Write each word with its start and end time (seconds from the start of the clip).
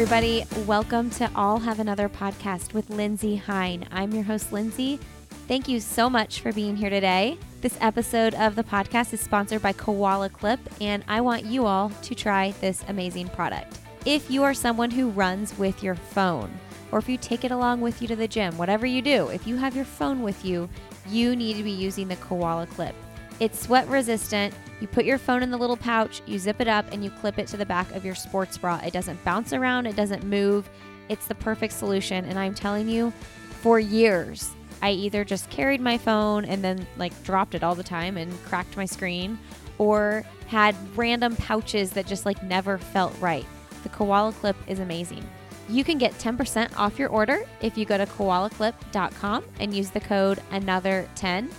everybody. 0.00 0.46
Welcome 0.66 1.10
to 1.10 1.30
I'll 1.36 1.58
Have 1.58 1.78
Another 1.78 2.08
podcast 2.08 2.72
with 2.72 2.88
Lindsay 2.88 3.36
Hein. 3.36 3.84
I'm 3.92 4.14
your 4.14 4.22
host, 4.22 4.50
Lindsay. 4.50 4.98
Thank 5.46 5.68
you 5.68 5.78
so 5.78 6.08
much 6.08 6.40
for 6.40 6.54
being 6.54 6.74
here 6.74 6.88
today. 6.88 7.36
This 7.60 7.76
episode 7.82 8.34
of 8.36 8.56
the 8.56 8.64
podcast 8.64 9.12
is 9.12 9.20
sponsored 9.20 9.60
by 9.60 9.74
Koala 9.74 10.30
Clip, 10.30 10.58
and 10.80 11.04
I 11.06 11.20
want 11.20 11.44
you 11.44 11.66
all 11.66 11.90
to 11.90 12.14
try 12.14 12.52
this 12.62 12.82
amazing 12.88 13.28
product. 13.28 13.78
If 14.06 14.30
you 14.30 14.42
are 14.42 14.54
someone 14.54 14.90
who 14.90 15.10
runs 15.10 15.58
with 15.58 15.82
your 15.82 15.96
phone, 15.96 16.50
or 16.92 16.98
if 16.98 17.06
you 17.06 17.18
take 17.18 17.44
it 17.44 17.50
along 17.50 17.82
with 17.82 18.00
you 18.00 18.08
to 18.08 18.16
the 18.16 18.26
gym, 18.26 18.56
whatever 18.56 18.86
you 18.86 19.02
do, 19.02 19.28
if 19.28 19.46
you 19.46 19.58
have 19.58 19.76
your 19.76 19.84
phone 19.84 20.22
with 20.22 20.46
you, 20.46 20.66
you 21.10 21.36
need 21.36 21.58
to 21.58 21.62
be 21.62 21.70
using 21.70 22.08
the 22.08 22.16
Koala 22.16 22.66
Clip. 22.68 22.94
It's 23.38 23.60
sweat 23.60 23.86
resistant. 23.86 24.54
You 24.80 24.86
put 24.86 25.04
your 25.04 25.18
phone 25.18 25.42
in 25.42 25.50
the 25.50 25.58
little 25.58 25.76
pouch, 25.76 26.22
you 26.26 26.38
zip 26.38 26.60
it 26.60 26.68
up, 26.68 26.86
and 26.92 27.04
you 27.04 27.10
clip 27.10 27.38
it 27.38 27.46
to 27.48 27.56
the 27.56 27.66
back 27.66 27.90
of 27.92 28.04
your 28.04 28.14
sports 28.14 28.56
bra. 28.56 28.80
It 28.84 28.92
doesn't 28.92 29.22
bounce 29.24 29.52
around, 29.52 29.86
it 29.86 29.94
doesn't 29.94 30.24
move. 30.24 30.68
It's 31.08 31.26
the 31.26 31.34
perfect 31.34 31.74
solution. 31.74 32.24
And 32.24 32.38
I'm 32.38 32.54
telling 32.54 32.88
you, 32.88 33.12
for 33.60 33.78
years, 33.78 34.50
I 34.80 34.92
either 34.92 35.24
just 35.24 35.50
carried 35.50 35.80
my 35.80 35.98
phone 35.98 36.46
and 36.46 36.64
then 36.64 36.86
like 36.96 37.22
dropped 37.22 37.54
it 37.54 37.62
all 37.62 37.74
the 37.74 37.82
time 37.82 38.16
and 38.16 38.32
cracked 38.44 38.76
my 38.76 38.86
screen, 38.86 39.38
or 39.76 40.24
had 40.46 40.74
random 40.96 41.36
pouches 41.36 41.90
that 41.92 42.06
just 42.06 42.24
like 42.24 42.42
never 42.42 42.78
felt 42.78 43.14
right. 43.20 43.46
The 43.82 43.90
Koala 43.90 44.32
Clip 44.32 44.56
is 44.66 44.78
amazing. 44.78 45.28
You 45.68 45.84
can 45.84 45.98
get 45.98 46.12
10% 46.14 46.76
off 46.76 46.98
your 46.98 47.10
order 47.10 47.44
if 47.60 47.78
you 47.78 47.84
go 47.84 47.96
to 47.96 48.06
koalaclip.com 48.06 49.44
and 49.60 49.74
use 49.74 49.90
the 49.90 50.00
code 50.00 50.40
another10 50.50 51.50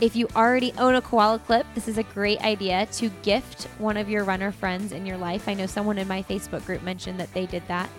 if 0.00 0.14
you 0.14 0.28
already 0.36 0.72
own 0.78 0.94
a 0.94 1.02
koala 1.02 1.40
clip, 1.40 1.66
this 1.74 1.88
is 1.88 1.98
a 1.98 2.04
great 2.04 2.40
idea 2.40 2.86
to 2.92 3.08
gift 3.22 3.64
one 3.78 3.96
of 3.96 4.08
your 4.08 4.22
runner 4.22 4.52
friends 4.52 4.92
in 4.92 5.04
your 5.04 5.16
life. 5.16 5.48
I 5.48 5.54
know 5.54 5.66
someone 5.66 5.98
in 5.98 6.06
my 6.06 6.22
Facebook 6.22 6.64
group 6.64 6.82
mentioned 6.82 7.18
that 7.18 7.32
they 7.34 7.46
did 7.46 7.66
that. 7.66 7.90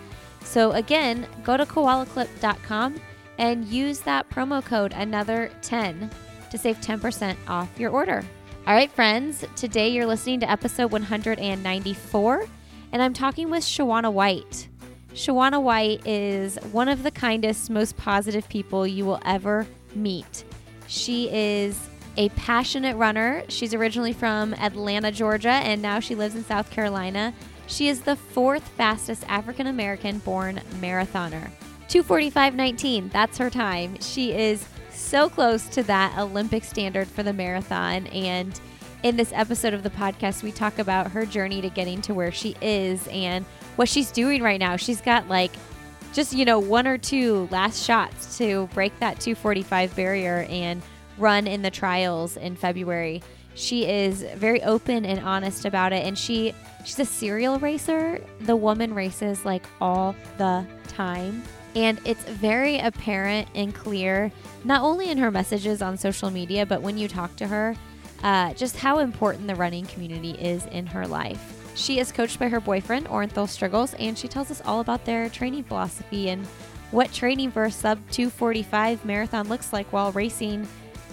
So 0.42 0.72
again, 0.72 1.26
go 1.44 1.56
to 1.56 1.66
koalaclip.com 1.66 3.00
and 3.38 3.64
use 3.66 4.00
that 4.00 4.30
promo 4.30 4.64
code 4.64 4.92
another 4.94 5.50
10 5.62 6.10
to 6.50 6.58
save 6.58 6.80
10% 6.80 7.36
off 7.48 7.68
your 7.78 7.90
order. 7.90 8.24
All 8.66 8.74
right, 8.74 8.90
friends, 8.90 9.44
today 9.56 9.90
you're 9.90 10.06
listening 10.06 10.40
to 10.40 10.50
episode 10.50 10.90
194 10.92 12.46
and 12.92 13.02
I'm 13.02 13.12
talking 13.12 13.50
with 13.50 13.62
Shawana 13.62 14.12
White. 14.12 14.68
Shawana 15.12 15.62
White 15.62 16.06
is 16.06 16.56
one 16.72 16.88
of 16.88 17.02
the 17.02 17.10
kindest, 17.10 17.68
most 17.68 17.96
positive 17.96 18.48
people 18.48 18.86
you 18.86 19.04
will 19.04 19.20
ever 19.24 19.66
meet. 19.94 20.44
She 20.86 21.28
is 21.30 21.89
a 22.20 22.28
passionate 22.30 22.98
runner. 22.98 23.42
She's 23.48 23.72
originally 23.72 24.12
from 24.12 24.52
Atlanta, 24.52 25.10
Georgia, 25.10 25.48
and 25.48 25.80
now 25.80 26.00
she 26.00 26.14
lives 26.14 26.34
in 26.34 26.44
South 26.44 26.70
Carolina. 26.70 27.32
She 27.66 27.88
is 27.88 28.02
the 28.02 28.14
fourth 28.14 28.68
fastest 28.68 29.24
African 29.26 29.68
American 29.68 30.18
born 30.18 30.60
marathoner. 30.82 31.50
245.19, 31.88 33.10
that's 33.10 33.38
her 33.38 33.48
time. 33.48 33.98
She 34.02 34.32
is 34.32 34.66
so 34.90 35.30
close 35.30 35.66
to 35.68 35.82
that 35.84 36.18
Olympic 36.18 36.62
standard 36.62 37.08
for 37.08 37.22
the 37.22 37.32
marathon. 37.32 38.06
And 38.08 38.60
in 39.02 39.16
this 39.16 39.32
episode 39.34 39.72
of 39.72 39.82
the 39.82 39.88
podcast, 39.88 40.42
we 40.42 40.52
talk 40.52 40.78
about 40.78 41.12
her 41.12 41.24
journey 41.24 41.62
to 41.62 41.70
getting 41.70 42.02
to 42.02 42.12
where 42.12 42.32
she 42.32 42.54
is 42.60 43.08
and 43.08 43.46
what 43.76 43.88
she's 43.88 44.12
doing 44.12 44.42
right 44.42 44.60
now. 44.60 44.76
She's 44.76 45.00
got 45.00 45.26
like 45.28 45.52
just, 46.12 46.34
you 46.34 46.44
know, 46.44 46.58
one 46.58 46.86
or 46.86 46.98
two 46.98 47.48
last 47.50 47.82
shots 47.82 48.36
to 48.36 48.68
break 48.74 48.92
that 48.98 49.20
245 49.20 49.96
barrier 49.96 50.46
and 50.50 50.82
run 51.20 51.46
in 51.46 51.62
the 51.62 51.70
trials 51.70 52.36
in 52.36 52.56
February. 52.56 53.22
She 53.54 53.86
is 53.86 54.22
very 54.36 54.62
open 54.62 55.04
and 55.04 55.20
honest 55.20 55.64
about 55.64 55.92
it 55.92 56.06
and 56.06 56.16
she 56.16 56.54
she's 56.84 56.98
a 56.98 57.04
serial 57.04 57.58
racer. 57.58 58.22
The 58.40 58.56
woman 58.56 58.94
races 58.94 59.44
like 59.44 59.64
all 59.80 60.14
the 60.38 60.66
time. 60.88 61.42
And 61.76 62.00
it's 62.04 62.24
very 62.24 62.78
apparent 62.78 63.48
and 63.54 63.72
clear, 63.72 64.32
not 64.64 64.82
only 64.82 65.08
in 65.08 65.18
her 65.18 65.30
messages 65.30 65.82
on 65.82 65.96
social 65.96 66.30
media, 66.30 66.66
but 66.66 66.82
when 66.82 66.98
you 66.98 67.06
talk 67.06 67.36
to 67.36 67.46
her, 67.46 67.76
uh, 68.24 68.52
just 68.54 68.76
how 68.76 68.98
important 68.98 69.46
the 69.46 69.54
running 69.54 69.86
community 69.86 70.32
is 70.32 70.66
in 70.66 70.86
her 70.86 71.06
life. 71.06 71.72
She 71.76 72.00
is 72.00 72.10
coached 72.10 72.38
by 72.38 72.48
her 72.48 72.60
boyfriend, 72.60 73.06
Orenthal 73.06 73.48
Striggles, 73.48 73.94
and 73.94 74.18
she 74.18 74.26
tells 74.26 74.50
us 74.50 74.60
all 74.64 74.80
about 74.80 75.04
their 75.04 75.28
training 75.28 75.64
philosophy 75.64 76.28
and 76.28 76.44
what 76.90 77.12
training 77.12 77.52
for 77.52 77.64
a 77.64 77.70
sub 77.70 77.98
245 78.10 79.04
marathon 79.04 79.48
looks 79.48 79.72
like 79.72 79.90
while 79.92 80.10
racing 80.12 80.66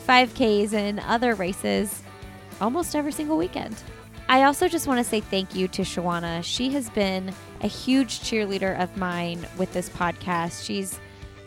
5Ks 0.07 0.73
and 0.73 0.99
other 1.01 1.35
races 1.35 2.01
almost 2.61 2.95
every 2.95 3.11
single 3.11 3.37
weekend. 3.37 3.75
I 4.29 4.43
also 4.43 4.67
just 4.67 4.87
want 4.87 4.99
to 4.99 5.03
say 5.03 5.21
thank 5.21 5.55
you 5.55 5.67
to 5.69 5.83
Shawana. 5.83 6.43
She 6.43 6.69
has 6.71 6.89
been 6.89 7.33
a 7.61 7.67
huge 7.67 8.21
cheerleader 8.21 8.79
of 8.81 8.95
mine 8.97 9.45
with 9.57 9.71
this 9.73 9.89
podcast. 9.89 10.65
She's 10.65 10.99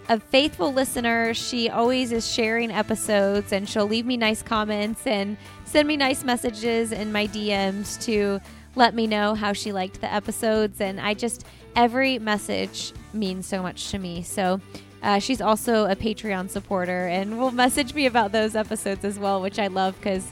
a 0.09 0.19
faithful 0.19 0.73
listener. 0.73 1.35
She 1.35 1.69
always 1.69 2.11
is 2.11 2.31
sharing 2.31 2.71
episodes 2.71 3.53
and 3.53 3.69
she'll 3.69 3.87
leave 3.87 4.07
me 4.07 4.17
nice 4.17 4.43
comments 4.43 5.07
and 5.07 5.37
send 5.65 5.87
me 5.87 5.97
nice 5.97 6.25
messages 6.25 6.93
in 6.93 7.13
my 7.13 7.27
DMs 7.29 8.03
to 8.05 8.41
let 8.77 8.95
me 8.95 9.07
know 9.07 9.35
how 9.35 9.53
she 9.53 9.73
liked 9.73 10.01
the 10.01 10.13
episodes. 10.13 10.81
And 10.81 11.01
I 11.01 11.15
just, 11.15 11.47
every 11.77 12.19
message 12.19 12.93
means 13.13 13.47
so 13.47 13.63
much 13.63 13.91
to 13.91 13.99
me. 13.99 14.23
So 14.23 14.61
uh, 15.03 15.19
she's 15.19 15.41
also 15.41 15.87
a 15.87 15.97
Patreon 15.97 16.51
supporter 16.51 17.07
and 17.07 17.39
will 17.39 17.51
message 17.51 17.95
me 17.95 18.07
about 18.07 18.33
those 18.33 18.55
episodes 18.55 19.05
as 19.05 19.19
well, 19.19 19.41
which 19.41 19.59
I 19.59 19.69
love 19.69 19.97
because 19.99 20.31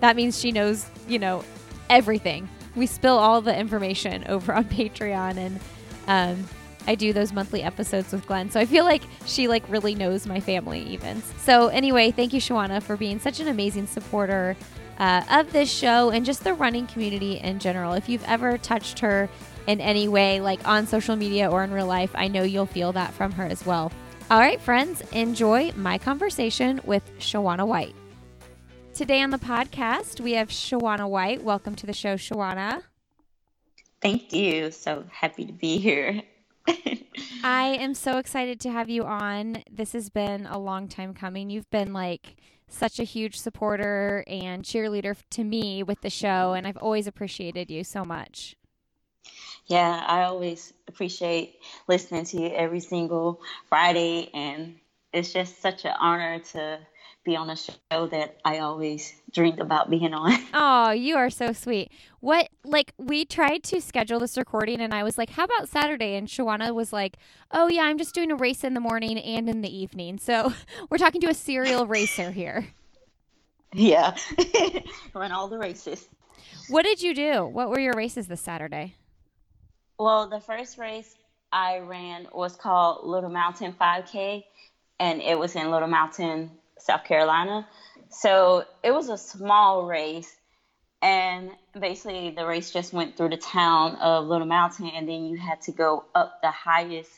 that 0.00 0.16
means 0.16 0.38
she 0.38 0.52
knows, 0.52 0.86
you 1.06 1.18
know, 1.18 1.44
everything. 1.90 2.48
We 2.74 2.86
spill 2.86 3.18
all 3.18 3.40
the 3.40 3.56
information 3.56 4.24
over 4.28 4.52
on 4.52 4.64
Patreon 4.64 5.36
and 5.36 5.60
um, 6.06 6.48
I 6.86 6.94
do 6.94 7.12
those 7.12 7.32
monthly 7.32 7.62
episodes 7.62 8.12
with 8.12 8.26
Glenn. 8.26 8.50
So 8.50 8.60
I 8.60 8.64
feel 8.64 8.84
like 8.84 9.02
she 9.26 9.48
like 9.48 9.64
really 9.68 9.94
knows 9.94 10.26
my 10.26 10.40
family 10.40 10.80
even. 10.82 11.22
So 11.38 11.68
anyway, 11.68 12.10
thank 12.10 12.32
you 12.32 12.40
Shawana 12.40 12.82
for 12.82 12.96
being 12.96 13.18
such 13.18 13.40
an 13.40 13.48
amazing 13.48 13.86
supporter 13.86 14.56
uh, 14.98 15.22
of 15.30 15.52
this 15.52 15.70
show 15.70 16.10
and 16.10 16.24
just 16.24 16.44
the 16.44 16.54
running 16.54 16.86
community 16.86 17.38
in 17.38 17.58
general. 17.58 17.92
If 17.94 18.08
you've 18.08 18.24
ever 18.24 18.56
touched 18.56 19.00
her 19.00 19.28
in 19.66 19.80
any 19.80 20.08
way, 20.08 20.40
like 20.40 20.66
on 20.66 20.86
social 20.86 21.16
media 21.16 21.50
or 21.50 21.64
in 21.64 21.72
real 21.72 21.86
life, 21.86 22.12
I 22.14 22.28
know 22.28 22.44
you'll 22.44 22.66
feel 22.66 22.92
that 22.92 23.12
from 23.12 23.32
her 23.32 23.44
as 23.44 23.66
well. 23.66 23.92
All 24.28 24.40
right, 24.40 24.60
friends, 24.60 25.02
enjoy 25.12 25.70
my 25.76 25.98
conversation 25.98 26.80
with 26.84 27.16
Shawana 27.20 27.64
White. 27.64 27.94
Today 28.92 29.22
on 29.22 29.30
the 29.30 29.38
podcast, 29.38 30.20
we 30.20 30.32
have 30.32 30.48
Shawana 30.48 31.08
White. 31.08 31.44
Welcome 31.44 31.76
to 31.76 31.86
the 31.86 31.92
show, 31.92 32.16
Shawana. 32.16 32.82
Thank 34.02 34.32
you. 34.32 34.72
So 34.72 35.04
happy 35.12 35.44
to 35.44 35.52
be 35.52 35.78
here. 35.78 36.22
I 37.44 37.76
am 37.78 37.94
so 37.94 38.18
excited 38.18 38.58
to 38.62 38.70
have 38.72 38.90
you 38.90 39.04
on. 39.04 39.62
This 39.70 39.92
has 39.92 40.10
been 40.10 40.46
a 40.46 40.58
long 40.58 40.88
time 40.88 41.14
coming. 41.14 41.48
You've 41.48 41.70
been 41.70 41.92
like 41.92 42.34
such 42.68 42.98
a 42.98 43.04
huge 43.04 43.38
supporter 43.38 44.24
and 44.26 44.64
cheerleader 44.64 45.16
to 45.30 45.44
me 45.44 45.84
with 45.84 46.00
the 46.00 46.10
show, 46.10 46.52
and 46.54 46.66
I've 46.66 46.78
always 46.78 47.06
appreciated 47.06 47.70
you 47.70 47.84
so 47.84 48.04
much. 48.04 48.56
Yeah, 49.66 50.04
I 50.06 50.22
always 50.24 50.72
appreciate 50.86 51.58
listening 51.88 52.24
to 52.26 52.40
you 52.40 52.48
every 52.48 52.80
single 52.80 53.40
Friday, 53.68 54.30
and 54.32 54.76
it's 55.12 55.32
just 55.32 55.60
such 55.60 55.84
an 55.84 55.94
honor 55.98 56.38
to 56.52 56.78
be 57.24 57.34
on 57.34 57.50
a 57.50 57.56
show 57.56 58.06
that 58.06 58.36
I 58.44 58.58
always 58.58 59.12
dreamed 59.32 59.58
about 59.58 59.90
being 59.90 60.14
on. 60.14 60.38
Oh, 60.58 60.90
you 60.90 61.16
are 61.16 61.28
so 61.28 61.52
sweet. 61.52 61.90
What 62.20 62.48
like 62.64 62.92
we 62.96 63.24
tried 63.24 63.62
to 63.64 63.80
schedule 63.80 64.20
this 64.20 64.38
recording 64.38 64.80
and 64.80 64.94
I 64.94 65.02
was 65.02 65.18
like, 65.18 65.30
"How 65.30 65.44
about 65.44 65.68
Saturday?" 65.68 66.14
and 66.14 66.28
Shawana 66.28 66.74
was 66.74 66.92
like, 66.92 67.18
"Oh 67.50 67.68
yeah, 67.68 67.82
I'm 67.82 67.98
just 67.98 68.14
doing 68.14 68.30
a 68.30 68.36
race 68.36 68.64
in 68.64 68.72
the 68.72 68.80
morning 68.80 69.18
and 69.18 69.50
in 69.50 69.60
the 69.60 69.76
evening." 69.76 70.18
So, 70.18 70.54
we're 70.90 70.98
talking 70.98 71.20
to 71.22 71.28
a 71.28 71.34
serial 71.34 71.86
racer 71.86 72.30
here. 72.30 72.68
Yeah. 73.74 74.16
Run 75.14 75.32
all 75.32 75.48
the 75.48 75.58
races. 75.58 76.08
What 76.68 76.84
did 76.84 77.02
you 77.02 77.14
do? 77.14 77.44
What 77.44 77.68
were 77.68 77.80
your 77.80 77.94
races 77.94 78.28
this 78.28 78.40
Saturday? 78.40 78.94
Well, 79.98 80.28
the 80.28 80.40
first 80.40 80.76
race 80.76 81.14
I 81.50 81.78
ran 81.78 82.28
was 82.34 82.54
called 82.54 83.06
Little 83.06 83.30
Mountain 83.30 83.74
5K 83.80 84.44
and 85.00 85.22
it 85.22 85.38
was 85.38 85.56
in 85.56 85.70
Little 85.70 85.88
Mountain, 85.88 86.50
South 86.78 87.04
Carolina. 87.04 87.66
So 88.10 88.64
it 88.82 88.92
was 88.92 89.08
a 89.08 89.16
small 89.16 89.86
race. 89.86 90.36
And 91.02 91.50
basically, 91.78 92.30
the 92.30 92.46
race 92.46 92.70
just 92.72 92.92
went 92.92 93.16
through 93.16 93.30
the 93.30 93.36
town 93.36 93.96
of 93.96 94.26
Little 94.26 94.46
Mountain, 94.46 94.90
and 94.94 95.06
then 95.06 95.26
you 95.26 95.36
had 95.36 95.60
to 95.62 95.72
go 95.72 96.04
up 96.14 96.40
the 96.40 96.50
highest. 96.50 97.10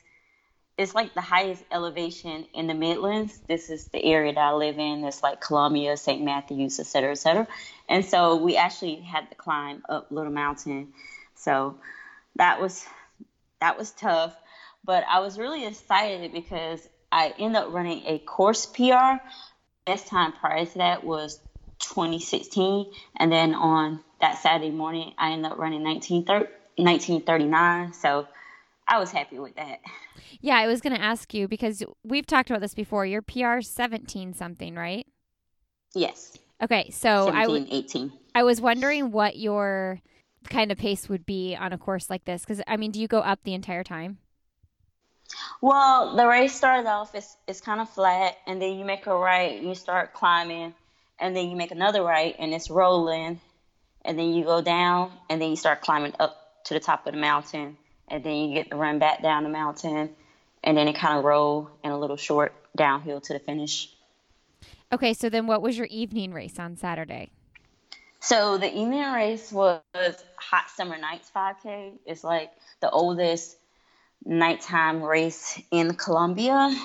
It's 0.76 0.94
like 0.94 1.14
the 1.14 1.20
highest 1.20 1.64
elevation 1.70 2.46
in 2.54 2.66
the 2.66 2.74
Midlands. 2.74 3.40
This 3.48 3.70
is 3.70 3.86
the 3.86 4.04
area 4.04 4.34
that 4.34 4.40
I 4.40 4.52
live 4.52 4.78
in. 4.78 5.04
It's 5.04 5.22
like 5.22 5.40
Columbia, 5.40 5.96
St. 5.96 6.22
Matthews, 6.22 6.80
et 6.80 6.86
cetera, 6.86 7.12
et 7.12 7.18
cetera. 7.18 7.46
And 7.88 8.04
so 8.04 8.36
we 8.36 8.56
actually 8.56 8.96
had 8.96 9.30
to 9.30 9.36
climb 9.36 9.82
up 9.88 10.08
Little 10.10 10.32
Mountain. 10.32 10.92
So 11.36 11.76
that 12.38 12.60
was 12.60 12.84
that 13.60 13.78
was 13.78 13.92
tough. 13.92 14.34
But 14.84 15.04
I 15.08 15.20
was 15.20 15.38
really 15.38 15.64
excited 15.66 16.32
because 16.32 16.88
I 17.12 17.32
ended 17.38 17.62
up 17.62 17.72
running 17.72 18.02
a 18.06 18.18
course 18.18 18.66
PR. 18.66 19.18
Best 19.84 20.08
time 20.08 20.32
prior 20.32 20.64
to 20.64 20.78
that 20.78 21.04
was 21.04 21.38
2016, 21.80 22.90
and 23.16 23.32
then 23.32 23.54
on 23.54 24.00
that 24.20 24.38
Saturday 24.38 24.70
morning, 24.70 25.12
I 25.18 25.32
ended 25.32 25.52
up 25.52 25.58
running 25.58 25.82
1939. 25.82 27.92
So 27.92 28.26
I 28.86 28.98
was 28.98 29.10
happy 29.10 29.38
with 29.38 29.56
that. 29.56 29.80
Yeah, 30.40 30.56
I 30.56 30.66
was 30.66 30.80
going 30.80 30.94
to 30.94 31.02
ask 31.02 31.32
you 31.34 31.48
because 31.48 31.82
we've 32.02 32.26
talked 32.26 32.50
about 32.50 32.60
this 32.60 32.74
before. 32.74 33.06
Your 33.06 33.22
PR 33.22 33.60
17 33.60 34.34
something, 34.34 34.74
right? 34.74 35.06
Yes. 35.94 36.36
Okay, 36.62 36.90
so 36.90 37.26
17, 37.26 37.34
I 37.34 37.42
w- 37.42 37.66
18. 37.70 38.12
I 38.34 38.42
was 38.42 38.60
wondering 38.60 39.12
what 39.12 39.38
your 39.38 40.00
kind 40.48 40.72
of 40.72 40.78
pace 40.78 41.08
would 41.08 41.26
be 41.26 41.56
on 41.56 41.72
a 41.72 41.78
course 41.78 42.10
like 42.10 42.24
this 42.24 42.42
because 42.42 42.62
I 42.66 42.76
mean, 42.76 42.90
do 42.90 43.00
you 43.00 43.08
go 43.08 43.20
up 43.20 43.40
the 43.44 43.54
entire 43.54 43.84
time? 43.84 44.18
Well, 45.60 46.16
the 46.16 46.26
race 46.26 46.54
started 46.54 46.88
off 46.88 47.14
it's 47.14 47.36
it's 47.46 47.60
kind 47.60 47.80
of 47.80 47.90
flat, 47.90 48.36
and 48.46 48.60
then 48.60 48.78
you 48.78 48.84
make 48.84 49.06
a 49.06 49.14
right, 49.14 49.60
you 49.60 49.74
start 49.74 50.14
climbing, 50.14 50.74
and 51.18 51.36
then 51.36 51.50
you 51.50 51.56
make 51.56 51.70
another 51.70 52.02
right, 52.02 52.34
and 52.38 52.54
it's 52.54 52.70
rolling, 52.70 53.40
and 54.04 54.18
then 54.18 54.32
you 54.32 54.44
go 54.44 54.62
down, 54.62 55.12
and 55.28 55.40
then 55.40 55.50
you 55.50 55.56
start 55.56 55.82
climbing 55.82 56.14
up 56.18 56.64
to 56.64 56.74
the 56.74 56.80
top 56.80 57.06
of 57.06 57.12
the 57.12 57.20
mountain, 57.20 57.76
and 58.08 58.24
then 58.24 58.36
you 58.36 58.54
get 58.54 58.70
to 58.70 58.76
run 58.76 58.98
back 58.98 59.22
down 59.22 59.42
the 59.42 59.48
mountain, 59.50 60.10
and 60.64 60.76
then 60.76 60.88
it 60.88 60.94
kind 60.94 61.18
of 61.18 61.24
roll 61.24 61.70
and 61.84 61.92
a 61.92 61.96
little 61.96 62.16
short 62.16 62.54
downhill 62.76 63.20
to 63.20 63.32
the 63.32 63.38
finish. 63.38 63.90
Okay, 64.90 65.12
so 65.12 65.28
then 65.28 65.46
what 65.46 65.60
was 65.60 65.76
your 65.76 65.88
evening 65.90 66.32
race 66.32 66.58
on 66.58 66.76
Saturday? 66.76 67.30
So 68.20 68.58
the 68.58 68.68
evening 68.68 69.12
race 69.12 69.52
was 69.52 69.80
Hot 69.92 70.68
Summer 70.74 70.98
Nights 70.98 71.30
5K. 71.34 71.92
It's 72.04 72.24
like 72.24 72.50
the 72.80 72.90
oldest 72.90 73.56
nighttime 74.24 75.02
race 75.02 75.60
in 75.70 75.94
Columbia, 75.94 76.76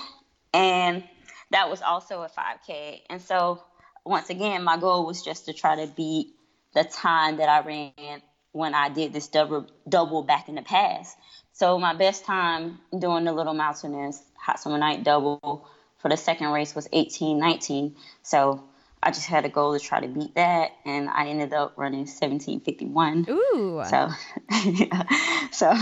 and 0.53 1.03
that 1.49 1.69
was 1.69 1.81
also 1.81 2.21
a 2.21 2.29
5K. 2.29 3.01
And 3.09 3.21
so 3.21 3.63
once 4.05 4.29
again, 4.29 4.63
my 4.63 4.77
goal 4.77 5.07
was 5.07 5.23
just 5.23 5.45
to 5.45 5.53
try 5.53 5.83
to 5.83 5.91
beat 5.91 6.35
the 6.75 6.83
time 6.83 7.37
that 7.37 7.49
I 7.49 7.61
ran 7.61 8.21
when 8.51 8.75
I 8.75 8.89
did 8.89 9.11
this 9.11 9.27
double 9.27 9.67
double 9.89 10.21
back 10.21 10.49
in 10.49 10.55
the 10.55 10.61
past. 10.61 11.17
So 11.51 11.79
my 11.79 11.95
best 11.95 12.25
time 12.25 12.79
doing 12.97 13.23
the 13.23 13.33
Little 13.33 13.55
Mountainous 13.55 14.21
Hot 14.39 14.59
Summer 14.59 14.77
Night 14.77 15.03
double 15.03 15.67
for 15.97 16.09
the 16.09 16.17
second 16.17 16.51
race 16.51 16.75
was 16.75 16.87
18:19. 16.89 17.95
So 18.21 18.63
I 19.03 19.11
just 19.11 19.25
had 19.25 19.43
a 19.43 19.49
goal 19.49 19.77
to 19.77 19.79
try 19.83 19.99
to 19.99 20.07
beat 20.07 20.35
that, 20.35 20.71
and 20.85 21.09
I 21.09 21.27
ended 21.27 21.53
up 21.53 21.73
running 21.75 22.05
17:51. 22.05 23.27
Ooh. 23.29 23.83
So, 23.89 24.09
yeah. 24.65 25.47
so, 25.51 25.73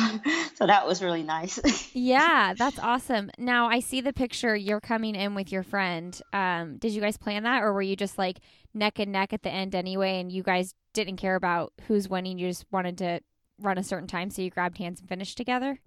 so 0.56 0.65
that 0.65 0.88
was 0.88 1.03
really 1.03 1.21
nice. 1.21 1.59
yeah, 1.94 2.53
that's 2.57 2.79
awesome. 2.79 3.29
Now 3.38 3.68
I 3.68 3.79
see 3.79 4.01
the 4.01 4.12
picture. 4.12 4.56
You're 4.56 4.81
coming 4.81 5.15
in 5.15 5.35
with 5.35 5.51
your 5.51 5.63
friend. 5.63 6.19
Um, 6.33 6.77
did 6.77 6.94
you 6.94 7.01
guys 7.01 7.18
plan 7.18 7.44
that, 7.44 7.62
or 7.62 7.73
were 7.73 7.83
you 7.83 7.95
just 7.95 8.18
like 8.18 8.39
neck 8.73 8.97
and 8.97 9.12
neck 9.12 9.33
at 9.33 9.44
the 9.44 9.51
end 9.51 9.75
anyway, 9.75 10.19
and 10.19 10.31
you 10.31 10.41
guys 10.41 10.73
didn't 10.94 11.18
care 11.18 11.35
about 11.35 11.73
who's 11.88 12.09
winning? 12.09 12.39
You 12.39 12.47
just 12.47 12.65
wanted 12.71 12.97
to 13.00 13.21
run 13.59 13.77
a 13.77 13.83
certain 13.83 14.07
time, 14.07 14.31
so 14.31 14.41
you 14.41 14.50
grabbed 14.50 14.79
hands 14.79 15.00
and 15.00 15.07
finished 15.07 15.38
together. 15.38 15.79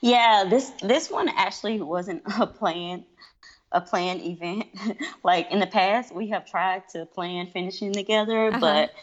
Yeah, 0.00 0.44
this 0.48 0.70
this 0.82 1.10
one 1.10 1.28
actually 1.28 1.80
wasn't 1.80 2.22
a 2.40 2.46
plan 2.46 3.04
a 3.72 3.80
planned 3.80 4.20
event. 4.22 4.66
like 5.24 5.50
in 5.50 5.60
the 5.60 5.66
past, 5.66 6.14
we 6.14 6.28
have 6.28 6.46
tried 6.46 6.88
to 6.90 7.06
plan 7.06 7.48
finishing 7.48 7.92
together, 7.92 8.48
uh-huh. 8.48 8.60
but 8.60 8.94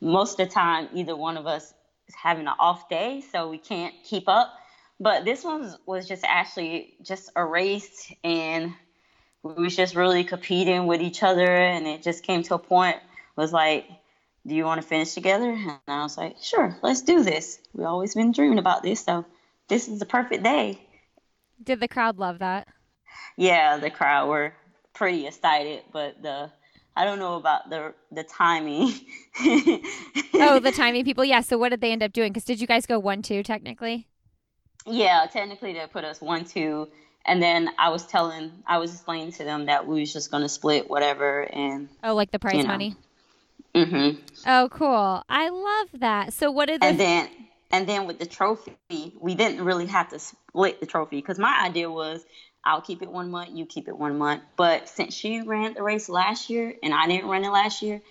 most 0.00 0.38
of 0.38 0.48
the 0.48 0.52
time, 0.52 0.88
either 0.92 1.16
one 1.16 1.36
of 1.36 1.46
us 1.46 1.72
is 2.08 2.14
having 2.14 2.46
an 2.46 2.54
off 2.58 2.88
day, 2.88 3.22
so 3.32 3.48
we 3.48 3.58
can't 3.58 3.94
keep 4.04 4.28
up. 4.28 4.52
But 4.98 5.24
this 5.24 5.44
one 5.44 5.60
was, 5.60 5.78
was 5.86 6.08
just 6.08 6.24
actually 6.24 6.94
just 7.02 7.30
a 7.36 7.44
race, 7.44 8.12
and 8.24 8.72
we 9.42 9.64
was 9.64 9.76
just 9.76 9.94
really 9.94 10.24
competing 10.24 10.86
with 10.86 11.00
each 11.00 11.22
other, 11.22 11.46
and 11.46 11.86
it 11.86 12.02
just 12.02 12.22
came 12.22 12.42
to 12.44 12.54
a 12.54 12.58
point 12.58 12.96
was 13.36 13.52
like, 13.52 13.86
do 14.46 14.54
you 14.54 14.64
want 14.64 14.80
to 14.80 14.86
finish 14.86 15.12
together? 15.12 15.50
And 15.50 15.78
I 15.86 16.02
was 16.02 16.16
like, 16.16 16.36
sure, 16.40 16.76
let's 16.82 17.02
do 17.02 17.22
this. 17.22 17.58
We 17.74 17.84
always 17.84 18.14
been 18.14 18.32
dreaming 18.32 18.58
about 18.58 18.82
this, 18.82 19.04
so 19.04 19.24
this 19.68 19.88
is 19.88 19.98
the 19.98 20.06
perfect 20.06 20.42
day. 20.42 20.80
Did 21.62 21.80
the 21.80 21.88
crowd 21.88 22.18
love 22.18 22.38
that? 22.38 22.68
Yeah, 23.36 23.76
the 23.78 23.90
crowd 23.90 24.28
were 24.28 24.54
pretty 24.94 25.26
excited, 25.26 25.82
but 25.92 26.22
the 26.22 26.50
I 26.96 27.04
don't 27.04 27.18
know 27.18 27.36
about 27.36 27.68
the 27.68 27.94
the 28.10 28.24
timing. 28.24 28.92
oh, 30.34 30.58
the 30.60 30.72
timing 30.76 31.04
people. 31.04 31.24
Yeah. 31.24 31.42
So 31.42 31.58
what 31.58 31.68
did 31.68 31.80
they 31.80 31.92
end 31.92 32.02
up 32.02 32.12
doing? 32.12 32.32
Because 32.32 32.44
did 32.44 32.60
you 32.60 32.66
guys 32.66 32.86
go 32.86 32.98
one 32.98 33.22
two 33.22 33.42
technically? 33.42 34.06
Yeah, 34.86 35.26
technically 35.30 35.74
they 35.74 35.86
put 35.92 36.04
us 36.04 36.20
one 36.20 36.44
two, 36.46 36.88
and 37.26 37.42
then 37.42 37.70
I 37.78 37.90
was 37.90 38.06
telling, 38.06 38.50
I 38.66 38.78
was 38.78 38.92
explaining 38.94 39.32
to 39.32 39.44
them 39.44 39.66
that 39.66 39.86
we 39.86 40.00
was 40.00 40.12
just 40.12 40.30
gonna 40.30 40.48
split 40.48 40.88
whatever 40.88 41.42
and. 41.42 41.88
Oh, 42.02 42.14
like 42.14 42.30
the 42.30 42.38
prize 42.38 42.54
you 42.54 42.62
know. 42.62 42.68
money. 42.68 42.96
Mhm. 43.74 44.18
Oh, 44.46 44.68
cool! 44.70 45.22
I 45.28 45.50
love 45.50 46.00
that. 46.00 46.32
So 46.32 46.50
what 46.50 46.68
did? 46.68 46.80
The... 46.80 46.86
And 46.86 46.98
then, 46.98 47.28
and 47.70 47.86
then 47.86 48.06
with 48.06 48.18
the 48.18 48.24
trophy, 48.24 49.12
we 49.20 49.34
didn't 49.34 49.62
really 49.62 49.86
have 49.86 50.08
to 50.10 50.18
split 50.18 50.80
the 50.80 50.86
trophy 50.86 51.16
because 51.16 51.38
my 51.38 51.62
idea 51.62 51.90
was 51.90 52.24
I'll 52.66 52.80
keep 52.80 53.00
it 53.00 53.10
one 53.10 53.30
month, 53.30 53.50
you 53.54 53.64
keep 53.64 53.86
it 53.86 53.96
one 53.96 54.18
month. 54.18 54.42
But 54.56 54.88
since 54.88 55.14
she 55.14 55.40
ran 55.40 55.74
the 55.74 55.82
race 55.82 56.08
last 56.08 56.50
year 56.50 56.74
and 56.82 56.92
I 56.92 57.06
didn't 57.06 57.28
run 57.28 57.44
it 57.44 57.50
last 57.50 57.80
year, 57.80 58.02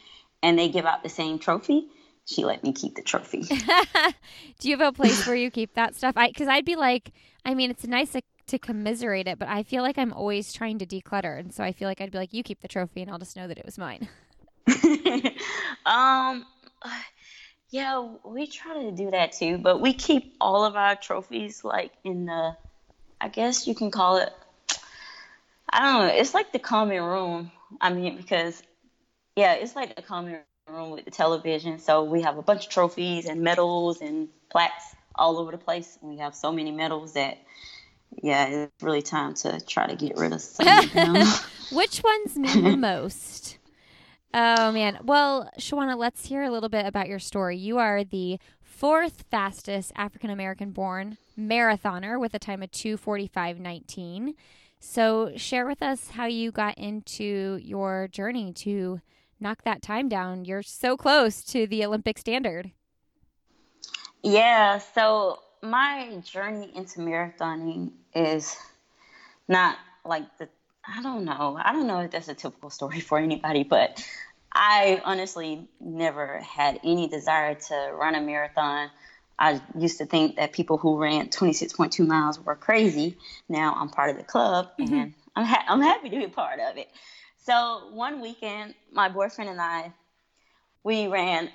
and 0.41 0.57
they 0.57 0.69
give 0.69 0.85
out 0.85 1.03
the 1.03 1.09
same 1.09 1.39
trophy, 1.39 1.87
she 2.25 2.45
let 2.45 2.63
me 2.63 2.71
keep 2.71 2.95
the 2.95 3.01
trophy. 3.01 3.41
Do 4.59 4.69
you 4.69 4.77
have 4.77 4.87
a 4.87 4.91
place 4.93 5.27
where 5.27 5.35
you 5.35 5.51
keep 5.51 5.73
that 5.73 5.93
stuff? 5.95 6.15
I 6.15 6.29
because 6.29 6.47
I'd 6.47 6.65
be 6.65 6.75
like, 6.75 7.11
I 7.43 7.53
mean, 7.53 7.69
it's 7.69 7.85
nice 7.85 8.13
to, 8.13 8.21
to 8.47 8.57
commiserate 8.57 9.27
it, 9.27 9.37
but 9.37 9.49
I 9.49 9.63
feel 9.63 9.83
like 9.83 9.97
I'm 9.97 10.13
always 10.13 10.53
trying 10.53 10.79
to 10.79 10.85
declutter, 10.85 11.37
and 11.37 11.53
so 11.53 11.63
I 11.63 11.73
feel 11.73 11.89
like 11.89 11.99
I'd 11.99 12.11
be 12.11 12.17
like, 12.17 12.33
you 12.33 12.41
keep 12.41 12.61
the 12.61 12.67
trophy, 12.67 13.01
and 13.01 13.11
I'll 13.11 13.19
just 13.19 13.35
know 13.35 13.47
that 13.47 13.57
it 13.57 13.65
was 13.65 13.77
mine. 13.77 14.07
um. 15.85 16.45
Yeah, 17.71 18.07
we 18.23 18.47
try 18.47 18.83
to 18.83 18.91
do 18.91 19.11
that 19.11 19.33
too, 19.33 19.57
but 19.57 19.81
we 19.81 19.93
keep 19.93 20.35
all 20.39 20.63
of 20.63 20.77
our 20.77 20.95
trophies 20.95 21.63
like 21.63 21.91
in 22.05 22.25
the 22.25 22.55
I 23.19 23.27
guess 23.27 23.67
you 23.67 23.75
can 23.75 23.91
call 23.91 24.17
it 24.17 24.31
I 25.71 25.81
don't 25.81 26.07
know. 26.07 26.13
It's 26.13 26.33
like 26.33 26.51
the 26.51 26.59
common 26.59 27.01
room. 27.01 27.51
I 27.81 27.91
mean, 27.91 28.17
because 28.17 28.61
yeah, 29.35 29.53
it's 29.53 29.75
like 29.75 29.95
the 29.95 30.01
common 30.01 30.39
room 30.69 30.91
with 30.91 31.05
the 31.05 31.11
television. 31.11 31.79
So 31.79 32.03
we 32.03 32.21
have 32.21 32.37
a 32.37 32.41
bunch 32.41 32.65
of 32.65 32.71
trophies 32.71 33.25
and 33.25 33.41
medals 33.41 34.01
and 34.01 34.29
plaques 34.49 34.95
all 35.15 35.37
over 35.37 35.51
the 35.51 35.57
place. 35.57 35.97
We 36.01 36.17
have 36.17 36.35
so 36.35 36.51
many 36.51 36.71
medals 36.71 37.13
that 37.13 37.37
yeah, 38.21 38.45
it's 38.45 38.83
really 38.83 39.01
time 39.01 39.33
to 39.35 39.59
try 39.65 39.87
to 39.87 39.95
get 39.95 40.17
rid 40.17 40.33
of 40.33 40.41
some. 40.41 40.67
Of 40.67 40.93
them. 40.93 41.27
Which 41.71 42.01
ones 42.03 42.37
mean 42.37 42.63
the 42.63 42.77
most? 42.77 43.57
Oh 44.33 44.71
man. 44.71 44.99
Well, 45.03 45.49
Shawana, 45.59 45.97
let's 45.97 46.25
hear 46.25 46.43
a 46.43 46.49
little 46.49 46.69
bit 46.69 46.85
about 46.85 47.07
your 47.07 47.19
story. 47.19 47.57
You 47.57 47.77
are 47.77 48.03
the 48.03 48.39
fourth 48.61 49.25
fastest 49.31 49.91
African 49.95 50.29
American 50.29 50.71
born 50.71 51.17
marathoner 51.37 52.19
with 52.19 52.33
a 52.33 52.39
time 52.39 52.61
of 52.61 52.71
245.19. 52.71 54.35
So, 54.79 55.31
share 55.35 55.65
with 55.65 55.81
us 55.81 56.09
how 56.11 56.25
you 56.25 56.51
got 56.51 56.77
into 56.77 57.59
your 57.61 58.07
journey 58.07 58.53
to 58.53 59.01
knock 59.39 59.63
that 59.63 59.81
time 59.81 60.09
down. 60.09 60.45
You're 60.45 60.63
so 60.63 60.95
close 60.95 61.43
to 61.45 61.67
the 61.67 61.83
Olympic 61.83 62.17
standard. 62.17 62.71
Yeah, 64.23 64.79
so 64.79 65.39
my 65.61 66.21
journey 66.23 66.71
into 66.75 66.99
marathoning 66.99 67.91
is 68.13 68.55
not 69.47 69.77
like 70.03 70.37
the 70.37 70.49
I 70.87 71.01
don't 71.01 71.25
know. 71.25 71.59
I 71.61 71.73
don't 71.73 71.87
know 71.87 71.99
if 72.01 72.11
that's 72.11 72.27
a 72.27 72.35
typical 72.35 72.69
story 72.69 72.99
for 72.99 73.17
anybody, 73.17 73.63
but 73.63 74.05
I 74.53 75.01
honestly 75.03 75.67
never 75.79 76.39
had 76.39 76.79
any 76.83 77.07
desire 77.07 77.55
to 77.55 77.91
run 77.93 78.15
a 78.15 78.21
marathon. 78.21 78.89
I 79.37 79.61
used 79.77 79.97
to 79.97 80.05
think 80.05 80.37
that 80.37 80.53
people 80.53 80.77
who 80.77 80.97
ran 80.97 81.27
26.2 81.29 82.07
miles 82.07 82.39
were 82.39 82.55
crazy. 82.55 83.17
Now 83.49 83.75
I'm 83.77 83.89
part 83.89 84.09
of 84.09 84.17
the 84.17 84.23
club 84.23 84.69
mm-hmm. 84.79 84.93
and 84.93 85.13
I'm, 85.35 85.45
ha- 85.45 85.65
I'm 85.67 85.81
happy 85.81 86.09
to 86.09 86.17
be 86.17 86.27
part 86.27 86.59
of 86.59 86.77
it. 86.77 86.89
So 87.43 87.89
one 87.91 88.21
weekend, 88.21 88.73
my 88.91 89.09
boyfriend 89.09 89.49
and 89.49 89.61
I, 89.61 89.91
we 90.83 91.07
ran 91.07 91.49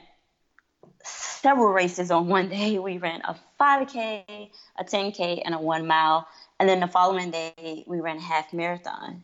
several 1.03 1.73
races 1.73 2.11
on 2.11 2.29
one 2.29 2.49
day. 2.49 2.79
We 2.79 2.99
ran 2.99 3.23
a 3.23 3.37
5K, 3.61 4.51
a 4.79 4.85
10K, 4.85 5.43
and 5.45 5.55
a 5.55 5.59
one 5.59 5.87
mile. 5.87 6.29
And 6.59 6.69
then 6.69 6.81
the 6.81 6.87
following 6.87 7.31
day, 7.31 7.85
we 7.87 8.01
ran 8.01 8.19
a 8.19 8.23
half 8.23 8.53
marathon. 8.53 9.23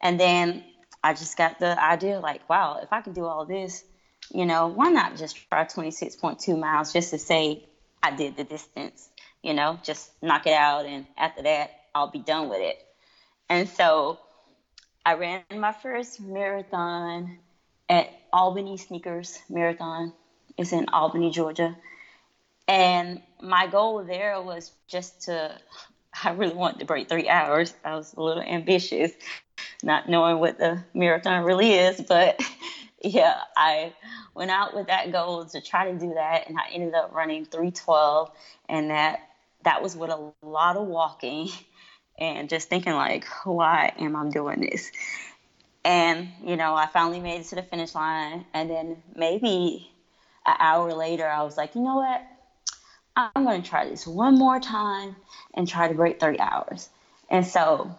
And 0.00 0.20
then 0.20 0.64
I 1.02 1.14
just 1.14 1.36
got 1.36 1.58
the 1.58 1.82
idea 1.82 2.20
like, 2.20 2.48
wow, 2.48 2.80
if 2.82 2.92
I 2.92 3.00
can 3.00 3.12
do 3.12 3.24
all 3.24 3.44
this, 3.44 3.84
you 4.32 4.46
know, 4.46 4.68
why 4.68 4.90
not 4.90 5.16
just 5.16 5.36
try 5.48 5.64
26.2 5.64 6.58
miles 6.58 6.92
just 6.92 7.10
to 7.10 7.18
say 7.18 7.68
I 8.02 8.10
did 8.14 8.36
the 8.36 8.44
distance, 8.44 9.08
you 9.42 9.54
know, 9.54 9.78
just 9.82 10.10
knock 10.22 10.46
it 10.46 10.54
out. 10.54 10.86
And 10.86 11.06
after 11.16 11.42
that, 11.42 11.70
I'll 11.94 12.10
be 12.10 12.18
done 12.20 12.48
with 12.48 12.60
it. 12.60 12.76
And 13.48 13.68
so 13.68 14.18
I 15.04 15.14
ran 15.14 15.42
my 15.54 15.72
first 15.72 16.20
marathon 16.20 17.38
at 17.88 18.08
Albany 18.32 18.76
Snickers 18.76 19.38
Marathon. 19.48 20.12
It's 20.58 20.72
in 20.72 20.86
Albany, 20.92 21.30
Georgia. 21.30 21.76
And 22.68 23.20
my 23.40 23.66
goal 23.68 24.04
there 24.04 24.40
was 24.42 24.72
just 24.88 25.22
to, 25.22 25.56
I 26.24 26.30
really 26.30 26.54
wanted 26.54 26.80
to 26.80 26.86
break 26.86 27.08
three 27.08 27.28
hours. 27.28 27.74
I 27.84 27.94
was 27.94 28.14
a 28.14 28.22
little 28.22 28.42
ambitious, 28.42 29.12
not 29.82 30.08
knowing 30.08 30.38
what 30.38 30.58
the 30.58 30.82
marathon 30.94 31.44
really 31.44 31.72
is. 31.72 32.00
But 32.00 32.40
yeah, 33.02 33.36
I 33.56 33.92
went 34.34 34.50
out 34.50 34.74
with 34.74 34.86
that 34.88 35.12
goal 35.12 35.44
to 35.46 35.60
try 35.60 35.90
to 35.90 35.98
do 35.98 36.14
that, 36.14 36.48
and 36.48 36.58
I 36.58 36.72
ended 36.72 36.94
up 36.94 37.12
running 37.12 37.44
312, 37.44 38.30
and 38.68 38.90
that 38.90 39.20
that 39.64 39.82
was 39.82 39.96
with 39.96 40.10
a 40.10 40.32
lot 40.42 40.76
of 40.76 40.86
walking 40.86 41.48
and 42.18 42.48
just 42.48 42.68
thinking 42.68 42.92
like, 42.92 43.26
why 43.44 43.92
am 43.98 44.16
I 44.16 44.28
doing 44.30 44.60
this? 44.60 44.92
And 45.84 46.28
you 46.44 46.56
know, 46.56 46.74
I 46.74 46.86
finally 46.86 47.20
made 47.20 47.40
it 47.40 47.46
to 47.48 47.56
the 47.56 47.62
finish 47.62 47.94
line, 47.94 48.44
and 48.54 48.70
then 48.70 49.02
maybe 49.14 49.90
an 50.46 50.56
hour 50.58 50.92
later, 50.94 51.28
I 51.28 51.42
was 51.42 51.56
like, 51.56 51.74
you 51.74 51.82
know 51.82 51.96
what? 51.96 52.22
I'm 53.16 53.44
going 53.44 53.62
to 53.62 53.68
try 53.68 53.88
this 53.88 54.06
one 54.06 54.38
more 54.38 54.60
time 54.60 55.16
and 55.54 55.66
try 55.66 55.88
to 55.88 55.94
break 55.94 56.20
30 56.20 56.38
hours. 56.38 56.88
And 57.30 57.46
so 57.46 57.98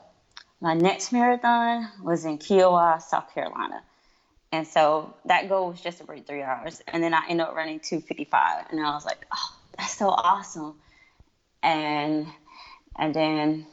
my 0.62 0.74
next 0.76 1.12
marathon 1.12 1.90
was 2.04 2.24
in 2.24 2.38
Kiawah, 2.38 3.02
South 3.02 3.34
Carolina. 3.34 3.82
And 4.52 4.66
so 4.66 5.14
that 5.26 5.50
goal 5.50 5.70
was 5.70 5.82
just 5.82 5.98
to 5.98 6.06
break 6.06 6.26
three 6.26 6.42
hours. 6.42 6.82
And 6.88 7.04
then 7.04 7.14
I 7.14 7.24
ended 7.30 7.48
up 7.48 7.56
running 7.56 7.80
255. 7.80 8.68
And 8.72 8.80
I 8.80 8.94
was 8.94 9.06
like, 9.06 9.26
oh, 9.34 9.56
that's 9.78 9.98
so 9.98 10.08
awesome. 10.10 10.76
And 11.62 12.28
and 12.98 13.14
then 13.14 13.68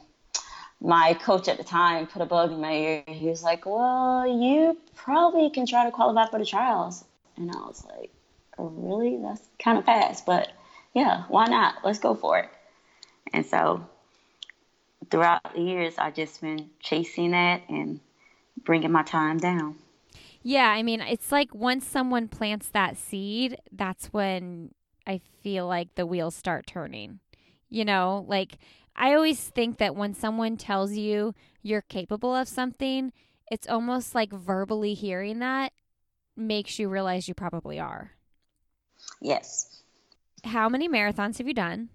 my 0.81 1.13
coach 1.15 1.47
at 1.47 1.57
the 1.57 1.63
time 1.63 2.07
put 2.07 2.21
a 2.21 2.25
bug 2.25 2.51
in 2.51 2.61
my 2.61 2.73
ear. 2.73 3.03
He 3.07 3.27
was 3.27 3.43
like, 3.43 3.65
Well, 3.65 4.27
you 4.27 4.77
probably 4.95 5.49
can 5.49 5.65
try 5.65 5.85
to 5.85 5.91
qualify 5.91 6.29
for 6.29 6.39
the 6.39 6.45
trials. 6.45 7.03
And 7.37 7.51
I 7.51 7.59
was 7.59 7.85
like, 7.85 8.11
Really? 8.57 9.17
That's 9.17 9.41
kind 9.59 9.77
of 9.77 9.85
fast. 9.85 10.25
But 10.25 10.51
yeah, 10.93 11.23
why 11.27 11.47
not? 11.47 11.75
Let's 11.83 11.99
go 11.99 12.15
for 12.15 12.39
it. 12.39 12.49
And 13.33 13.45
so 13.45 13.87
throughout 15.09 15.53
the 15.53 15.61
years, 15.61 15.95
I've 15.97 16.15
just 16.15 16.39
been 16.41 16.69
chasing 16.79 17.31
that 17.31 17.63
and 17.69 17.99
bringing 18.63 18.91
my 18.91 19.03
time 19.03 19.37
down. 19.37 19.75
Yeah, 20.47 20.67
I 20.69 20.83
mean, 20.83 21.01
it's 21.01 21.31
like 21.31 21.55
once 21.55 21.87
someone 21.87 22.27
plants 22.27 22.67
that 22.67 22.97
seed, 22.97 23.57
that's 23.71 24.13
when 24.13 24.75
I 25.07 25.19
feel 25.41 25.65
like 25.65 25.95
the 25.95 26.05
wheels 26.05 26.35
start 26.35 26.67
turning. 26.67 27.19
You 27.67 27.83
know, 27.83 28.23
like 28.27 28.59
I 28.95 29.15
always 29.15 29.39
think 29.39 29.79
that 29.79 29.95
when 29.95 30.13
someone 30.13 30.55
tells 30.55 30.93
you 30.93 31.33
you're 31.63 31.81
capable 31.81 32.35
of 32.35 32.47
something, 32.47 33.11
it's 33.49 33.67
almost 33.67 34.13
like 34.13 34.31
verbally 34.31 34.93
hearing 34.93 35.39
that 35.39 35.73
makes 36.37 36.77
you 36.77 36.89
realize 36.89 37.27
you 37.27 37.33
probably 37.33 37.79
are. 37.79 38.11
Yes. 39.23 39.81
How 40.43 40.69
many 40.69 40.87
marathons 40.87 41.39
have 41.39 41.47
you 41.47 41.55
done? 41.55 41.89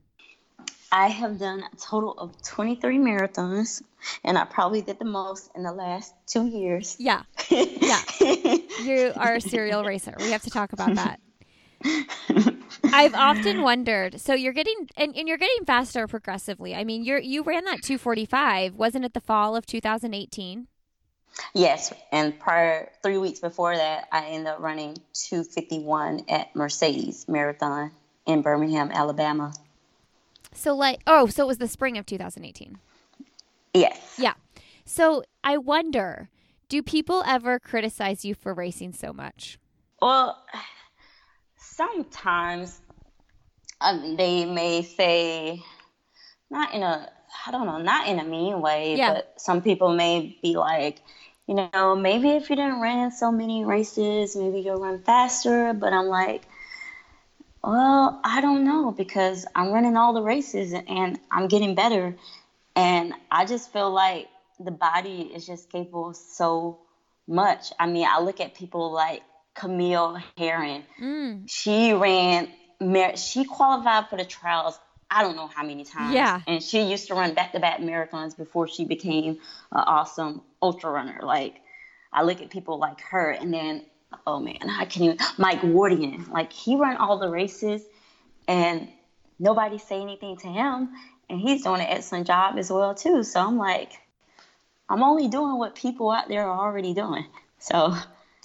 I 0.93 1.09
have 1.09 1.39
done 1.39 1.63
a 1.73 1.77
total 1.77 2.13
of 2.19 2.41
23 2.43 2.99
marathons, 2.99 3.83
and 4.25 4.37
I 4.37 4.45
probably 4.45 4.83
did 4.83 4.99
the 4.99 5.05
most 5.05 5.51
in 5.55 5.63
the 5.63 5.73
last 5.73 6.13
two 6.27 6.47
years. 6.47 6.97
Yeah. 6.99 7.23
Yeah. 7.49 8.01
you 8.21 9.13
are 9.17 9.37
a 9.37 9.41
serial 9.41 9.85
racer. 9.85 10.15
We 10.19 10.31
have 10.33 10.43
to 10.43 10.51
talk 10.51 10.73
about 10.73 10.95
that. 10.97 11.21
I've 12.93 13.15
often 13.15 13.63
wondered. 13.63 14.21
So 14.21 14.35
you're 14.35 14.53
getting 14.53 14.89
and, 14.97 15.17
and 15.17 15.29
you're 15.29 15.39
getting 15.39 15.65
faster 15.65 16.07
progressively. 16.07 16.75
I 16.75 16.85
mean, 16.85 17.05
you're 17.05 17.19
you 17.19 17.43
ran 17.43 17.65
that 17.65 17.83
245. 17.83 18.75
Wasn't 18.75 19.05
it 19.05 19.15
the 19.15 19.21
fall 19.21 19.57
of 19.57 19.67
2018? 19.67 20.67
Yes, 21.55 21.93
and 22.11 22.39
prior 22.39 22.91
three 23.03 23.17
weeks 23.17 23.39
before 23.39 23.77
that, 23.77 24.09
I 24.11 24.27
ended 24.27 24.49
up 24.49 24.61
running 24.61 24.97
251 25.15 26.25
at 26.29 26.55
Mercedes 26.57 27.27
Marathon 27.29 27.93
in 28.27 28.43
Birmingham, 28.43 28.91
Alabama. 28.93 29.53
So 30.52 30.75
like, 30.75 31.00
oh, 31.07 31.26
so 31.26 31.45
it 31.45 31.47
was 31.47 31.59
the 31.59 31.69
spring 31.69 31.97
of 31.99 32.07
2018. 32.07 32.78
Yes. 33.75 34.16
Yeah. 34.19 34.35
So 34.85 35.23
I 35.45 35.57
wonder, 35.57 36.28
do 36.69 36.83
people 36.83 37.23
ever 37.26 37.59
criticize 37.59 38.25
you 38.25 38.35
for 38.35 38.52
racing 38.52 38.92
so 38.92 39.12
much? 39.12 39.59
Well, 40.02 40.42
sometimes 41.57 42.80
um, 43.80 44.16
they 44.16 44.45
may 44.45 44.83
say, 44.83 45.62
not 46.50 46.75
in 46.75 46.83
a, 46.83 47.09
I 47.47 47.50
don't 47.52 47.66
know, 47.66 47.78
not 47.78 48.09
in 48.09 48.19
a 48.19 48.25
mean 48.25 48.61
way, 48.61 48.97
Yeah. 48.97 49.14
but 49.14 49.35
some 49.37 49.62
people 49.62 49.95
may 49.95 50.37
be 50.42 50.57
like, 50.57 51.00
you 51.47 51.54
know, 51.54 51.97
maybe 51.97 52.30
if 52.30 52.50
you 52.50 52.57
didn't 52.57 52.80
run 52.80 53.11
so 53.11 53.33
many 53.33 53.64
races, 53.64 54.37
maybe 54.37 54.61
you'll 54.61 54.80
run 54.80 55.02
faster. 55.02 55.73
But 55.73 55.92
I'm 55.92 56.07
like, 56.07 56.42
well, 57.62 58.21
I 58.25 58.40
don't 58.40 58.64
know 58.64 58.90
because 58.90 59.47
I'm 59.55 59.71
running 59.71 59.97
all 59.97 60.12
the 60.12 60.23
races 60.23 60.73
and 60.73 61.19
I'm 61.31 61.49
getting 61.49 61.75
better. 61.75 62.17
And 62.76 63.14
I 63.31 63.45
just 63.45 63.73
feel 63.73 63.90
like 63.90 64.29
the 64.59 64.71
body 64.71 65.31
is 65.35 65.47
just 65.47 65.71
capable 65.71 66.11
of 66.11 66.17
so 66.17 66.79
much. 67.26 67.73
I 67.79 67.87
mean, 67.87 68.07
I 68.09 68.21
look 68.21 68.40
at 68.40 68.55
people 68.55 68.93
like 68.93 69.23
Camille 69.55 70.19
Herron. 70.37 70.85
Mm. 71.00 71.50
She 71.50 71.93
ran, 71.93 72.49
she 73.17 73.45
qualified 73.45 74.09
for 74.09 74.17
the 74.17 74.25
trials. 74.25 74.79
I 75.11 75.23
don't 75.23 75.35
know 75.37 75.49
how 75.49 75.64
many 75.64 75.85
times. 75.85 76.14
Yeah. 76.14 76.40
And 76.47 76.62
she 76.62 76.83
used 76.83 77.09
to 77.09 77.14
run 77.14 77.35
back 77.35 77.52
to 77.52 77.61
back 77.61 77.81
marathons 77.81 78.37
before 78.37 78.69
she 78.69 78.85
became 78.85 79.38
an 79.73 79.85
awesome 79.87 80.43
ultra 80.62 80.90
runner. 80.90 81.21
Like, 81.23 81.61
I 82.12 82.23
look 82.23 82.40
at 82.40 82.50
people 82.50 82.79
like 82.79 83.00
her, 83.11 83.31
and 83.31 83.52
then, 83.52 83.85
oh 84.26 84.40
man, 84.40 84.59
I 84.69 84.85
can't 84.85 85.05
even. 85.05 85.19
Mike 85.38 85.61
Wardian, 85.61 86.29
like, 86.31 86.52
he 86.52 86.76
run 86.76 86.97
all 86.97 87.19
the 87.19 87.29
races, 87.29 87.83
and 88.49 88.88
nobody 89.38 89.79
say 89.79 90.00
anything 90.00 90.37
to 90.38 90.47
him, 90.47 90.90
and 91.29 91.40
he's 91.40 91.62
doing 91.62 91.81
an 91.81 91.87
excellent 91.88 92.26
job 92.26 92.59
as 92.59 92.71
well, 92.71 92.95
too. 92.95 93.23
So 93.23 93.40
I'm 93.40 93.57
like, 93.57 93.93
I'm 94.88 95.02
only 95.02 95.29
doing 95.29 95.59
what 95.59 95.75
people 95.75 96.11
out 96.11 96.29
there 96.29 96.47
are 96.49 96.67
already 96.67 96.95
doing. 96.95 97.26
So, 97.59 97.95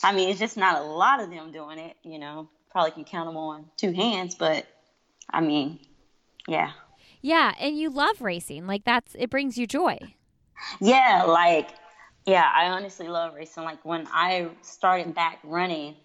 I 0.03 0.13
mean, 0.13 0.29
it's 0.29 0.39
just 0.39 0.57
not 0.57 0.79
a 0.79 0.84
lot 0.84 1.22
of 1.22 1.29
them 1.29 1.51
doing 1.51 1.79
it, 1.79 1.95
you 2.03 2.19
know. 2.19 2.50
Probably 2.69 2.91
can 2.91 3.05
count 3.05 3.29
them 3.29 3.38
on 3.38 3.65
two 3.77 3.93
hands, 3.93 4.36
but 4.36 4.65
I 5.29 5.39
mean, 5.39 5.79
yeah. 6.48 6.72
Yeah, 7.22 7.53
and 7.60 7.77
you 7.77 7.89
love 7.89 8.22
racing. 8.22 8.67
Like 8.67 8.84
that's 8.84 9.15
it 9.17 9.29
brings 9.29 9.57
you 9.57 9.65
joy. 9.65 9.98
Yeah, 10.81 11.24
like, 11.25 11.69
yeah, 12.25 12.50
I 12.53 12.70
honestly 12.70 13.08
love 13.08 13.36
racing. 13.36 13.63
Like, 13.63 13.84
when 13.86 14.08
I 14.12 14.50
started 14.62 15.13
back 15.13 15.39
running, 15.44 15.96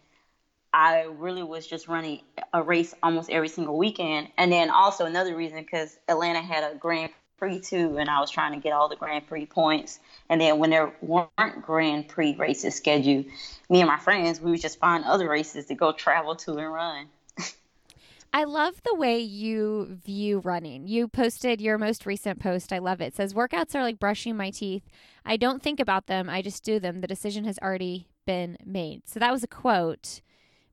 I 0.72 1.02
really 1.02 1.42
was 1.42 1.66
just 1.66 1.88
running 1.88 2.22
a 2.52 2.62
race 2.62 2.94
almost 3.02 3.30
every 3.30 3.48
single 3.48 3.76
weekend. 3.76 4.28
And 4.36 4.52
then 4.52 4.70
also 4.70 5.06
another 5.06 5.34
reason, 5.36 5.58
because 5.58 5.98
Atlanta 6.08 6.40
had 6.40 6.62
a 6.62 6.76
Grand 6.76 7.10
Prix 7.38 7.60
too, 7.60 7.96
and 7.96 8.08
I 8.10 8.20
was 8.20 8.30
trying 8.30 8.52
to 8.52 8.60
get 8.60 8.72
all 8.72 8.88
the 8.88 8.96
Grand 8.96 9.26
Prix 9.26 9.46
points. 9.46 9.98
And 10.28 10.40
then 10.40 10.58
when 10.58 10.70
there 10.70 10.92
weren't 11.00 11.62
Grand 11.62 12.08
Prix 12.08 12.36
races 12.36 12.76
scheduled, 12.76 13.24
me 13.68 13.80
and 13.80 13.88
my 13.88 13.98
friends, 13.98 14.40
we 14.40 14.50
would 14.50 14.60
just 14.60 14.78
find 14.78 15.04
other 15.04 15.28
races 15.28 15.66
to 15.66 15.74
go 15.74 15.92
travel 15.92 16.36
to 16.36 16.58
and 16.58 16.72
run. 16.72 17.06
I 18.32 18.44
love 18.44 18.80
the 18.84 18.94
way 18.94 19.18
you 19.18 19.98
view 20.04 20.38
running. 20.38 20.86
You 20.86 21.08
posted 21.08 21.60
your 21.60 21.78
most 21.78 22.06
recent 22.06 22.38
post. 22.38 22.72
I 22.72 22.78
love 22.78 23.00
it. 23.00 23.06
It 23.06 23.16
says 23.16 23.34
workouts 23.34 23.74
are 23.74 23.82
like 23.82 23.98
brushing 23.98 24.36
my 24.36 24.50
teeth. 24.50 24.84
I 25.24 25.36
don't 25.36 25.62
think 25.62 25.80
about 25.80 26.06
them. 26.06 26.30
I 26.30 26.40
just 26.40 26.62
do 26.62 26.78
them. 26.78 27.00
The 27.00 27.08
decision 27.08 27.44
has 27.44 27.58
already 27.58 28.08
been 28.26 28.56
made. 28.64 29.08
So 29.08 29.18
that 29.18 29.32
was 29.32 29.42
a 29.42 29.48
quote 29.48 30.20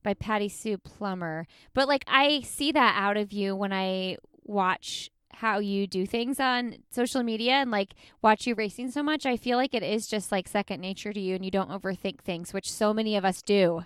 by 0.04 0.14
Patty 0.14 0.48
Sue 0.48 0.78
Plummer. 0.78 1.46
But 1.74 1.88
like 1.88 2.04
I 2.06 2.42
see 2.42 2.70
that 2.72 2.94
out 2.96 3.16
of 3.16 3.32
you 3.32 3.56
when 3.56 3.72
I 3.72 4.18
watch 4.44 5.10
how 5.34 5.58
you 5.58 5.86
do 5.86 6.06
things 6.06 6.40
on 6.40 6.76
social 6.90 7.22
media 7.22 7.52
and 7.52 7.70
like 7.70 7.94
watch 8.22 8.46
you 8.46 8.54
racing 8.54 8.90
so 8.90 9.02
much. 9.02 9.26
I 9.26 9.36
feel 9.36 9.56
like 9.56 9.74
it 9.74 9.82
is 9.82 10.06
just 10.06 10.30
like 10.30 10.48
second 10.48 10.80
nature 10.80 11.12
to 11.12 11.20
you 11.20 11.34
and 11.34 11.44
you 11.44 11.50
don't 11.50 11.70
overthink 11.70 12.20
things, 12.20 12.52
which 12.52 12.70
so 12.70 12.94
many 12.94 13.16
of 13.16 13.24
us 13.24 13.42
do. 13.42 13.82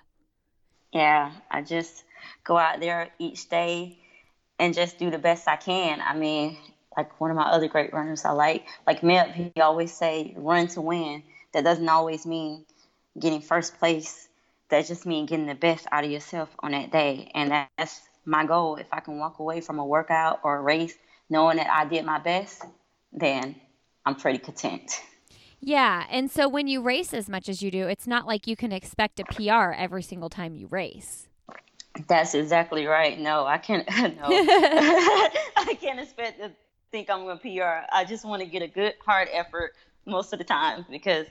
Yeah, 0.92 1.32
I 1.50 1.62
just 1.62 2.04
go 2.44 2.56
out 2.56 2.80
there 2.80 3.10
each 3.18 3.48
day 3.48 3.98
and 4.58 4.74
just 4.74 4.98
do 4.98 5.10
the 5.10 5.18
best 5.18 5.48
I 5.48 5.56
can. 5.56 6.00
I 6.00 6.16
mean, 6.16 6.56
like 6.96 7.20
one 7.20 7.30
of 7.30 7.36
my 7.36 7.44
other 7.44 7.68
great 7.68 7.92
runners 7.92 8.24
I 8.24 8.32
like, 8.32 8.66
like 8.86 9.00
Meb, 9.00 9.34
he 9.34 9.60
always 9.60 9.92
say 9.92 10.34
run 10.36 10.68
to 10.68 10.80
win. 10.80 11.22
That 11.52 11.64
doesn't 11.64 11.88
always 11.88 12.26
mean 12.26 12.64
getting 13.18 13.40
first 13.40 13.78
place. 13.78 14.28
That 14.70 14.86
just 14.86 15.04
means 15.04 15.28
getting 15.28 15.46
the 15.46 15.54
best 15.54 15.86
out 15.92 16.04
of 16.04 16.10
yourself 16.10 16.48
on 16.60 16.72
that 16.72 16.90
day. 16.92 17.30
And 17.34 17.50
that's 17.76 18.00
my 18.24 18.46
goal. 18.46 18.76
If 18.76 18.86
I 18.92 19.00
can 19.00 19.18
walk 19.18 19.38
away 19.38 19.60
from 19.60 19.78
a 19.78 19.84
workout 19.84 20.40
or 20.44 20.58
a 20.58 20.62
race 20.62 20.94
knowing 21.28 21.56
that 21.56 21.68
I 21.70 21.84
did 21.84 22.04
my 22.04 22.18
best, 22.18 22.62
then 23.12 23.56
I'm 24.06 24.14
pretty 24.14 24.38
content. 24.38 25.00
Yeah. 25.60 26.06
And 26.10 26.30
so 26.30 26.48
when 26.48 26.66
you 26.66 26.82
race 26.82 27.14
as 27.14 27.28
much 27.28 27.48
as 27.48 27.62
you 27.62 27.70
do, 27.70 27.86
it's 27.86 28.06
not 28.06 28.26
like 28.26 28.46
you 28.46 28.56
can 28.56 28.72
expect 28.72 29.20
a 29.20 29.24
PR 29.24 29.72
every 29.72 30.02
single 30.02 30.28
time 30.28 30.54
you 30.54 30.66
race. 30.66 31.28
That's 32.08 32.34
exactly 32.34 32.86
right. 32.86 33.18
No, 33.18 33.44
I 33.44 33.58
can't. 33.58 33.86
No, 34.16 34.24
I 34.28 35.76
can't 35.80 36.00
expect 36.00 36.40
to 36.40 36.50
think 36.90 37.10
I'm 37.10 37.24
going 37.24 37.38
to 37.38 37.42
PR. 37.42 37.86
I 37.92 38.04
just 38.04 38.24
want 38.24 38.42
to 38.42 38.48
get 38.48 38.62
a 38.62 38.68
good 38.68 38.94
hard 39.04 39.28
effort 39.32 39.72
most 40.06 40.32
of 40.32 40.38
the 40.38 40.44
time 40.44 40.84
because 40.90 41.26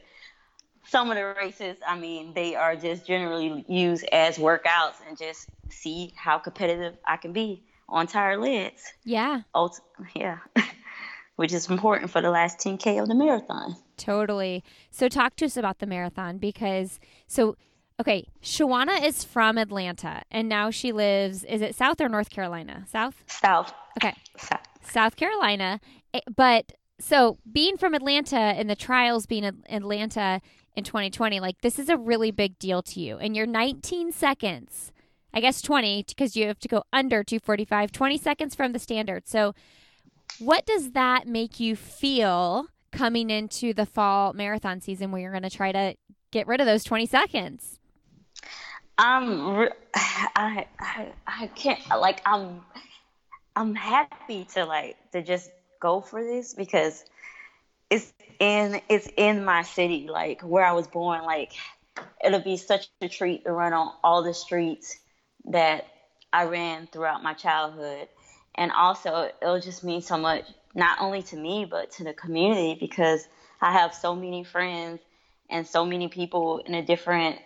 some 0.87 1.09
of 1.09 1.17
the 1.17 1.25
races, 1.37 1.77
I 1.87 1.97
mean, 1.97 2.33
they 2.33 2.55
are 2.55 2.75
just 2.75 3.05
generally 3.05 3.63
used 3.67 4.05
as 4.11 4.37
workouts 4.37 4.95
and 5.07 5.17
just 5.17 5.47
see 5.69 6.13
how 6.15 6.37
competitive 6.37 6.95
I 7.05 7.17
can 7.17 7.33
be 7.33 7.63
on 7.87 8.07
tire 8.07 8.37
legs. 8.37 8.93
Yeah. 9.03 9.41
Ult- 9.53 9.81
yeah, 10.15 10.39
which 11.35 11.53
is 11.53 11.69
important 11.69 12.11
for 12.11 12.21
the 12.21 12.31
last 12.31 12.59
10K 12.59 13.01
of 13.01 13.07
the 13.07 13.15
marathon. 13.15 13.75
Totally. 13.97 14.63
So 14.89 15.07
talk 15.07 15.35
to 15.37 15.45
us 15.45 15.57
about 15.57 15.79
the 15.79 15.85
marathon 15.85 16.37
because 16.37 16.99
so 17.27 17.55
okay, 18.01 18.27
Shawana 18.41 19.03
is 19.03 19.23
from 19.23 19.57
Atlanta 19.57 20.23
and 20.31 20.49
now 20.49 20.71
she 20.71 20.91
lives 20.91 21.43
is 21.43 21.61
it 21.61 21.75
South 21.75 22.01
or 22.01 22.09
North 22.09 22.29
Carolina? 22.29 22.85
South? 22.89 23.23
South. 23.27 23.73
Okay. 23.97 24.15
South. 24.37 24.59
South 24.81 25.15
Carolina. 25.15 25.79
Eh, 26.13 26.19
but 26.35 26.73
so 26.99 27.37
being 27.49 27.77
from 27.77 27.93
Atlanta 27.93 28.37
and 28.37 28.69
the 28.69 28.75
trials 28.75 29.25
being 29.25 29.43
in 29.43 29.63
Atlanta 29.69 30.41
in 30.75 30.83
2020, 30.83 31.39
like 31.39 31.61
this 31.61 31.77
is 31.77 31.89
a 31.89 31.97
really 31.97 32.31
big 32.31 32.57
deal 32.57 32.81
to 32.83 32.99
you. 32.99 33.17
And 33.17 33.35
you're 33.35 33.45
19 33.45 34.11
seconds, 34.11 34.91
I 35.33 35.39
guess 35.39 35.61
20, 35.61 36.05
because 36.07 36.35
you 36.35 36.47
have 36.47 36.59
to 36.59 36.67
go 36.67 36.83
under 36.91 37.23
245, 37.23 37.91
20 37.91 38.17
seconds 38.17 38.55
from 38.55 38.73
the 38.73 38.79
standard. 38.79 39.27
So, 39.27 39.53
what 40.39 40.65
does 40.65 40.91
that 40.91 41.27
make 41.27 41.59
you 41.59 41.75
feel 41.75 42.67
coming 42.91 43.29
into 43.29 43.73
the 43.73 43.85
fall 43.85 44.33
marathon 44.33 44.79
season 44.79 45.11
where 45.11 45.21
you're 45.21 45.31
going 45.31 45.43
to 45.43 45.49
try 45.49 45.71
to 45.71 45.95
get 46.31 46.47
rid 46.47 46.61
of 46.61 46.65
those 46.65 46.85
20 46.85 47.05
seconds? 47.05 47.80
Um, 49.01 49.67
I, 49.95 50.67
I, 50.79 51.07
I 51.25 51.47
can't 51.47 51.79
like 51.89 52.21
I'm, 52.25 52.61
I'm 53.55 53.73
happy 53.73 54.45
to 54.53 54.65
like 54.65 54.95
to 55.11 55.23
just 55.23 55.49
go 55.79 56.01
for 56.01 56.23
this 56.23 56.53
because 56.53 57.03
it's 57.89 58.13
in 58.39 58.79
it's 58.89 59.07
in 59.17 59.43
my 59.43 59.63
city, 59.63 60.07
like 60.07 60.41
where 60.41 60.63
I 60.63 60.73
was 60.73 60.87
born. 60.87 61.23
Like 61.23 61.53
it'll 62.23 62.41
be 62.41 62.57
such 62.57 62.89
a 63.01 63.09
treat 63.09 63.43
to 63.45 63.51
run 63.51 63.73
on 63.73 63.91
all 64.03 64.21
the 64.21 64.35
streets 64.35 64.95
that 65.45 65.87
I 66.31 66.45
ran 66.45 66.87
throughout 66.87 67.23
my 67.23 67.33
childhood, 67.33 68.07
and 68.53 68.71
also 68.71 69.31
it'll 69.41 69.59
just 69.59 69.83
mean 69.83 70.01
so 70.01 70.17
much 70.17 70.45
not 70.75 71.01
only 71.01 71.23
to 71.23 71.35
me 71.35 71.65
but 71.65 71.91
to 71.93 72.03
the 72.03 72.13
community 72.13 72.77
because 72.79 73.27
I 73.59 73.71
have 73.71 73.95
so 73.95 74.15
many 74.15 74.43
friends 74.43 75.01
and 75.49 75.65
so 75.65 75.85
many 75.85 76.07
people 76.07 76.59
in 76.59 76.75
a 76.75 76.85
different 76.85 77.39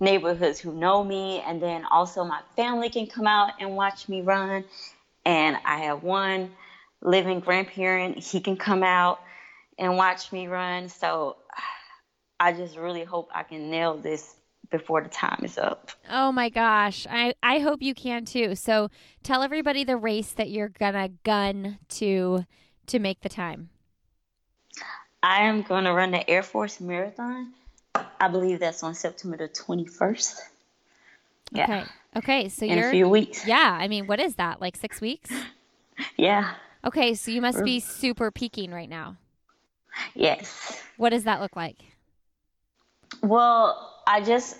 neighborhoods 0.00 0.60
who 0.60 0.72
know 0.72 1.02
me 1.02 1.40
and 1.46 1.62
then 1.62 1.84
also 1.84 2.24
my 2.24 2.40
family 2.56 2.88
can 2.88 3.06
come 3.06 3.26
out 3.26 3.52
and 3.60 3.74
watch 3.74 4.08
me 4.08 4.20
run 4.20 4.64
and 5.24 5.56
I 5.64 5.78
have 5.78 6.02
one 6.02 6.52
living 7.00 7.40
grandparent 7.40 8.18
he 8.18 8.40
can 8.40 8.56
come 8.56 8.82
out 8.82 9.20
and 9.78 9.96
watch 9.96 10.32
me 10.32 10.46
run 10.46 10.88
so 10.88 11.36
I 12.40 12.52
just 12.52 12.76
really 12.76 13.02
hope 13.02 13.28
I 13.34 13.42
can 13.42 13.68
nail 13.70 13.96
this 13.96 14.36
before 14.70 15.02
the 15.02 15.08
time 15.08 15.40
is 15.44 15.58
up. 15.58 15.90
Oh 16.10 16.32
my 16.32 16.48
gosh. 16.48 17.06
I, 17.08 17.34
I 17.42 17.58
hope 17.58 17.82
you 17.82 17.94
can 17.94 18.24
too. 18.24 18.54
So 18.54 18.90
tell 19.22 19.42
everybody 19.42 19.84
the 19.84 19.96
race 19.96 20.32
that 20.32 20.50
you're 20.50 20.68
gonna 20.68 21.08
gun 21.24 21.78
to 21.90 22.44
to 22.86 22.98
make 22.98 23.20
the 23.20 23.28
time. 23.28 23.70
I 25.22 25.42
am 25.42 25.62
gonna 25.62 25.92
run 25.92 26.10
the 26.10 26.28
Air 26.28 26.42
Force 26.42 26.80
Marathon. 26.80 27.52
I 27.94 28.28
believe 28.28 28.60
that's 28.60 28.82
on 28.82 28.94
September 28.94 29.36
the 29.36 29.48
twenty 29.48 29.86
first. 29.86 30.40
Yeah. 31.52 31.64
Okay. 31.64 31.84
Okay. 32.16 32.48
So 32.48 32.66
in 32.66 32.78
you're 32.78 32.88
a 32.88 32.92
few 32.92 33.08
weeks. 33.08 33.46
Yeah. 33.46 33.76
I 33.80 33.88
mean, 33.88 34.06
what 34.06 34.20
is 34.20 34.34
that? 34.36 34.60
Like 34.60 34.76
six 34.76 35.00
weeks? 35.00 35.30
yeah. 36.16 36.54
Okay. 36.84 37.14
So 37.14 37.30
you 37.30 37.40
must 37.40 37.64
be 37.64 37.80
super 37.80 38.30
peaking 38.30 38.70
right 38.70 38.88
now. 38.88 39.16
Yes. 40.14 40.80
What 40.96 41.10
does 41.10 41.24
that 41.24 41.40
look 41.40 41.56
like? 41.56 41.76
Well, 43.22 43.94
I 44.06 44.20
just 44.20 44.58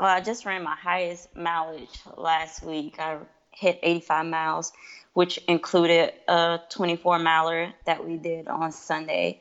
well, 0.00 0.10
I 0.10 0.20
just 0.20 0.44
ran 0.44 0.62
my 0.62 0.76
highest 0.76 1.34
mileage 1.34 2.00
last 2.16 2.62
week. 2.62 2.96
I 3.00 3.18
hit 3.50 3.80
85 3.82 4.26
miles, 4.26 4.72
which 5.12 5.38
included 5.48 6.12
a 6.28 6.60
24 6.70 7.18
miler 7.18 7.72
that 7.84 8.06
we 8.06 8.16
did 8.16 8.46
on 8.46 8.70
Sunday 8.70 9.40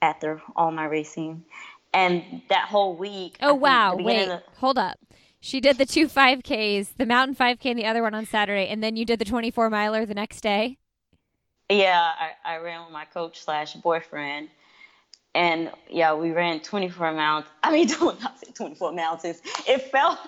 after 0.00 0.40
all 0.54 0.70
my 0.70 0.84
racing. 0.84 1.44
And 1.94 2.42
that 2.48 2.68
whole 2.68 2.96
week. 2.96 3.36
Oh 3.40 3.54
wow! 3.54 3.96
Wait, 3.96 4.26
the- 4.26 4.42
hold 4.56 4.78
up. 4.78 4.98
She 5.40 5.60
did 5.60 5.76
the 5.76 5.84
two 5.84 6.06
5Ks, 6.06 6.96
the 6.96 7.04
mountain 7.04 7.34
5K, 7.34 7.66
and 7.66 7.78
the 7.78 7.84
other 7.84 8.00
one 8.00 8.14
on 8.14 8.24
Saturday, 8.24 8.68
and 8.68 8.82
then 8.82 8.96
you 8.96 9.04
did 9.04 9.18
the 9.18 9.24
24 9.24 9.68
miler 9.70 10.06
the 10.06 10.14
next 10.14 10.40
day. 10.40 10.78
Yeah, 11.68 12.00
I, 12.44 12.54
I 12.54 12.56
ran 12.58 12.84
with 12.84 12.92
my 12.92 13.06
coach 13.06 13.40
slash 13.40 13.74
boyfriend 13.74 14.50
and 15.34 15.70
yeah, 15.88 16.14
we 16.14 16.30
ran 16.30 16.60
24 16.60 17.12
mountains. 17.12 17.52
I 17.62 17.72
mean, 17.72 17.86
don't 17.98 18.20
not 18.22 18.38
say 18.38 18.52
24 18.52 18.92
mountains. 18.92 19.40
It 19.66 19.82
felt, 19.90 20.18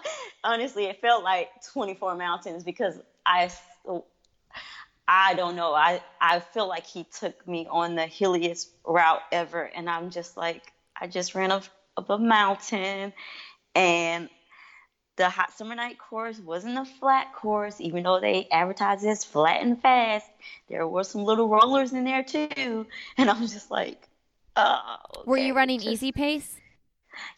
honestly, 0.42 0.84
it 0.86 1.00
felt 1.00 1.24
like 1.24 1.50
24 1.72 2.16
mountains 2.16 2.64
because 2.64 2.98
I, 3.26 3.50
I 5.06 5.34
don't 5.34 5.56
know. 5.56 5.74
I, 5.74 6.02
I 6.20 6.40
feel 6.40 6.68
like 6.68 6.86
he 6.86 7.04
took 7.04 7.46
me 7.46 7.66
on 7.70 7.94
the 7.94 8.06
hilliest 8.06 8.70
route 8.86 9.22
ever. 9.30 9.64
And 9.74 9.90
I'm 9.90 10.10
just 10.10 10.36
like, 10.36 10.72
I 11.00 11.06
just 11.06 11.34
ran 11.34 11.52
up, 11.52 11.64
up 11.96 12.10
a 12.10 12.18
mountain 12.18 13.12
and 13.74 14.28
the 15.16 15.28
hot 15.28 15.52
summer 15.52 15.74
night 15.74 15.98
course 15.98 16.38
wasn't 16.38 16.76
a 16.76 16.84
flat 16.84 17.32
course, 17.34 17.80
even 17.80 18.02
though 18.02 18.20
they 18.20 18.48
advertised 18.50 19.04
as 19.06 19.24
flat 19.24 19.62
and 19.62 19.80
fast. 19.80 20.28
There 20.68 20.86
were 20.88 21.04
some 21.04 21.24
little 21.24 21.48
rollers 21.48 21.92
in 21.92 22.04
there 22.04 22.24
too. 22.24 22.86
And 23.16 23.30
I'm 23.30 23.46
just 23.46 23.70
like, 23.70 24.08
Oh, 24.56 24.96
okay. 25.18 25.30
Were 25.30 25.36
you 25.36 25.54
running 25.54 25.80
Just, 25.80 25.90
easy 25.90 26.12
pace? 26.12 26.56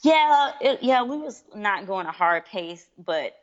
Yeah, 0.02 0.52
it, 0.60 0.82
yeah, 0.82 1.02
we 1.02 1.16
was 1.16 1.42
not 1.54 1.86
going 1.86 2.06
a 2.06 2.12
hard 2.12 2.46
pace, 2.46 2.86
but 2.98 3.36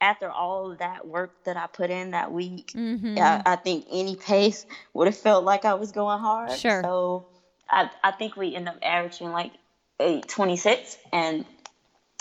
after 0.00 0.30
all 0.30 0.76
that 0.76 1.06
work 1.06 1.44
that 1.44 1.56
I 1.56 1.66
put 1.66 1.90
in 1.90 2.10
that 2.10 2.32
week, 2.32 2.72
mm-hmm. 2.74 3.18
I, 3.18 3.42
I, 3.46 3.56
think 3.56 3.86
any 3.90 4.16
pace 4.16 4.66
would 4.92 5.06
have 5.06 5.16
felt 5.16 5.44
like 5.44 5.64
I 5.64 5.74
was 5.74 5.92
going 5.92 6.18
hard. 6.18 6.52
Sure. 6.52 6.82
So 6.82 7.28
I, 7.68 7.90
I 8.02 8.12
think 8.12 8.36
we 8.36 8.54
end 8.54 8.68
up 8.68 8.78
averaging 8.82 9.32
like 9.32 9.52
eight 10.00 10.28
twenty 10.28 10.56
six, 10.56 10.96
and 11.12 11.44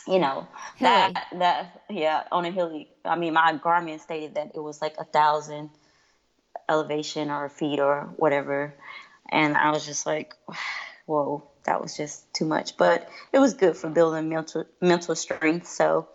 you 0.08 0.20
know 0.20 0.48
hilly. 0.78 0.92
that 0.92 1.28
that 1.38 1.82
yeah 1.90 2.24
on 2.32 2.46
a 2.46 2.52
hilly. 2.52 2.90
I 3.04 3.16
mean, 3.16 3.34
my 3.34 3.54
Garmin 3.54 4.00
stated 4.00 4.36
that 4.36 4.52
it 4.56 4.60
was 4.60 4.82
like 4.82 4.96
a 4.98 5.06
thousand 5.06 5.70
elevation 6.68 7.30
or 7.30 7.50
feet 7.50 7.80
or 7.80 8.10
whatever 8.18 8.74
and 9.30 9.58
I 9.58 9.72
was 9.72 9.86
just 9.86 10.06
like, 10.06 10.34
whoa, 11.06 11.44
that 11.66 11.82
was 11.82 11.98
just 11.98 12.32
too 12.34 12.46
much. 12.46 12.78
But 12.78 13.10
it 13.34 13.40
was 13.40 13.54
good 13.54 13.76
for 13.76 13.90
building 13.90 14.30
mental 14.30 14.66
mental 14.82 15.16
strength. 15.16 15.68
So, 15.68 16.08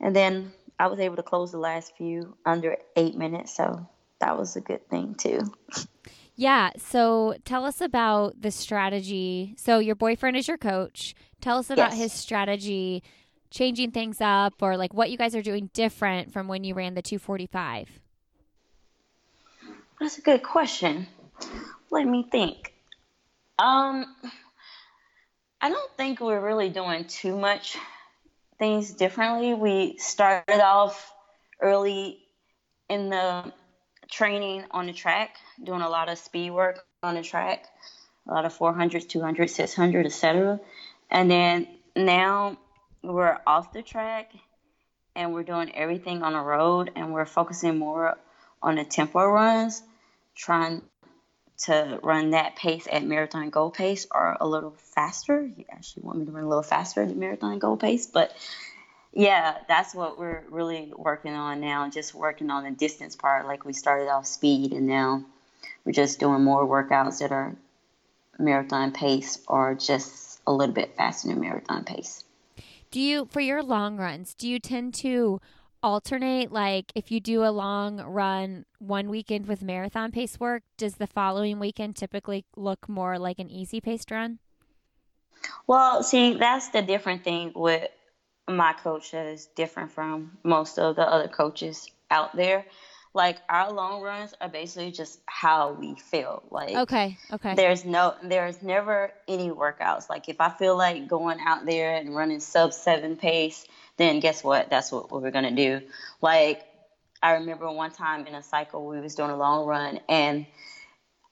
and 0.00 0.14
then 0.14 0.52
I 0.78 0.86
was 0.86 0.98
able 0.98 1.16
to 1.16 1.22
close 1.22 1.52
the 1.52 1.58
last 1.58 1.92
few 1.96 2.36
under 2.44 2.76
eight 2.96 3.16
minutes. 3.16 3.56
So 3.56 3.86
that 4.20 4.38
was 4.38 4.56
a 4.56 4.60
good 4.60 4.88
thing 4.88 5.14
too. 5.14 5.52
Yeah. 6.36 6.70
So 6.78 7.36
tell 7.44 7.64
us 7.64 7.80
about 7.80 8.40
the 8.40 8.50
strategy. 8.50 9.54
So 9.56 9.78
your 9.78 9.94
boyfriend 9.94 10.36
is 10.36 10.48
your 10.48 10.58
coach. 10.58 11.14
Tell 11.40 11.58
us 11.58 11.70
about 11.70 11.90
yes. 11.90 11.98
his 11.98 12.12
strategy, 12.12 13.02
changing 13.50 13.90
things 13.90 14.20
up, 14.20 14.54
or 14.62 14.76
like 14.76 14.94
what 14.94 15.10
you 15.10 15.16
guys 15.16 15.34
are 15.34 15.42
doing 15.42 15.70
different 15.72 16.32
from 16.32 16.48
when 16.48 16.64
you 16.64 16.74
ran 16.74 16.94
the 16.94 17.02
245. 17.02 17.88
That's 20.00 20.18
a 20.18 20.22
good 20.22 20.42
question. 20.42 21.06
Let 21.90 22.06
me 22.06 22.26
think. 22.30 22.72
Um, 23.58 24.06
I 25.60 25.68
don't 25.68 25.96
think 25.96 26.20
we're 26.20 26.40
really 26.40 26.70
doing 26.70 27.04
too 27.04 27.36
much 27.36 27.76
things 28.58 28.92
differently. 28.92 29.54
We 29.54 29.96
started 29.98 30.60
off 30.60 31.12
early 31.60 32.18
in 32.88 33.10
the 33.10 33.52
training 34.12 34.64
on 34.70 34.86
the 34.86 34.92
track, 34.92 35.36
doing 35.64 35.80
a 35.80 35.88
lot 35.88 36.10
of 36.10 36.18
speed 36.18 36.50
work 36.50 36.84
on 37.02 37.14
the 37.14 37.22
track, 37.22 37.64
a 38.28 38.32
lot 38.32 38.44
of 38.44 38.52
400, 38.52 39.08
200, 39.08 39.48
600, 39.48 40.06
etc. 40.06 40.60
And 41.10 41.30
then 41.30 41.66
now 41.96 42.58
we're 43.02 43.38
off 43.46 43.72
the 43.72 43.82
track 43.82 44.32
and 45.16 45.32
we're 45.32 45.42
doing 45.42 45.74
everything 45.74 46.22
on 46.22 46.34
the 46.34 46.40
road 46.40 46.92
and 46.94 47.12
we're 47.12 47.24
focusing 47.24 47.78
more 47.78 48.18
on 48.62 48.76
the 48.76 48.84
tempo 48.84 49.24
runs, 49.24 49.82
trying 50.36 50.82
to 51.64 51.98
run 52.02 52.30
that 52.30 52.56
pace 52.56 52.86
at 52.90 53.04
marathon 53.04 53.48
goal 53.48 53.70
pace 53.70 54.06
or 54.14 54.36
a 54.40 54.46
little 54.46 54.74
faster. 54.94 55.42
You 55.42 55.64
actually 55.70 56.02
want 56.02 56.18
me 56.18 56.26
to 56.26 56.32
run 56.32 56.44
a 56.44 56.48
little 56.48 56.62
faster 56.62 57.06
than 57.06 57.18
marathon 57.18 57.58
goal 57.58 57.76
pace, 57.76 58.06
but 58.06 58.32
yeah, 59.12 59.58
that's 59.68 59.94
what 59.94 60.18
we're 60.18 60.42
really 60.50 60.92
working 60.96 61.34
on 61.34 61.60
now. 61.60 61.88
Just 61.90 62.14
working 62.14 62.50
on 62.50 62.64
the 62.64 62.70
distance 62.70 63.14
part. 63.14 63.46
Like 63.46 63.64
we 63.64 63.72
started 63.72 64.08
off 64.08 64.26
speed, 64.26 64.72
and 64.72 64.86
now 64.86 65.24
we're 65.84 65.92
just 65.92 66.18
doing 66.18 66.42
more 66.42 66.66
workouts 66.66 67.18
that 67.18 67.32
are 67.32 67.54
marathon 68.38 68.92
pace 68.92 69.38
or 69.46 69.74
just 69.74 70.40
a 70.46 70.52
little 70.52 70.74
bit 70.74 70.96
faster 70.96 71.28
than 71.28 71.40
marathon 71.40 71.84
pace. 71.84 72.24
Do 72.90 73.00
you, 73.00 73.26
for 73.26 73.40
your 73.40 73.62
long 73.62 73.96
runs, 73.96 74.34
do 74.34 74.48
you 74.48 74.58
tend 74.58 74.94
to 74.94 75.40
alternate 75.82 76.52
like 76.52 76.92
if 76.94 77.10
you 77.10 77.18
do 77.18 77.44
a 77.44 77.50
long 77.50 78.00
run 78.00 78.64
one 78.78 79.08
weekend 79.08 79.46
with 79.46 79.62
marathon 79.62 80.12
pace 80.12 80.38
work 80.38 80.62
does 80.76 80.94
the 80.94 81.08
following 81.08 81.58
weekend 81.58 81.96
typically 81.96 82.44
look 82.54 82.88
more 82.88 83.18
like 83.18 83.40
an 83.40 83.50
easy 83.50 83.80
paced 83.80 84.12
run 84.12 84.38
well 85.66 86.00
see 86.04 86.34
that's 86.34 86.68
the 86.68 86.82
different 86.82 87.24
thing 87.24 87.50
with 87.56 87.90
my 88.48 88.72
coach 88.72 89.12
that 89.12 89.26
is 89.26 89.46
different 89.54 89.92
from 89.92 90.36
most 90.42 90.78
of 90.78 90.96
the 90.96 91.02
other 91.02 91.28
coaches 91.28 91.90
out 92.10 92.34
there. 92.36 92.64
Like 93.14 93.38
our 93.48 93.70
long 93.70 94.00
runs 94.00 94.32
are 94.40 94.48
basically 94.48 94.90
just 94.90 95.20
how 95.26 95.72
we 95.72 95.96
feel. 95.96 96.42
Like 96.50 96.74
okay 96.74 97.18
okay. 97.30 97.54
there's 97.54 97.84
no 97.84 98.14
there's 98.22 98.62
never 98.62 99.12
any 99.28 99.50
workouts. 99.50 100.08
Like 100.08 100.28
if 100.28 100.40
i 100.40 100.48
feel 100.48 100.76
like 100.76 101.08
going 101.08 101.38
out 101.40 101.66
there 101.66 101.94
and 101.94 102.16
running 102.16 102.40
sub 102.40 102.72
seven 102.72 103.16
pace 103.16 103.66
then 103.98 104.20
guess 104.20 104.42
what? 104.42 104.70
That's 104.70 104.90
what 104.90 105.10
we're 105.10 105.30
gonna 105.30 105.54
do. 105.54 105.82
Like 106.22 106.64
I 107.22 107.32
remember 107.32 107.70
one 107.70 107.90
time 107.90 108.26
in 108.26 108.34
a 108.34 108.42
cycle 108.42 108.86
we 108.86 108.98
was 109.00 109.14
doing 109.14 109.30
a 109.30 109.36
long 109.36 109.66
run 109.66 110.00
and 110.08 110.46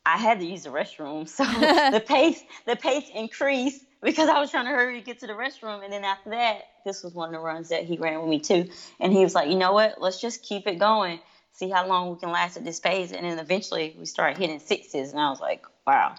I 0.05 0.19
had 0.19 0.41
to 0.41 0.47
use 0.47 0.65
the 0.65 0.71
restroom. 0.71 1.29
So 1.29 1.45
the 1.91 2.03
pace 2.07 2.43
the 2.67 2.77
pace 2.77 3.09
increased 3.15 3.85
because 4.03 4.29
I 4.29 4.41
was 4.41 4.51
trying 4.51 4.67
to 4.67 4.71
hurry 4.71 4.99
to 4.99 5.05
get 5.05 5.21
to 5.21 5.27
the 5.27 5.33
restroom. 5.35 5.85
And 5.85 5.93
then 5.93 6.05
after 6.05 6.31
that, 6.31 6.63
this 6.85 7.03
was 7.03 7.15
one 7.15 7.29
of 7.29 7.33
the 7.33 7.41
runs 7.41 7.69
that 7.69 7.85
he 7.85 7.99
ran 7.99 8.21
with 8.21 8.29
me 8.29 8.41
too. 8.41 8.71
And 8.99 9.13
he 9.13 9.23
was 9.23 9.35
like, 9.35 9.49
you 9.51 9.57
know 9.57 9.73
what? 9.73 10.01
Let's 10.01 10.21
just 10.21 10.43
keep 10.43 10.67
it 10.67 10.79
going. 10.79 11.21
See 11.53 11.69
how 11.69 11.87
long 11.87 12.11
we 12.11 12.19
can 12.19 12.31
last 12.31 12.57
at 12.57 12.65
this 12.65 12.81
pace. 12.81 13.13
And 13.13 13.27
then 13.27 13.39
eventually 13.39 13.95
we 13.99 14.07
started 14.07 14.39
hitting 14.39 14.61
sixes. 14.61 15.13
And 15.13 15.21
I 15.21 15.29
was 15.31 15.41
like, 15.41 15.65
wow, 15.87 16.15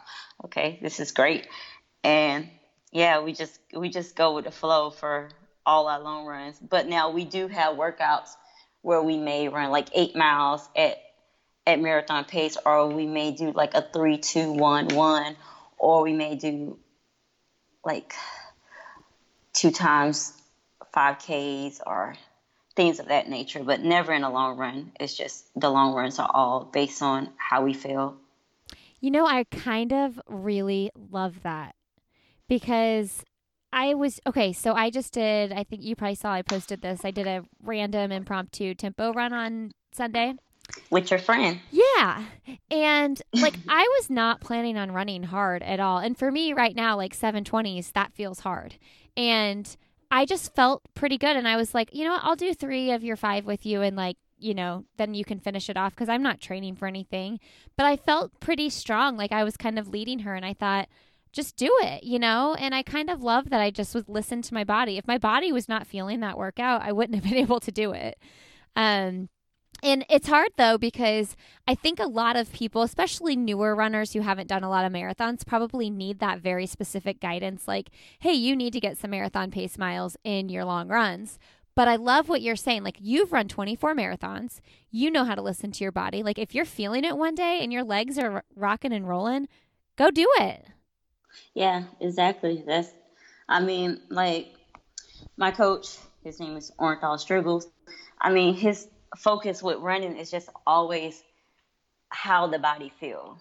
okay, 0.46 0.78
this 0.82 1.00
is 1.00 1.12
great. 1.12 1.48
And 2.04 2.50
yeah, 2.91 3.22
we 3.22 3.34
just 3.34 3.60
we 3.74 3.89
just 3.89 4.15
go 4.15 4.36
with 4.36 4.46
the 4.46 4.52
flow 4.52 4.91
for 4.91 5.30
all 5.65 5.88
our 5.88 6.00
long 6.00 6.26
runs. 6.26 6.60
But 6.60 6.88
now 6.88 7.12
we 7.12 7.26
do 7.26 7.48
have 7.48 7.78
workouts 7.78 8.30
where 8.82 9.02
we 9.02 9.17
may 9.17 9.48
run 9.48 9.72
like 9.72 9.89
eight 9.94 10.15
miles 10.15 10.67
at 10.76 10.98
at 11.65 11.80
marathon 11.80 12.26
pace, 12.26 12.58
or 12.65 12.88
we 12.88 13.06
may 13.06 13.32
do 13.32 13.52
like 13.52 13.76
a 13.76 13.82
three, 13.82 14.17
two, 14.17 14.52
one, 14.52 14.88
one, 14.89 15.36
or 15.78 16.02
we 16.02 16.13
may 16.13 16.36
do 16.36 16.78
like 17.84 18.13
two 19.54 19.72
times 19.72 20.34
5Ks 20.94 21.80
or 21.86 22.15
things 22.76 23.00
of 23.00 23.08
that 23.08 23.30
nature, 23.30 23.63
but 23.63 23.82
never 23.82 24.13
in 24.13 24.24
a 24.24 24.32
long 24.32 24.58
run. 24.58 24.91
It's 25.00 25.15
just 25.15 25.48
the 25.60 25.70
long 25.70 25.94
runs 25.94 26.20
are 26.20 26.30
all 26.34 26.65
based 26.65 27.02
on 27.02 27.30
how 27.38 27.63
we 27.63 27.74
feel. 27.74 28.15
You 29.00 29.12
know, 29.12 29.26
I 29.26 29.44
kind 29.46 29.91
of 29.91 30.22
really 30.28 30.91
love 31.12 31.41
that 31.44 31.76
because 32.48 33.24
I 33.74 33.94
was 33.94 34.20
okay. 34.28 34.54
So 34.54 34.74
I 34.74 34.89
just 34.89 35.13
did, 35.13 35.52
I 35.52 35.63
think 35.63 35.82
you 35.84 35.96
probably 35.96 36.15
saw 36.15 36.34
I 36.34 36.44
posted 36.44 36.82
this. 36.82 37.04
I 37.04 37.12
did 37.12 37.28
a 37.28 37.44
random 37.63 38.12
impromptu 38.12 38.76
tempo 38.76 39.12
run 39.13 39.34
on 39.34 39.72
Sunday 39.91 40.36
with 40.90 41.12
your 41.12 41.20
friend. 41.20 41.60
Yeah. 41.72 42.26
And 42.70 43.22
like 43.34 43.56
I 43.68 43.88
was 43.98 44.10
not 44.10 44.42
planning 44.42 44.78
on 44.78 44.92
running 44.92 45.24
hard 45.24 45.64
at 45.64 45.80
all. 45.80 46.00
And 46.00 46.18
for 46.18 46.32
me 46.32 46.54
right 46.54 46.76
now 46.76 46.98
like 46.98 47.16
720s 47.16 47.94
that 47.94 48.14
feels 48.14 48.40
hard. 48.40 48.76
And 49.16 49.76
I 50.10 50.26
just 50.26 50.54
felt 50.56 50.84
pretty 50.94 51.18
good 51.18 51.36
and 51.36 51.48
I 51.48 51.56
was 51.56 51.74
like, 51.74 51.94
you 51.94 52.04
know 52.04 52.12
what? 52.12 52.24
I'll 52.24 52.36
do 52.36 52.54
3 52.54 52.92
of 52.92 53.04
your 53.04 53.16
5 53.16 53.46
with 53.46 53.66
you 53.66 53.82
and 53.82 53.96
like 53.96 54.18
you 54.42 54.56
know, 54.56 54.86
then 54.98 55.14
you 55.14 55.24
can 55.24 55.40
finish 55.40 55.70
it 55.70 55.78
off 55.78 55.94
because 55.94 56.10
I'm 56.10 56.24
not 56.24 56.42
training 56.42 56.76
for 56.76 56.88
anything. 56.88 57.40
But 57.78 57.86
I 57.86 57.96
felt 57.96 58.40
pretty 58.40 58.70
strong. 58.70 59.16
Like 59.16 59.32
I 59.32 59.44
was 59.44 59.56
kind 59.56 59.78
of 59.78 59.88
leading 59.88 60.20
her, 60.20 60.34
and 60.34 60.44
I 60.44 60.54
thought, 60.54 60.90
just 61.32 61.56
do 61.56 61.72
it, 61.84 62.04
you 62.04 62.20
know? 62.20 62.56
And 62.56 62.76
I 62.76 62.84
kind 62.84 63.10
of 63.10 63.22
love 63.22 63.50
that 63.52 63.62
I 63.62 63.70
just 63.72 63.96
would 63.96 64.10
listen 64.10 64.42
to 64.42 64.54
my 64.54 64.64
body. 64.64 64.98
If 64.98 65.08
my 65.08 65.18
body 65.18 65.52
was 65.52 65.70
not 65.70 65.88
feeling 65.88 66.20
that 66.20 66.38
workout, 66.38 66.82
I 66.82 66.92
wouldn't 66.92 67.16
have 67.16 67.24
been 67.30 67.40
able 67.40 67.60
to 67.62 67.72
do 67.72 67.94
it. 67.94 68.18
Um, 68.76 69.30
and 69.84 70.06
it's 70.10 70.28
hard 70.28 70.50
though 70.58 70.78
because 70.78 71.36
I 71.67 71.76
think 71.76 72.00
a 72.00 72.08
lot 72.08 72.36
of 72.36 72.52
people, 72.52 72.82
especially 72.82 73.36
newer 73.36 73.76
runners 73.76 74.13
who 74.13 74.22
haven't 74.22 74.48
done 74.48 74.63
a 74.63 74.70
lot 74.70 74.86
of 74.86 74.91
marathons, 74.91 75.46
probably 75.46 75.89
need 75.89 76.20
that 76.20 76.39
very 76.39 76.65
specific 76.65 77.20
guidance 77.20 77.67
like, 77.67 77.89
hey, 78.20 78.34
you 78.34 78.56
need 78.56 78.74
to 78.74 78.80
get 78.80 78.98
some 78.98 79.12
marathon 79.12 79.52
pace 79.52 79.78
miles 79.78 80.17
in 80.24 80.50
your 80.50 80.65
long 80.65 80.88
runs. 80.88 81.39
But 81.76 81.88
I 81.88 81.96
love 81.96 82.28
what 82.28 82.41
you're 82.41 82.56
saying. 82.58 82.84
Like, 82.84 82.98
you've 83.00 83.32
run 83.32 83.48
24 83.48 83.96
marathons. 83.96 84.60
You 84.89 85.10
know 85.10 85.24
how 85.24 85.36
to 85.36 85.41
listen 85.41 85.72
to 85.72 85.84
your 85.84 85.94
body. 85.94 86.22
Like, 86.22 86.38
if 86.38 86.54
you're 86.54 86.65
feeling 86.65 87.06
it 87.06 87.17
one 87.17 87.34
day 87.34 87.60
and 87.62 87.72
your 87.72 87.84
legs 87.84 88.17
are 88.17 88.44
rocking 88.56 88.91
and 88.91 89.08
rolling, 89.08 89.48
go 89.96 90.12
do 90.12 90.30
it. 90.39 90.65
Yeah, 91.54 91.84
exactly. 92.02 92.63
That's, 92.67 92.89
I 93.48 93.62
mean, 93.62 94.02
like, 94.10 94.54
my 95.38 95.52
coach, 95.52 95.98
his 96.24 96.39
name 96.39 96.58
is 96.58 96.72
Orenthal 96.78 97.20
Striggles. 97.20 97.67
I 98.20 98.32
mean, 98.32 98.54
his 98.54 98.88
focus 99.17 99.62
with 99.62 99.78
running 99.80 100.17
is 100.17 100.32
just 100.32 100.50
always 100.65 101.21
how 102.10 102.47
the 102.47 102.60
body 102.60 102.91
feel. 103.00 103.38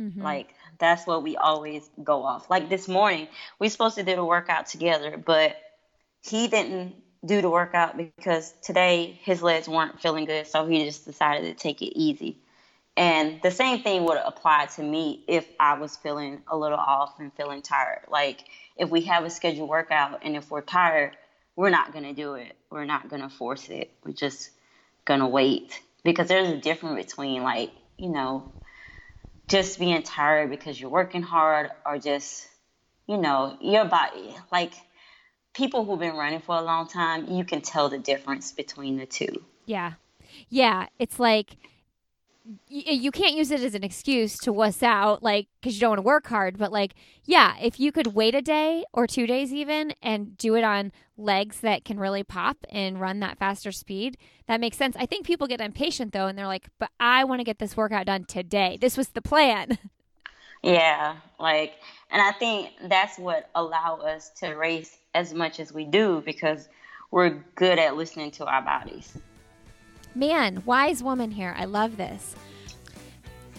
Mm-hmm. 0.00 0.22
Like 0.22 0.54
that's 0.78 1.06
what 1.06 1.22
we 1.22 1.36
always 1.36 1.88
go 2.02 2.22
off. 2.22 2.50
Like 2.50 2.68
this 2.68 2.88
morning, 2.88 3.28
we 3.58 3.68
supposed 3.68 3.96
to 3.96 4.02
do 4.02 4.16
the 4.16 4.24
workout 4.24 4.66
together, 4.66 5.16
but 5.16 5.56
he 6.22 6.48
didn't 6.48 6.94
do 7.24 7.40
the 7.40 7.50
workout 7.50 7.96
because 7.96 8.52
today 8.62 9.18
his 9.22 9.42
legs 9.42 9.68
weren't 9.68 10.00
feeling 10.00 10.24
good, 10.24 10.46
so 10.46 10.66
he 10.66 10.84
just 10.84 11.04
decided 11.04 11.44
to 11.44 11.62
take 11.62 11.82
it 11.82 11.96
easy. 11.96 12.38
And 12.96 13.40
the 13.42 13.50
same 13.50 13.82
thing 13.82 14.04
would 14.04 14.18
apply 14.18 14.66
to 14.76 14.82
me 14.82 15.24
if 15.26 15.46
I 15.58 15.74
was 15.74 15.96
feeling 15.96 16.42
a 16.48 16.56
little 16.56 16.78
off 16.78 17.18
and 17.20 17.32
feeling 17.34 17.62
tired. 17.62 18.00
Like 18.08 18.44
if 18.76 18.90
we 18.90 19.02
have 19.02 19.24
a 19.24 19.30
scheduled 19.30 19.68
workout 19.68 20.20
and 20.22 20.36
if 20.36 20.50
we're 20.50 20.60
tired, 20.60 21.16
we're 21.56 21.70
not 21.70 21.92
going 21.92 22.04
to 22.04 22.12
do 22.12 22.34
it. 22.34 22.54
We're 22.70 22.84
not 22.84 23.08
going 23.08 23.22
to 23.22 23.28
force 23.28 23.68
it. 23.70 23.90
We 24.04 24.12
just 24.12 24.50
gonna 25.04 25.28
wait. 25.28 25.80
Because 26.04 26.28
there's 26.28 26.48
a 26.48 26.56
difference 26.56 27.06
between 27.06 27.42
like 27.42 27.70
you 27.96 28.08
know 28.08 28.52
just 29.48 29.78
being 29.78 30.02
tired 30.02 30.50
because 30.50 30.80
you're 30.80 30.90
working 30.90 31.22
hard 31.22 31.70
or 31.84 31.98
just 31.98 32.48
you 33.06 33.18
know 33.18 33.56
your 33.60 33.84
body 33.84 34.34
like 34.50 34.72
people 35.54 35.84
who've 35.84 35.98
been 35.98 36.16
running 36.16 36.40
for 36.40 36.56
a 36.56 36.62
long 36.62 36.88
time 36.88 37.30
you 37.30 37.44
can 37.44 37.60
tell 37.60 37.88
the 37.88 37.98
difference 37.98 38.52
between 38.52 38.96
the 38.96 39.06
two. 39.06 39.44
Yeah. 39.66 39.92
Yeah 40.48 40.86
it's 40.98 41.18
like 41.18 41.56
you 42.68 43.10
can't 43.10 43.36
use 43.36 43.50
it 43.50 43.60
as 43.60 43.74
an 43.74 43.84
excuse 43.84 44.36
to 44.38 44.52
wuss 44.52 44.82
out, 44.82 45.22
like, 45.22 45.48
because 45.60 45.74
you 45.74 45.80
don't 45.80 45.90
want 45.90 45.98
to 45.98 46.02
work 46.02 46.26
hard. 46.26 46.58
But, 46.58 46.72
like, 46.72 46.94
yeah, 47.24 47.54
if 47.60 47.78
you 47.78 47.92
could 47.92 48.08
wait 48.08 48.34
a 48.34 48.42
day 48.42 48.84
or 48.92 49.06
two 49.06 49.26
days 49.26 49.52
even 49.52 49.94
and 50.02 50.36
do 50.36 50.54
it 50.56 50.64
on 50.64 50.92
legs 51.16 51.60
that 51.60 51.84
can 51.84 52.00
really 52.00 52.24
pop 52.24 52.56
and 52.70 53.00
run 53.00 53.20
that 53.20 53.38
faster 53.38 53.70
speed, 53.70 54.16
that 54.46 54.60
makes 54.60 54.76
sense. 54.76 54.96
I 54.98 55.06
think 55.06 55.26
people 55.26 55.46
get 55.46 55.60
impatient 55.60 56.12
though, 56.12 56.26
and 56.26 56.36
they're 56.36 56.46
like, 56.46 56.66
but 56.78 56.90
I 56.98 57.24
want 57.24 57.40
to 57.40 57.44
get 57.44 57.58
this 57.58 57.76
workout 57.76 58.06
done 58.06 58.24
today. 58.24 58.78
This 58.80 58.96
was 58.96 59.08
the 59.08 59.22
plan. 59.22 59.78
Yeah, 60.64 61.16
like, 61.40 61.74
and 62.08 62.22
I 62.22 62.30
think 62.30 62.70
that's 62.84 63.18
what 63.18 63.50
allow 63.54 63.96
us 63.96 64.30
to 64.36 64.54
race 64.54 64.96
as 65.12 65.34
much 65.34 65.58
as 65.58 65.72
we 65.72 65.84
do 65.84 66.22
because 66.24 66.68
we're 67.10 67.42
good 67.56 67.80
at 67.80 67.96
listening 67.96 68.30
to 68.32 68.46
our 68.46 68.62
bodies. 68.62 69.12
Man, 70.14 70.62
wise 70.66 71.02
woman 71.02 71.30
here. 71.30 71.54
I 71.56 71.64
love 71.64 71.96
this. 71.96 72.36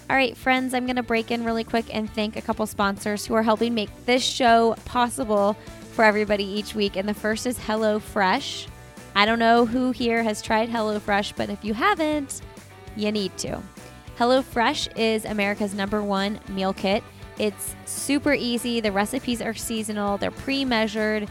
All 0.09 0.15
right, 0.15 0.35
friends, 0.35 0.73
I'm 0.73 0.85
going 0.85 0.97
to 0.97 1.03
break 1.03 1.31
in 1.31 1.43
really 1.43 1.63
quick 1.63 1.85
and 1.93 2.09
thank 2.09 2.35
a 2.35 2.41
couple 2.41 2.65
sponsors 2.67 3.25
who 3.25 3.33
are 3.33 3.41
helping 3.41 3.73
make 3.73 3.89
this 4.05 4.23
show 4.23 4.75
possible 4.85 5.53
for 5.93 6.03
everybody 6.03 6.43
each 6.43 6.75
week. 6.75 6.95
And 6.95 7.07
the 7.07 7.13
first 7.13 7.47
is 7.47 7.57
HelloFresh. 7.57 8.67
I 9.15 9.25
don't 9.25 9.39
know 9.39 9.65
who 9.65 9.91
here 9.91 10.21
has 10.21 10.41
tried 10.41 10.69
HelloFresh, 10.69 11.33
but 11.35 11.49
if 11.49 11.63
you 11.63 11.73
haven't, 11.73 12.41
you 12.95 13.11
need 13.11 13.35
to. 13.39 13.61
HelloFresh 14.17 14.97
is 14.97 15.25
America's 15.25 15.73
number 15.73 16.03
one 16.03 16.39
meal 16.49 16.73
kit. 16.73 17.03
It's 17.39 17.75
super 17.85 18.33
easy. 18.33 18.79
The 18.79 18.91
recipes 18.91 19.41
are 19.41 19.53
seasonal, 19.53 20.17
they're 20.17 20.31
pre 20.31 20.65
measured. 20.65 21.29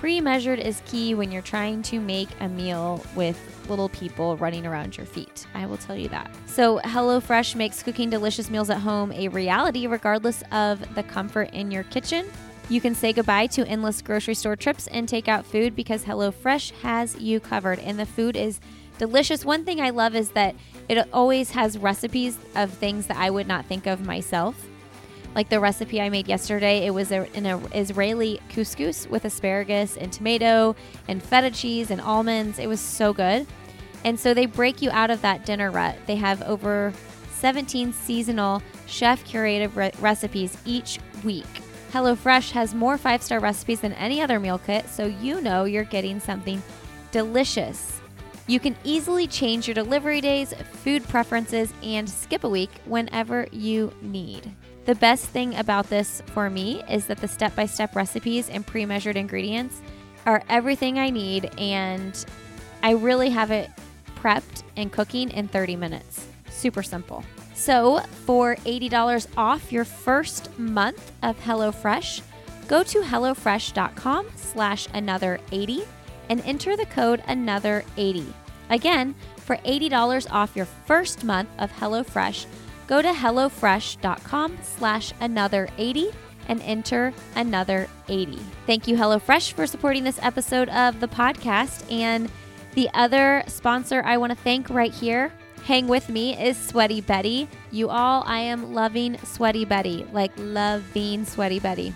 Pre 0.00 0.18
measured 0.18 0.58
is 0.60 0.80
key 0.86 1.14
when 1.14 1.30
you're 1.30 1.42
trying 1.42 1.82
to 1.82 2.00
make 2.00 2.30
a 2.40 2.48
meal 2.48 3.04
with 3.14 3.38
little 3.68 3.90
people 3.90 4.34
running 4.38 4.64
around 4.64 4.96
your 4.96 5.04
feet. 5.04 5.46
I 5.52 5.66
will 5.66 5.76
tell 5.76 5.94
you 5.94 6.08
that. 6.08 6.34
So, 6.46 6.78
HelloFresh 6.78 7.54
makes 7.54 7.82
cooking 7.82 8.08
delicious 8.08 8.48
meals 8.48 8.70
at 8.70 8.78
home 8.78 9.12
a 9.12 9.28
reality 9.28 9.86
regardless 9.86 10.42
of 10.52 10.94
the 10.94 11.02
comfort 11.02 11.50
in 11.52 11.70
your 11.70 11.82
kitchen. 11.82 12.26
You 12.70 12.80
can 12.80 12.94
say 12.94 13.12
goodbye 13.12 13.48
to 13.48 13.68
endless 13.68 14.00
grocery 14.00 14.32
store 14.32 14.56
trips 14.56 14.86
and 14.86 15.06
take 15.06 15.28
out 15.28 15.44
food 15.44 15.76
because 15.76 16.04
HelloFresh 16.04 16.70
has 16.80 17.18
you 17.18 17.38
covered, 17.38 17.78
and 17.80 17.98
the 17.98 18.06
food 18.06 18.36
is 18.36 18.58
delicious. 18.96 19.44
One 19.44 19.66
thing 19.66 19.82
I 19.82 19.90
love 19.90 20.14
is 20.14 20.30
that 20.30 20.54
it 20.88 21.06
always 21.12 21.50
has 21.50 21.76
recipes 21.76 22.38
of 22.54 22.72
things 22.72 23.06
that 23.08 23.18
I 23.18 23.28
would 23.28 23.46
not 23.46 23.66
think 23.66 23.86
of 23.86 24.06
myself. 24.06 24.66
Like 25.34 25.48
the 25.48 25.60
recipe 25.60 26.00
I 26.00 26.08
made 26.08 26.26
yesterday, 26.26 26.86
it 26.86 26.90
was 26.90 27.12
a, 27.12 27.28
an 27.34 27.46
Israeli 27.72 28.40
couscous 28.48 29.08
with 29.08 29.24
asparagus 29.24 29.96
and 29.96 30.12
tomato 30.12 30.74
and 31.06 31.22
feta 31.22 31.50
cheese 31.50 31.90
and 31.90 32.00
almonds. 32.00 32.58
It 32.58 32.66
was 32.66 32.80
so 32.80 33.12
good. 33.12 33.46
And 34.04 34.18
so 34.18 34.34
they 34.34 34.46
break 34.46 34.82
you 34.82 34.90
out 34.90 35.10
of 35.10 35.22
that 35.22 35.44
dinner 35.44 35.70
rut. 35.70 35.96
They 36.06 36.16
have 36.16 36.42
over 36.42 36.92
17 37.32 37.92
seasonal 37.92 38.62
chef 38.86 39.24
curated 39.24 39.74
re- 39.76 39.92
recipes 40.00 40.56
each 40.64 40.98
week. 41.22 41.46
HelloFresh 41.92 42.50
has 42.52 42.74
more 42.74 42.98
five 42.98 43.22
star 43.22 43.40
recipes 43.40 43.80
than 43.80 43.92
any 43.94 44.20
other 44.20 44.38
meal 44.38 44.58
kit, 44.58 44.88
so 44.88 45.06
you 45.06 45.40
know 45.40 45.64
you're 45.64 45.84
getting 45.84 46.20
something 46.20 46.62
delicious. 47.12 48.00
You 48.46 48.60
can 48.60 48.76
easily 48.84 49.26
change 49.26 49.66
your 49.68 49.74
delivery 49.74 50.20
days, 50.20 50.52
food 50.84 51.06
preferences, 51.08 51.72
and 51.82 52.08
skip 52.08 52.44
a 52.44 52.48
week 52.48 52.70
whenever 52.84 53.46
you 53.52 53.92
need. 54.02 54.52
The 54.86 54.94
best 54.94 55.26
thing 55.26 55.56
about 55.56 55.90
this 55.90 56.22
for 56.26 56.48
me 56.48 56.82
is 56.88 57.06
that 57.06 57.18
the 57.18 57.28
step 57.28 57.54
by 57.54 57.66
step 57.66 57.94
recipes 57.94 58.48
and 58.48 58.66
pre 58.66 58.86
measured 58.86 59.16
ingredients 59.16 59.80
are 60.26 60.42
everything 60.48 60.98
I 60.98 61.10
need, 61.10 61.50
and 61.58 62.24
I 62.82 62.92
really 62.92 63.30
have 63.30 63.50
it 63.50 63.70
prepped 64.16 64.62
and 64.76 64.92
cooking 64.92 65.30
in 65.30 65.48
30 65.48 65.76
minutes. 65.76 66.26
Super 66.48 66.82
simple. 66.82 67.24
So, 67.54 68.00
for 68.24 68.56
$80 68.56 69.26
off 69.36 69.70
your 69.70 69.84
first 69.84 70.58
month 70.58 71.12
of 71.22 71.38
HelloFresh, 71.40 72.22
go 72.68 72.82
to 72.82 73.00
HelloFresh.com 73.00 74.26
slash 74.36 74.88
another 74.94 75.40
80 75.52 75.82
and 76.30 76.40
enter 76.46 76.76
the 76.76 76.86
code 76.86 77.22
another 77.26 77.84
80. 77.96 78.32
Again, 78.70 79.14
For 79.50 79.56
$80 79.56 80.30
off 80.30 80.54
your 80.54 80.66
first 80.66 81.24
month 81.24 81.48
of 81.58 81.72
HelloFresh, 81.72 82.46
go 82.90 83.00
to 83.00 83.08
HelloFresh.com 83.08 84.58
slash 84.62 85.12
another 85.20 85.68
80 85.78 86.10
and 86.48 86.60
enter 86.62 87.14
another 87.36 87.88
80. 88.08 88.36
Thank 88.66 88.88
you, 88.88 88.96
HelloFresh, 88.96 89.52
for 89.52 89.64
supporting 89.64 90.02
this 90.02 90.18
episode 90.20 90.68
of 90.70 90.98
the 90.98 91.06
podcast. 91.06 91.90
And 91.90 92.28
the 92.74 92.90
other 92.92 93.44
sponsor 93.46 94.02
I 94.04 94.16
want 94.16 94.30
to 94.30 94.38
thank 94.38 94.68
right 94.70 94.92
here, 94.92 95.32
hang 95.62 95.86
with 95.86 96.08
me, 96.08 96.36
is 96.36 96.56
Sweaty 96.56 97.00
Betty. 97.00 97.48
You 97.70 97.90
all, 97.90 98.24
I 98.26 98.40
am 98.40 98.74
loving 98.74 99.16
Sweaty 99.18 99.64
Betty, 99.64 100.04
like 100.12 100.32
loving 100.36 101.24
Sweaty 101.24 101.60
Betty. 101.60 101.94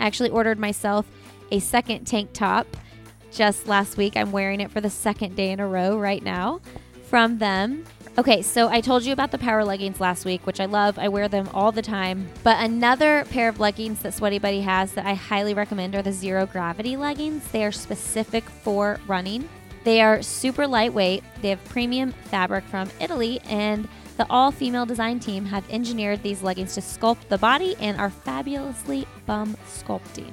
I 0.00 0.06
actually 0.06 0.30
ordered 0.30 0.58
myself 0.58 1.06
a 1.52 1.60
second 1.60 2.08
tank 2.08 2.30
top 2.32 2.66
just 3.30 3.68
last 3.68 3.96
week. 3.96 4.16
I'm 4.16 4.32
wearing 4.32 4.58
it 4.58 4.72
for 4.72 4.80
the 4.80 4.90
second 4.90 5.36
day 5.36 5.52
in 5.52 5.60
a 5.60 5.68
row 5.68 5.96
right 5.96 6.24
now 6.24 6.60
from 7.08 7.38
them. 7.38 7.84
Okay, 8.18 8.42
so 8.42 8.68
I 8.68 8.80
told 8.80 9.04
you 9.04 9.12
about 9.12 9.30
the 9.30 9.38
power 9.38 9.64
leggings 9.64 10.00
last 10.00 10.24
week, 10.24 10.44
which 10.44 10.58
I 10.58 10.64
love. 10.66 10.98
I 10.98 11.08
wear 11.08 11.28
them 11.28 11.48
all 11.54 11.70
the 11.70 11.82
time. 11.82 12.28
But 12.42 12.62
another 12.62 13.24
pair 13.30 13.48
of 13.48 13.60
leggings 13.60 14.00
that 14.00 14.12
Sweaty 14.12 14.40
Betty 14.40 14.60
has 14.62 14.92
that 14.92 15.06
I 15.06 15.14
highly 15.14 15.54
recommend 15.54 15.94
are 15.94 16.02
the 16.02 16.12
zero 16.12 16.44
gravity 16.44 16.96
leggings. 16.96 17.46
They 17.52 17.64
are 17.64 17.70
specific 17.70 18.42
for 18.44 18.98
running. 19.06 19.48
They 19.84 20.02
are 20.02 20.20
super 20.20 20.66
lightweight. 20.66 21.22
They 21.40 21.50
have 21.50 21.64
premium 21.66 22.10
fabric 22.10 22.64
from 22.64 22.90
Italy, 23.00 23.40
and 23.44 23.88
the 24.16 24.26
all 24.28 24.50
female 24.50 24.84
design 24.84 25.20
team 25.20 25.44
have 25.46 25.64
engineered 25.70 26.22
these 26.24 26.42
leggings 26.42 26.74
to 26.74 26.80
sculpt 26.80 27.28
the 27.28 27.38
body 27.38 27.76
and 27.78 28.00
are 28.00 28.10
fabulously 28.10 29.06
bum 29.26 29.56
sculpting. 29.68 30.32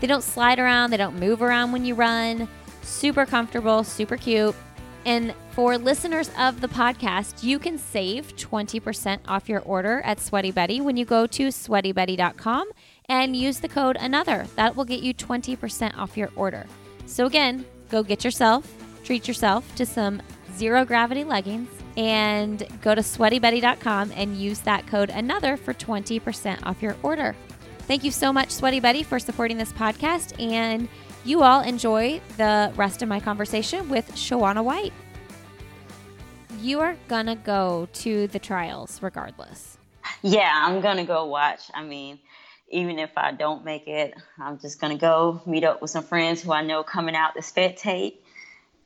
They 0.00 0.06
don't 0.06 0.24
slide 0.24 0.58
around, 0.58 0.90
they 0.90 0.96
don't 0.96 1.20
move 1.20 1.42
around 1.42 1.72
when 1.72 1.84
you 1.84 1.94
run. 1.94 2.48
Super 2.82 3.26
comfortable, 3.26 3.84
super 3.84 4.16
cute. 4.16 4.56
And 5.04 5.34
for 5.52 5.78
listeners 5.78 6.30
of 6.38 6.60
the 6.60 6.68
podcast, 6.68 7.42
you 7.42 7.58
can 7.58 7.78
save 7.78 8.36
20% 8.36 9.20
off 9.26 9.48
your 9.48 9.60
order 9.60 10.00
at 10.02 10.20
Sweaty 10.20 10.50
Betty 10.50 10.80
when 10.80 10.96
you 10.96 11.04
go 11.04 11.26
to 11.26 11.48
sweatybetty.com 11.48 12.70
and 13.08 13.34
use 13.34 13.60
the 13.60 13.68
code 13.68 13.96
ANOTHER. 13.96 14.46
That 14.56 14.76
will 14.76 14.84
get 14.84 15.00
you 15.00 15.14
20% 15.14 15.96
off 15.96 16.16
your 16.16 16.30
order. 16.36 16.66
So, 17.06 17.26
again, 17.26 17.64
go 17.88 18.02
get 18.02 18.24
yourself, 18.24 18.72
treat 19.04 19.26
yourself 19.26 19.74
to 19.76 19.86
some 19.86 20.22
zero 20.56 20.84
gravity 20.84 21.24
leggings 21.24 21.70
and 21.96 22.66
go 22.82 22.94
to 22.94 23.00
sweatybetty.com 23.00 24.12
and 24.14 24.36
use 24.36 24.60
that 24.60 24.86
code 24.86 25.10
ANOTHER 25.10 25.56
for 25.58 25.74
20% 25.74 26.64
off 26.64 26.82
your 26.82 26.96
order. 27.02 27.34
Thank 27.80 28.04
you 28.04 28.12
so 28.12 28.32
much, 28.32 28.50
Sweaty 28.50 28.78
Betty, 28.78 29.02
for 29.02 29.18
supporting 29.18 29.58
this 29.58 29.72
podcast. 29.72 30.40
And 30.40 30.88
you 31.24 31.42
all 31.42 31.62
enjoy 31.62 32.20
the 32.36 32.72
rest 32.76 33.02
of 33.02 33.08
my 33.08 33.20
conversation 33.20 33.88
with 33.88 34.10
Shawana 34.12 34.64
White. 34.64 34.92
You 36.60 36.80
are 36.80 36.96
going 37.08 37.26
to 37.26 37.34
go 37.34 37.88
to 37.94 38.26
the 38.28 38.38
trials 38.38 39.02
regardless. 39.02 39.78
Yeah, 40.22 40.50
I'm 40.52 40.80
going 40.80 40.98
to 40.98 41.04
go 41.04 41.26
watch. 41.26 41.62
I 41.72 41.82
mean, 41.82 42.18
even 42.68 42.98
if 42.98 43.10
I 43.16 43.32
don't 43.32 43.64
make 43.64 43.86
it, 43.86 44.14
I'm 44.38 44.58
just 44.58 44.80
going 44.80 44.92
to 44.92 45.00
go 45.00 45.40
meet 45.46 45.64
up 45.64 45.80
with 45.80 45.90
some 45.90 46.04
friends 46.04 46.42
who 46.42 46.52
I 46.52 46.62
know 46.62 46.82
coming 46.82 47.16
out 47.16 47.34
to 47.34 47.40
spectate 47.40 48.14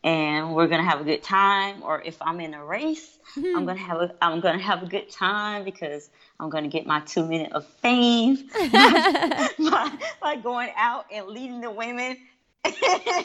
and 0.05 0.55
we're 0.55 0.67
gonna 0.69 0.85
have 0.85 1.01
a 1.01 1.05
good 1.05 1.23
time. 1.23 1.83
Or 1.83 2.01
if 2.03 2.21
I'm 2.21 2.39
in 2.39 2.55
a 2.55 2.65
race, 2.65 3.19
mm-hmm. 3.35 3.57
I'm 3.57 3.65
gonna 3.65 3.79
have 3.81 3.97
a 3.97 4.15
I'm 4.21 4.41
gonna 4.41 4.63
have 4.63 4.83
a 4.83 4.87
good 4.87 5.11
time 5.11 5.65
because 5.65 6.11
I'm 6.41 6.51
gonna 6.51 6.69
get 6.69 6.87
my 6.87 7.01
two 7.01 7.27
minute 7.27 7.53
of 7.53 7.67
fame 7.67 8.49
by, 8.73 9.93
by 10.21 10.37
going 10.37 10.71
out 10.77 11.07
and 11.13 11.27
leading 11.27 11.61
the 11.61 11.71
women. 11.71 12.17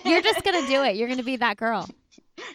You're 0.05 0.21
just 0.21 0.43
gonna 0.43 0.67
do 0.67 0.83
it. 0.83 0.95
You're 0.97 1.07
gonna 1.07 1.23
be 1.23 1.37
that 1.37 1.57
girl. 1.57 1.89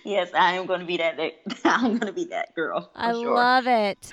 Yes, 0.04 0.30
I 0.34 0.52
am 0.52 0.66
gonna 0.66 0.84
be 0.84 0.96
that. 0.98 1.18
I'm 1.64 1.98
gonna 1.98 2.12
be 2.12 2.26
that 2.26 2.54
girl. 2.54 2.90
I 2.94 3.12
sure. 3.12 3.34
love 3.34 3.66
it. 3.66 4.10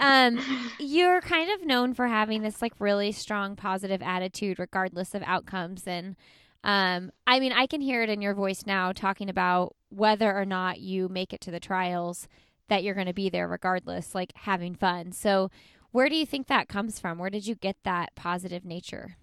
Um, 0.00 0.40
you're 0.80 1.20
kind 1.20 1.52
of 1.52 1.64
known 1.64 1.94
for 1.94 2.08
having 2.08 2.42
this 2.42 2.60
like 2.60 2.72
really 2.80 3.12
strong 3.12 3.54
positive 3.54 4.02
attitude 4.02 4.58
regardless 4.58 5.14
of 5.14 5.22
outcomes 5.24 5.86
and 5.86 6.16
um, 6.64 7.12
I 7.26 7.40
mean, 7.40 7.52
I 7.52 7.66
can 7.66 7.82
hear 7.82 8.02
it 8.02 8.08
in 8.08 8.22
your 8.22 8.32
voice 8.32 8.64
now 8.66 8.90
talking 8.92 9.28
about 9.28 9.76
whether 9.90 10.34
or 10.34 10.46
not 10.46 10.80
you 10.80 11.08
make 11.08 11.34
it 11.34 11.42
to 11.42 11.50
the 11.50 11.60
trials 11.60 12.26
that 12.68 12.82
you're 12.82 12.94
going 12.94 13.06
to 13.06 13.12
be 13.12 13.28
there 13.28 13.46
regardless, 13.46 14.14
like 14.14 14.32
having 14.34 14.74
fun. 14.74 15.12
So, 15.12 15.50
where 15.94 16.08
do 16.08 16.16
you 16.16 16.26
think 16.26 16.48
that 16.48 16.66
comes 16.66 16.98
from? 16.98 17.18
Where 17.18 17.30
did 17.30 17.46
you 17.46 17.54
get 17.54 17.76
that 17.84 18.16
positive 18.16 18.64
nature? 18.64 19.16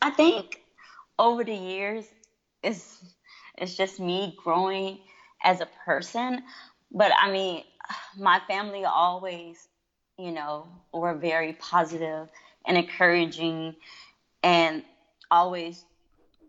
I 0.00 0.08
think 0.08 0.62
over 1.18 1.44
the 1.44 1.54
years, 1.54 2.06
it's 2.62 3.04
it's 3.58 3.76
just 3.76 4.00
me 4.00 4.34
growing 4.42 5.00
as 5.44 5.60
a 5.60 5.68
person. 5.84 6.42
But 6.90 7.12
I 7.20 7.30
mean, 7.30 7.64
my 8.18 8.40
family 8.48 8.86
always, 8.86 9.68
you 10.16 10.32
know, 10.32 10.66
were 10.90 11.16
very 11.16 11.52
positive 11.52 12.30
and 12.66 12.78
encouraging, 12.78 13.76
and 14.42 14.84
always 15.30 15.84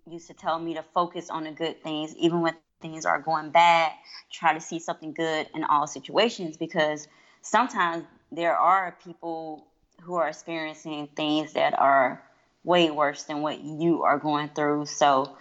used 0.10 0.28
to 0.28 0.34
tell 0.34 0.58
me 0.58 0.76
to 0.76 0.84
focus 0.94 1.30
on 1.30 1.44
the 1.44 1.52
good 1.52 1.84
things, 1.84 2.16
even 2.16 2.40
when 2.40 2.56
things 2.80 3.06
are 3.06 3.20
going 3.20 3.50
bad. 3.50 3.92
Try 4.32 4.54
to 4.54 4.62
see 4.62 4.80
something 4.80 5.12
good 5.12 5.50
in 5.54 5.66
all 5.66 5.88
situations 5.88 6.56
because 6.56 7.10
sometimes 7.42 8.06
there 8.36 8.58
are 8.58 8.98
people 9.04 9.68
who 10.02 10.16
are 10.16 10.28
experiencing 10.28 11.08
things 11.16 11.54
that 11.54 11.78
are 11.78 12.22
way 12.64 12.90
worse 12.92 13.24
than 13.24 13.42
what 13.42 13.62
you 13.62 14.04
are 14.04 14.18
going 14.18 14.50
through. 14.50 14.86
So 14.86 15.38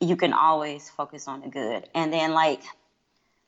you 0.00 0.16
can 0.16 0.32
always 0.32 0.88
focus 0.90 1.28
on 1.28 1.40
the 1.40 1.48
good. 1.48 1.88
And 1.94 2.12
then 2.12 2.32
like 2.32 2.62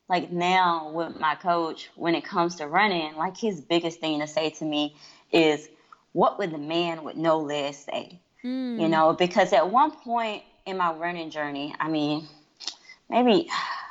like 0.09 0.33
now 0.33 0.91
with 0.91 1.21
my 1.21 1.37
coach, 1.37 1.89
when 1.95 2.17
it 2.17 2.25
comes 2.25 2.57
to 2.57 2.67
running, 2.67 3.15
like 3.15 3.37
his 3.37 3.61
biggest 3.61 4.01
thing 4.01 4.19
to 4.19 4.27
say 4.27 4.51
to 4.51 4.65
me 4.65 4.97
is, 5.31 5.69
what 6.13 6.37
would 6.39 6.51
the 6.51 6.59
man 6.59 7.05
with 7.05 7.15
no 7.15 7.39
legs 7.39 7.79
say? 7.79 8.21
Mm. 8.45 8.81
You 8.81 8.89
know, 8.89 9.13
because 9.13 9.53
at 9.53 9.71
one 9.71 9.93
point 9.93 10.43
in 10.67 10.77
my 10.77 10.93
running 10.93 11.31
journey, 11.31 11.77
I 11.79 11.89
mean, 11.89 12.27
maybe, 13.09 13.49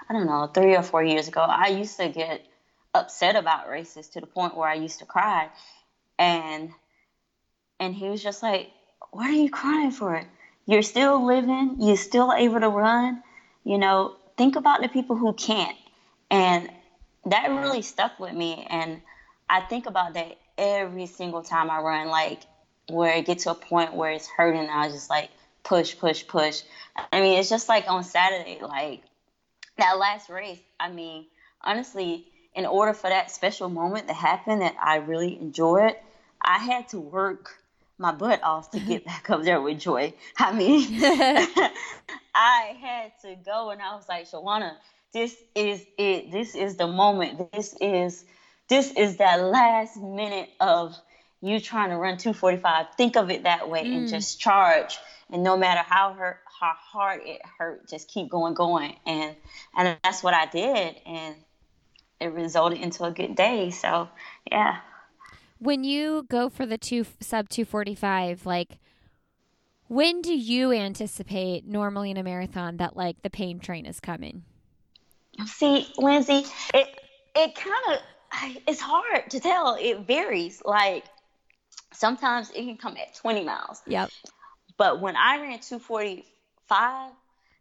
I 0.10 0.13
don't 0.13 0.26
know, 0.26 0.48
three 0.54 0.76
or 0.76 0.84
four 0.84 1.02
years 1.02 1.30
ago, 1.30 1.39
I 1.39 1.68
used 1.68 1.98
to 2.02 2.10
get 2.10 2.46
upset 2.93 3.36
about 3.36 3.69
races 3.69 4.08
to 4.10 4.19
the 4.19 4.28
point 4.28 4.56
where 4.56 4.67
I 4.67 4.75
used 4.75 4.99
to 4.99 5.06
cry. 5.06 5.49
And 6.17 6.71
and 7.80 7.95
he 7.95 8.10
was 8.10 8.21
just 8.21 8.43
like, 8.43 8.71
What 9.12 9.30
are 9.30 9.34
you 9.34 9.49
crying 9.49 9.91
for? 9.91 10.21
You're 10.65 10.82
still 10.82 11.25
living, 11.25 11.78
you're 11.80 11.97
still 11.97 12.32
able 12.34 12.60
to 12.60 12.69
run, 12.69 13.23
you 13.63 13.78
know, 13.78 14.15
think 14.38 14.56
about 14.56 14.82
the 14.82 14.88
people 14.88 15.15
who 15.15 15.34
can't. 15.34 15.75
And 16.30 16.69
that 17.25 17.49
really 17.49 17.82
stuck 17.82 18.19
with 18.19 18.34
me 18.34 18.65
and 18.69 19.02
I 19.49 19.62
think 19.62 19.88
about 19.88 20.13
that 20.13 20.38
every 20.58 21.08
single 21.08 21.41
time 21.41 21.69
I 21.71 21.80
run. 21.80 22.08
Like 22.10 22.45
where 22.88 23.15
it 23.15 23.25
gets 23.25 23.43
to 23.43 23.52
a 23.52 23.56
point 23.56 23.93
where 23.93 24.12
it's 24.12 24.28
hurting. 24.28 24.62
And 24.62 24.71
I 24.71 24.89
just 24.89 25.10
like, 25.10 25.30
push, 25.63 25.97
push, 25.97 26.25
push. 26.28 26.62
I 27.12 27.21
mean, 27.21 27.39
it's 27.39 27.49
just 27.49 27.67
like 27.67 27.86
on 27.88 28.04
Saturday, 28.04 28.60
like 28.62 29.02
that 29.78 29.97
last 29.97 30.30
race. 30.30 30.62
I 30.80 30.89
mean, 30.89 31.25
honestly, 31.62 32.25
in 32.56 32.66
order 32.66 32.94
for 32.94 33.10
that 33.10 33.32
special 33.32 33.70
moment 33.70 34.08
to 34.08 34.14
happen 34.14 34.60
that 34.60 34.76
I 34.82 34.98
really 34.98 35.40
enjoyed, 35.40 35.96
I 36.42 36.58
had 36.58 36.90
to 36.90 37.00
work 37.00 37.60
my 37.98 38.12
butt 38.12 38.42
off 38.44 38.72
to 38.72 38.80
get 38.80 39.06
back 39.12 39.30
up 39.30 39.44
there 39.44 39.62
with 39.62 39.80
joy. 39.80 40.14
I 40.38 40.54
mean, 40.54 40.88
I 42.36 42.76
had 42.80 43.12
to 43.24 43.36
go 43.46 43.70
and 43.72 43.82
I 43.82 43.96
was 43.96 44.08
like, 44.08 44.30
Shawana, 44.30 44.74
this 45.14 45.36
is 45.56 45.86
it. 45.98 46.32
This 46.32 46.56
is 46.56 46.76
the 46.76 46.88
moment. 46.88 47.52
This 47.52 47.76
is 47.82 48.26
this 48.70 48.92
is 48.92 49.18
that 49.18 49.42
last 49.42 49.98
minute 49.98 50.50
of 50.60 50.96
you 51.42 51.60
trying 51.60 51.90
to 51.90 51.98
run 51.98 52.18
245 52.18 52.88
think 52.96 53.16
of 53.16 53.30
it 53.30 53.44
that 53.44 53.70
way 53.70 53.84
mm. 53.84 53.98
and 53.98 54.10
just 54.10 54.40
charge 54.40 55.00
and 55.32 55.44
no 55.44 55.58
matter 55.58 55.82
how 55.86 56.14
hurt 56.14 56.40
how 56.60 56.74
hard 56.76 57.22
it 57.24 57.42
hurt 57.58 57.88
just 57.90 58.10
keep 58.10 58.30
going 58.30 58.54
going 58.54 58.96
and 59.06 59.36
and 59.78 59.98
that's 60.04 60.22
what 60.22 60.34
i 60.34 60.46
did 60.48 60.96
and 61.06 61.36
it 62.20 62.34
resulted 62.34 62.80
into 62.80 63.04
a 63.04 63.12
good 63.12 63.36
day 63.36 63.70
so 63.70 64.10
yeah 64.52 64.80
when 65.60 65.84
you 65.84 66.26
go 66.30 66.50
for 66.50 66.66
the 66.66 66.78
two 66.78 67.06
sub 67.20 67.50
245 67.50 68.46
like 68.46 68.80
when 69.88 70.22
do 70.22 70.36
you 70.36 70.72
anticipate 70.72 71.66
normally 71.66 72.12
in 72.12 72.18
a 72.18 72.24
marathon 72.24 72.78
that 72.78 72.96
like 72.96 73.22
the 73.22 73.30
pain 73.30 73.60
train 73.60 73.86
is 73.86 74.00
coming 74.00 74.44
see 75.46 75.88
lindsay 75.98 76.46
it 76.74 76.88
it 77.36 77.56
kind 77.56 77.98
of 77.98 78.62
it's 78.68 78.82
hard 78.82 79.30
to 79.30 79.40
tell 79.40 79.76
it 79.80 80.06
varies 80.06 80.62
like 80.66 81.04
Sometimes 82.00 82.50
it 82.52 82.64
can 82.64 82.78
come 82.78 82.96
at 82.98 83.16
20 83.16 83.44
miles. 83.44 83.82
Yep. 83.88 84.10
But 84.78 85.02
when 85.02 85.16
I 85.16 85.42
ran 85.42 85.60
245, 85.60 87.12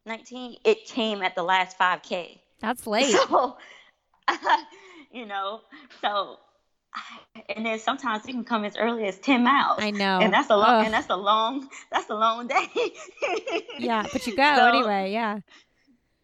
19, 0.07 0.57
it 0.65 0.87
came 0.87 1.23
at 1.23 1.35
the 1.35 1.43
last 1.43 1.79
5K. 1.79 2.39
That's 2.61 2.87
late. 2.87 3.15
So, 3.29 3.57
you 5.13 5.27
know, 5.27 5.61
so 6.01 6.39
and 7.49 7.67
then 7.67 7.79
sometimes 7.79 8.25
it 8.27 8.33
can 8.33 8.45
come 8.45 8.65
as 8.65 8.77
early 8.77 9.05
as 9.05 9.19
10 9.19 9.43
miles. 9.43 9.79
I 9.81 9.91
know. 9.91 10.19
And 10.21 10.33
that's 10.33 10.51
a 10.51 10.57
long 10.57 10.81
Ugh. 10.81 10.85
and 10.87 10.95
that's 10.95 11.11
a 11.11 11.17
long 11.17 11.69
that's 11.91 12.09
a 12.11 12.15
long 12.15 12.47
day. 12.47 12.67
yeah, 13.79 14.07
but 14.13 14.27
you 14.27 14.37
go 14.37 14.55
so, 14.57 14.67
anyway, 14.67 15.13
yeah. 15.13 15.41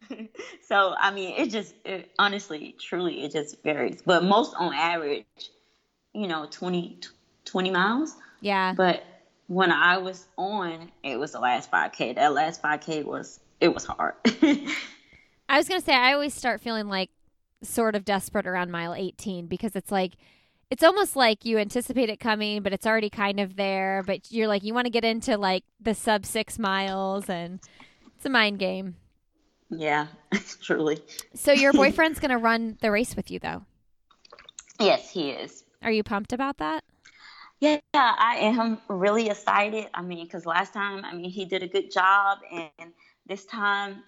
so 0.67 0.95
I 0.99 1.11
mean, 1.11 1.35
it 1.37 1.49
just 1.49 1.75
it, 1.85 2.11
honestly, 2.19 2.75
truly, 2.79 3.23
it 3.23 3.31
just 3.31 3.61
varies. 3.63 4.01
But 4.05 4.23
most 4.23 4.55
on 4.57 4.73
average, 4.73 5.25
you 6.13 6.27
know, 6.27 6.47
20, 6.49 6.99
20 7.45 7.71
miles. 7.71 8.15
Yeah. 8.41 8.73
But 8.75 9.03
when 9.47 9.71
I 9.71 9.97
was 9.97 10.25
on, 10.37 10.91
it 11.03 11.17
was 11.17 11.33
the 11.33 11.39
last 11.39 11.71
5K. 11.71 12.15
That 12.15 12.33
last 12.33 12.61
5K 12.61 13.05
was 13.05 13.39
it 13.59 13.73
was 13.73 13.85
hard. 13.85 14.15
I 15.47 15.57
was 15.57 15.67
gonna 15.67 15.81
say 15.81 15.93
I 15.93 16.13
always 16.13 16.33
start 16.33 16.61
feeling 16.61 16.87
like 16.87 17.09
sort 17.65 17.95
of 17.95 18.05
desperate 18.05 18.47
around 18.47 18.71
mile 18.71 18.93
18 18.93 19.47
because 19.47 19.75
it's 19.75 19.91
like 19.91 20.13
it's 20.71 20.83
almost 20.83 21.15
like 21.15 21.45
you 21.45 21.57
anticipate 21.57 22.09
it 22.09 22.19
coming, 22.19 22.63
but 22.63 22.73
it's 22.73 22.87
already 22.87 23.09
kind 23.09 23.39
of 23.39 23.55
there. 23.55 24.03
But 24.05 24.31
you're 24.31 24.47
like 24.47 24.63
you 24.63 24.73
want 24.73 24.85
to 24.85 24.91
get 24.91 25.05
into 25.05 25.37
like 25.37 25.63
the 25.79 25.93
sub 25.93 26.25
six 26.25 26.57
miles, 26.57 27.29
and 27.29 27.59
it's 28.15 28.25
a 28.25 28.29
mind 28.29 28.59
game. 28.59 28.95
Yeah, 29.69 30.07
truly. 30.61 30.99
So 31.33 31.51
your 31.51 31.73
boyfriend's 31.81 32.19
gonna 32.19 32.37
run 32.37 32.77
the 32.81 32.91
race 32.91 33.15
with 33.15 33.29
you, 33.31 33.39
though. 33.39 33.63
Yes, 34.79 35.09
he 35.09 35.31
is. 35.31 35.63
Are 35.81 35.91
you 35.91 36.03
pumped 36.03 36.33
about 36.33 36.57
that? 36.57 36.83
Yeah, 37.61 37.79
I 37.93 38.37
am 38.41 38.79
really 38.89 39.29
excited. 39.29 39.87
I 39.93 40.01
mean, 40.01 40.25
because 40.25 40.45
last 40.45 40.73
time, 40.73 41.05
I 41.05 41.13
mean, 41.13 41.29
he 41.29 41.45
did 41.45 41.63
a 41.63 41.67
good 41.67 41.91
job, 41.91 42.39
and 42.51 42.91
this 43.25 43.45
time, 43.45 44.03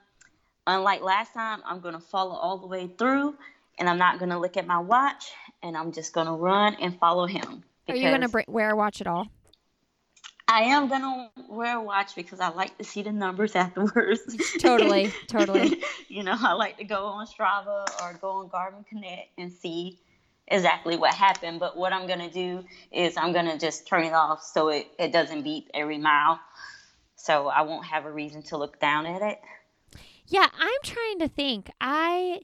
unlike 0.67 1.01
last 1.01 1.33
time, 1.33 1.61
I'm 1.65 1.79
gonna 1.79 1.99
follow 1.99 2.35
all 2.35 2.57
the 2.57 2.67
way 2.67 2.87
through, 2.97 3.35
and 3.79 3.89
I'm 3.89 3.97
not 3.97 4.19
gonna 4.19 4.39
look 4.39 4.57
at 4.57 4.67
my 4.67 4.79
watch, 4.79 5.31
and 5.63 5.75
I'm 5.75 5.91
just 5.91 6.13
gonna 6.13 6.35
run 6.35 6.75
and 6.75 6.97
follow 6.99 7.25
him. 7.25 7.63
Are 7.89 7.95
you 7.95 8.09
gonna 8.09 8.29
br- 8.29 8.41
wear 8.47 8.71
a 8.71 8.75
watch 8.75 9.01
at 9.01 9.07
all? 9.07 9.27
I 10.49 10.61
am 10.61 10.87
gonna 10.87 11.29
wear 11.49 11.77
a 11.77 11.81
watch 11.81 12.15
because 12.15 12.39
I 12.39 12.49
like 12.49 12.77
to 12.77 12.83
see 12.83 13.01
the 13.01 13.11
numbers 13.11 13.55
afterwards. 13.55 14.37
totally, 14.59 15.11
totally. 15.27 15.81
you 16.07 16.23
know, 16.23 16.35
I 16.37 16.53
like 16.53 16.77
to 16.77 16.83
go 16.83 17.05
on 17.05 17.27
Strava 17.27 17.85
or 18.01 18.13
go 18.21 18.29
on 18.29 18.49
Garmin 18.49 18.85
Connect 18.87 19.29
and 19.37 19.51
see 19.51 19.99
exactly 20.47 20.95
what 20.95 21.13
happened. 21.13 21.59
But 21.59 21.75
what 21.75 21.93
I'm 21.93 22.07
gonna 22.07 22.29
do 22.29 22.63
is 22.91 23.17
I'm 23.17 23.33
gonna 23.33 23.57
just 23.57 23.87
turn 23.87 24.03
it 24.03 24.13
off 24.13 24.43
so 24.43 24.69
it, 24.69 24.87
it 24.99 25.11
doesn't 25.11 25.43
beep 25.43 25.69
every 25.73 25.97
mile. 25.97 26.39
So 27.15 27.47
I 27.47 27.63
won't 27.63 27.85
have 27.85 28.05
a 28.05 28.11
reason 28.11 28.43
to 28.43 28.57
look 28.57 28.79
down 28.79 29.05
at 29.05 29.21
it. 29.21 29.39
Yeah, 30.27 30.47
I'm 30.59 30.79
trying 30.83 31.19
to 31.19 31.27
think. 31.27 31.71
I 31.79 32.41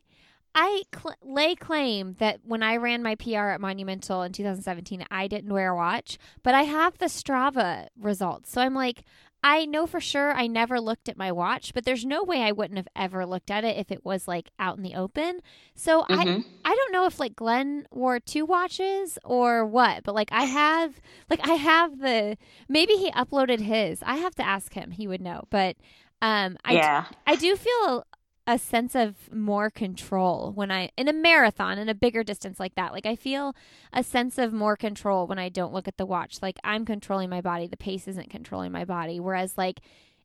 I 0.56 0.84
cl- 0.96 1.15
lay 1.24 1.56
claim 1.56 2.15
that 2.19 2.39
when 2.43 2.62
I 2.63 2.78
ran 2.78 3.02
my 3.02 3.15
PR 3.15 3.50
at 3.50 3.62
Monumental 3.62 4.22
in 4.22 4.32
2017, 4.32 5.06
I 5.10 5.28
didn't 5.28 5.52
wear 5.52 5.72
a 5.72 5.76
watch, 5.76 6.17
but 6.43 6.54
I 6.54 6.63
have 6.63 6.98
the 6.98 7.06
Strava 7.06 7.88
results. 8.00 8.52
So 8.52 8.62
I'm 8.62 8.76
like, 8.76 9.04
I 9.46 9.65
know 9.65 9.86
for 9.86 10.00
sure 10.00 10.32
I 10.32 10.48
never 10.48 10.80
looked 10.80 11.10
at 11.10 11.17
my 11.17 11.32
watch, 11.32 11.74
but 11.74 11.84
there's 11.84 12.06
no 12.06 12.24
way 12.24 12.43
I 12.43 12.54
wouldn't 12.54 12.78
have 12.78 12.88
ever 12.96 13.26
looked 13.26 13.52
at 13.52 13.65
it 13.65 13.78
if 13.78 13.91
it 13.91 14.06
was 14.06 14.26
like 14.26 14.52
out 14.58 14.78
in 14.78 14.84
the 14.84 14.96
open. 14.96 15.41
So 15.76 16.04
mm-hmm. 16.04 16.13
I 16.13 16.72
I 16.72 16.76
don't 16.76 16.93
know 16.93 17.06
if 17.06 17.19
like 17.19 17.36
Glenn 17.36 17.86
wore 17.91 18.22
two 18.22 18.46
watches 18.46 19.17
or 19.26 19.65
what, 19.65 20.04
but 20.04 20.15
like 20.15 20.30
I 20.32 20.43
have 20.43 21.02
like 21.30 21.46
I 21.46 21.56
have 21.56 22.00
the 22.00 22.38
maybe 22.69 22.93
he 22.93 23.12
uploaded 23.12 23.60
his. 23.60 24.02
I 24.04 24.15
have 24.15 24.36
to 24.36 24.48
ask 24.48 24.74
him. 24.76 24.91
He 24.91 25.08
would 25.08 25.22
know. 25.22 25.43
But 25.50 25.76
um 26.23 26.57
I 26.63 26.73
yeah. 26.73 27.05
I 27.27 27.36
do 27.36 27.55
feel 27.55 28.07
a 28.47 28.57
sense 28.57 28.95
of 28.95 29.31
more 29.33 29.69
control 29.69 30.51
when 30.53 30.71
I 30.71 30.89
in 30.97 31.07
a 31.07 31.13
marathon 31.13 31.77
in 31.77 31.89
a 31.89 31.93
bigger 31.93 32.23
distance 32.23 32.59
like 32.59 32.75
that. 32.75 32.93
Like 32.93 33.05
I 33.05 33.15
feel 33.15 33.55
a 33.91 34.03
sense 34.03 34.38
of 34.38 34.53
more 34.53 34.77
control 34.77 35.27
when 35.27 35.38
I 35.38 35.49
don't 35.49 35.73
look 35.73 35.88
at 35.88 35.97
the 35.97 36.05
watch. 36.05 36.41
Like 36.41 36.57
I'm 36.63 36.86
controlling 36.86 37.29
my 37.29 37.41
body, 37.41 37.67
the 37.67 37.77
pace 37.77 38.07
isn't 38.07 38.29
controlling 38.29 38.71
my 38.71 38.86
body. 38.86 39.19
Whereas 39.19 39.57
like 39.57 39.81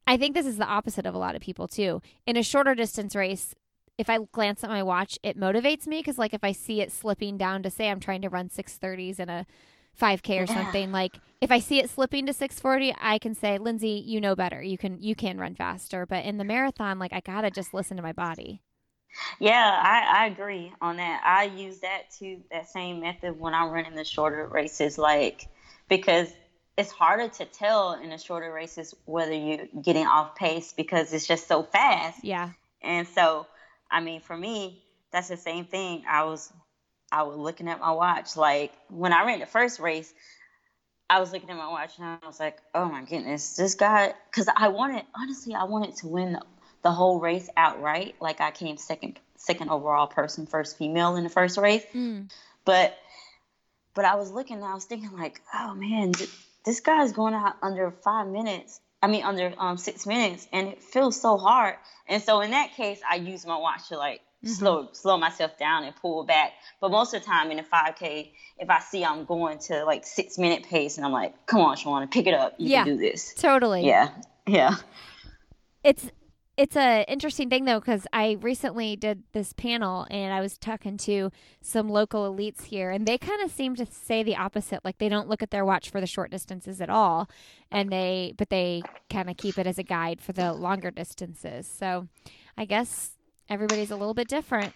I 0.06 0.16
think 0.16 0.34
this 0.34 0.46
is 0.46 0.56
the 0.56 0.66
opposite 0.66 1.04
of 1.04 1.14
a 1.14 1.18
lot 1.18 1.34
of 1.34 1.42
people 1.42 1.66
too. 1.66 2.00
In 2.26 2.37
a 2.37 2.42
shorter 2.44 2.76
distance 2.76 3.16
race, 3.16 3.54
if 3.98 4.08
I 4.08 4.18
glance 4.30 4.62
at 4.62 4.70
my 4.70 4.84
watch, 4.84 5.18
it 5.24 5.38
motivates 5.38 5.88
me 5.88 5.98
because 5.98 6.16
like 6.16 6.32
if 6.32 6.44
I 6.44 6.52
see 6.52 6.80
it 6.80 6.92
slipping 6.92 7.37
down 7.37 7.64
to 7.64 7.70
say 7.70 7.90
I'm 7.90 8.00
trying 8.00 8.22
to 8.22 8.28
run 8.28 8.48
630s 8.48 9.18
in 9.18 9.28
a 9.28 9.46
5k 10.00 10.42
or 10.42 10.46
something 10.46 10.92
like 10.92 11.18
if 11.40 11.50
i 11.50 11.58
see 11.58 11.78
it 11.78 11.90
slipping 11.90 12.26
to 12.26 12.32
640 12.32 12.94
i 13.00 13.18
can 13.18 13.34
say 13.34 13.58
lindsay 13.58 14.02
you 14.04 14.20
know 14.20 14.34
better. 14.34 14.62
You 14.62 14.78
can 14.78 15.00
you 15.00 15.14
can 15.14 15.38
run 15.38 15.54
faster. 15.54 16.06
But 16.06 16.24
in 16.24 16.38
the 16.38 16.44
marathon 16.44 16.98
like 16.98 17.12
i 17.12 17.20
gotta 17.20 17.50
just 17.50 17.74
listen 17.74 17.96
to 17.96 18.02
my 18.02 18.12
body. 18.12 18.62
Yeah 19.38 19.78
i, 19.82 20.24
I 20.24 20.26
agree 20.26 20.72
on 20.80 20.96
that. 20.96 21.22
I 21.24 21.44
use 21.44 21.80
that 21.80 22.11
too 22.18 22.42
that 22.50 22.68
same 22.68 23.00
method 23.00 23.38
when 23.38 23.54
i'm 23.54 23.70
running 23.70 23.94
the 23.94 24.04
shorter 24.04 24.46
races 24.46 24.98
like 24.98 25.48
because 25.88 26.32
it's 26.76 26.92
harder 26.92 27.28
to 27.28 27.44
tell 27.44 27.94
in 27.94 28.11
the 28.11 28.18
shorter 28.18 28.52
races 28.52 28.94
whether 29.04 29.32
you're 29.32 29.66
getting 29.82 30.06
off 30.06 30.37
pace 30.37 30.72
because 30.72 31.12
it's 31.12 31.26
just 31.26 31.48
so 31.48 31.64
fast. 31.64 32.22
Yeah. 32.22 32.50
And 32.82 33.06
so 33.08 33.46
i 33.90 34.00
mean 34.00 34.20
for 34.20 34.37
me 34.37 34.84
that's 35.11 35.28
the 35.28 35.37
same 35.37 35.64
thing. 35.64 36.04
I 36.08 36.24
was 36.24 36.52
I 37.11 37.23
was 37.23 37.37
looking 37.37 37.68
at 37.68 37.81
my 37.81 37.90
watch. 37.92 38.37
Like 38.37 38.73
when 38.88 39.12
I 39.12 39.25
ran 39.25 39.40
the 39.40 39.47
first 39.47 39.81
race, 39.81 40.12
I 41.11 41.21
was 41.21 41.33
looking 41.33 41.49
at 41.51 41.57
my 41.57 41.68
watch 41.68 41.99
and 41.99 42.07
I 42.07 42.27
was 42.27 42.38
like, 42.38 42.59
oh 42.75 42.87
my 42.87 43.03
goodness, 43.03 43.57
this 43.57 43.75
guy, 43.75 44.12
because 44.31 44.49
I 44.55 44.68
wanted, 44.68 45.05
honestly, 45.14 45.55
I 45.55 45.64
wanted 45.64 45.97
to 45.97 46.09
win 46.09 46.33
the, 46.33 46.42
the, 46.83 46.92
whole 46.92 47.18
race 47.18 47.49
outright. 47.57 48.16
Like 48.21 48.40
I 48.40 48.51
came 48.51 48.77
second, 48.77 49.18
second 49.37 49.71
overall 49.71 50.07
person, 50.07 50.47
first 50.47 50.77
female 50.77 51.16
in 51.16 51.25
the 51.25 51.31
first 51.31 51.57
race. 51.57 51.85
Mm. 51.94 52.31
But, 52.66 52.99
but 53.94 54.05
I 54.05 54.16
was 54.16 54.31
looking, 54.31 54.62
I 54.62 54.75
was 54.75 54.85
thinking 54.85 55.12
like, 55.16 55.40
oh 55.55 55.75
man, 55.75 56.12
this 56.64 56.81
guy's 56.81 57.12
going 57.12 57.33
out 57.33 57.57
under 57.62 57.90
five 57.90 58.29
minutes. 58.29 58.81
I 59.01 59.07
mean, 59.07 59.25
under 59.25 59.55
um, 59.59 59.79
six 59.79 60.07
minutes, 60.07 60.49
and 60.53 60.68
it 60.68 60.83
feels 60.83 61.21
so 61.21 61.37
hard. 61.38 61.77
And 62.09 62.21
so 62.21 62.40
in 62.40 62.51
that 62.51 62.75
case, 62.75 63.01
I 63.09 63.14
use 63.14 63.47
my 63.47 63.57
watch 63.57 63.88
to 63.88 63.97
like 63.97 64.21
mm-hmm. 64.44 64.48
slow 64.48 64.88
slow 64.92 65.16
myself 65.16 65.59
down 65.59 65.85
and 65.85 65.94
pull 65.96 66.24
back. 66.24 66.53
But 66.81 66.90
most 66.90 67.14
of 67.14 67.22
the 67.22 67.27
time 67.27 67.51
in 67.51 67.59
a 67.59 67.64
5K, 67.64 68.31
if 68.59 68.70
I 68.70 68.81
see 68.81 69.05
I'm 69.05 69.24
going 69.24 69.59
to 69.61 69.85
like 69.85 70.07
six 70.07 70.38
minute 70.38 70.64
pace, 70.64 70.96
and 70.96 71.07
I'm 71.07 71.12
like, 71.12 71.46
"Come 71.46 71.61
on, 71.61 71.77
Shawana, 71.77 72.11
pick 72.11 72.27
it 72.27 72.35
up. 72.35 72.55
You 72.59 72.68
yeah, 72.68 72.85
can 72.85 72.96
do 72.96 73.01
this." 73.01 73.35
Totally. 73.35 73.87
Yeah, 73.87 74.11
yeah. 74.46 74.77
It's 75.85 76.11
it's 76.59 76.74
a 76.74 77.05
interesting 77.09 77.48
thing 77.48 77.66
though 77.66 77.79
because 77.79 78.05
I 78.12 78.37
recently 78.40 78.96
did 78.96 79.22
this 79.33 79.53
panel 79.53 80.09
and 80.11 80.35
I 80.35 80.40
was 80.40 80.59
talking 80.59 80.96
to 80.98 81.31
some 81.62 81.88
local 81.88 82.35
elites 82.35 82.64
here 82.64 82.90
and 82.90 83.07
they 83.07 83.16
kind 83.16 83.40
of 83.42 83.53
seem 83.53 83.77
to 83.77 83.87
say 83.87 84.24
the 84.24 84.35
opposite 84.35 84.85
like 84.85 84.98
they 84.98 85.09
don't 85.09 85.29
look 85.29 85.40
at 85.40 85.53
their 85.53 85.64
watch 85.64 85.88
for 85.88 86.01
the 86.01 86.07
short 86.07 86.33
distances 86.33 86.81
at 86.81 86.90
all 86.90 87.31
and 87.70 87.90
they 87.90 88.35
but 88.37 88.51
they 88.51 88.83
kind 89.09 89.31
of 89.31 89.37
keep 89.37 89.57
it 89.57 89.68
as 89.68 89.79
a 89.79 89.85
guide 89.85 90.20
for 90.20 90.33
the 90.33 90.53
longer 90.53 90.90
distances 90.90 91.68
so 91.68 92.09
I 92.57 92.64
guess 92.64 93.12
everybody's 93.48 93.90
a 93.90 93.96
little 93.96 94.14
bit 94.14 94.28
different. 94.28 94.74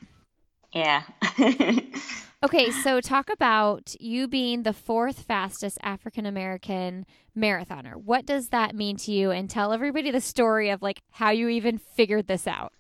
Yeah. 0.73 1.03
okay, 2.45 2.71
so 2.71 3.01
talk 3.01 3.29
about 3.31 3.95
you 4.01 4.27
being 4.27 4.63
the 4.63 4.73
fourth 4.73 5.23
fastest 5.23 5.79
African 5.83 6.25
American 6.25 7.05
marathoner. 7.37 7.95
What 7.97 8.25
does 8.27 8.49
that 8.49 8.75
mean 8.75 8.97
to 8.99 9.13
you? 9.13 9.31
And 9.31 9.51
tell 9.51 9.73
everybody 9.73 10.11
the 10.11 10.21
story 10.21 10.71
of 10.71 10.83
like 10.83 11.03
how 11.11 11.31
you 11.31 11.49
even 11.49 11.79
figured 11.79 12.27
this 12.27 12.47
out. 12.47 12.73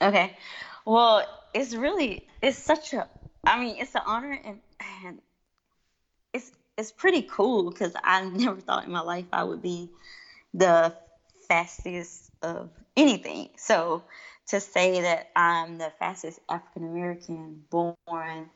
Okay. 0.00 0.36
Well, 0.86 1.26
it's 1.52 1.74
really 1.74 2.26
it's 2.40 2.58
such 2.58 2.94
a 2.94 3.06
I 3.44 3.60
mean, 3.60 3.76
it's 3.78 3.94
an 3.94 4.02
honor 4.06 4.38
and, 4.44 4.60
and 5.04 5.18
it's 6.32 6.50
it's 6.78 6.92
pretty 6.92 7.22
cool 7.22 7.70
because 7.70 7.92
I 8.02 8.24
never 8.24 8.60
thought 8.60 8.86
in 8.86 8.92
my 8.92 9.00
life 9.00 9.26
I 9.32 9.44
would 9.44 9.60
be 9.60 9.90
the 10.54 10.94
fastest 11.48 12.30
of 12.42 12.70
anything. 12.96 13.50
So 13.56 14.04
to 14.50 14.60
say 14.60 15.02
that 15.02 15.30
I'm 15.34 15.78
the 15.78 15.92
fastest 15.98 16.40
African 16.48 16.84
American 16.84 17.62
born 17.70 18.50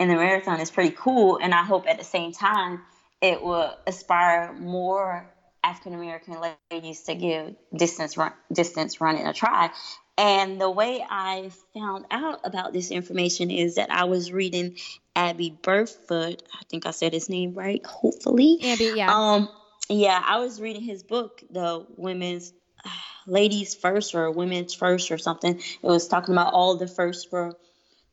in 0.00 0.08
the 0.08 0.14
marathon 0.14 0.60
is 0.60 0.70
pretty 0.70 0.94
cool. 0.96 1.38
And 1.40 1.54
I 1.54 1.62
hope 1.62 1.86
at 1.88 1.98
the 1.98 2.04
same 2.04 2.32
time 2.32 2.82
it 3.20 3.42
will 3.42 3.74
inspire 3.86 4.52
more 4.52 5.30
African 5.62 5.94
American 5.94 6.36
ladies 6.70 7.02
to 7.04 7.14
give 7.14 7.54
distance 7.74 8.16
run, 8.16 8.32
distance 8.52 9.00
running 9.00 9.26
a 9.26 9.32
try. 9.32 9.70
And 10.16 10.60
the 10.60 10.70
way 10.70 11.04
I 11.08 11.50
found 11.74 12.06
out 12.10 12.40
about 12.44 12.72
this 12.72 12.90
information 12.90 13.50
is 13.50 13.76
that 13.76 13.90
I 13.90 14.04
was 14.04 14.30
reading 14.30 14.76
Abby 15.16 15.56
Burfoot. 15.62 16.40
I 16.52 16.64
think 16.68 16.86
I 16.86 16.92
said 16.92 17.12
his 17.12 17.28
name 17.28 17.54
right. 17.54 17.84
Hopefully, 17.84 18.58
Abby. 18.62 18.92
Yeah. 18.96 19.12
Um. 19.12 19.48
Yeah, 19.88 20.22
I 20.24 20.38
was 20.38 20.62
reading 20.62 20.82
his 20.82 21.02
book, 21.02 21.42
The 21.50 21.84
Women's 21.96 22.54
ladies 23.26 23.74
first 23.74 24.14
or 24.14 24.30
women's 24.30 24.74
first 24.74 25.10
or 25.10 25.18
something. 25.18 25.58
It 25.58 25.86
was 25.86 26.08
talking 26.08 26.34
about 26.34 26.52
all 26.52 26.76
the 26.76 26.88
first 26.88 27.30
for 27.30 27.56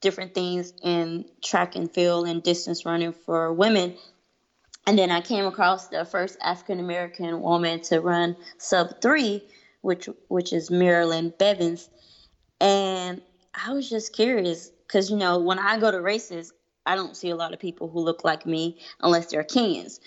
different 0.01 0.33
things 0.33 0.73
in 0.81 1.25
track 1.43 1.75
and 1.75 1.91
field 1.91 2.27
and 2.27 2.41
distance 2.41 2.85
running 2.85 3.13
for 3.13 3.53
women. 3.53 3.95
And 4.87 4.97
then 4.97 5.11
I 5.11 5.21
came 5.21 5.45
across 5.45 5.87
the 5.87 6.05
first 6.05 6.37
African 6.41 6.79
American 6.79 7.41
woman 7.41 7.81
to 7.83 7.99
run 8.01 8.35
sub 8.57 9.01
three, 9.01 9.43
which 9.81 10.09
which 10.27 10.53
is 10.53 10.71
Marilyn 10.71 11.31
Bevans. 11.39 11.87
And 12.59 13.21
I 13.53 13.73
was 13.73 13.89
just 13.89 14.13
curious 14.13 14.71
because 14.87 15.11
you 15.11 15.17
know 15.17 15.39
when 15.39 15.59
I 15.59 15.79
go 15.79 15.91
to 15.91 16.01
races, 16.01 16.51
I 16.85 16.95
don't 16.95 17.15
see 17.15 17.29
a 17.29 17.35
lot 17.35 17.53
of 17.53 17.59
people 17.59 17.89
who 17.89 17.99
look 17.99 18.23
like 18.23 18.45
me 18.45 18.79
unless 19.01 19.27
they're 19.27 19.43
Kenyans. 19.43 19.99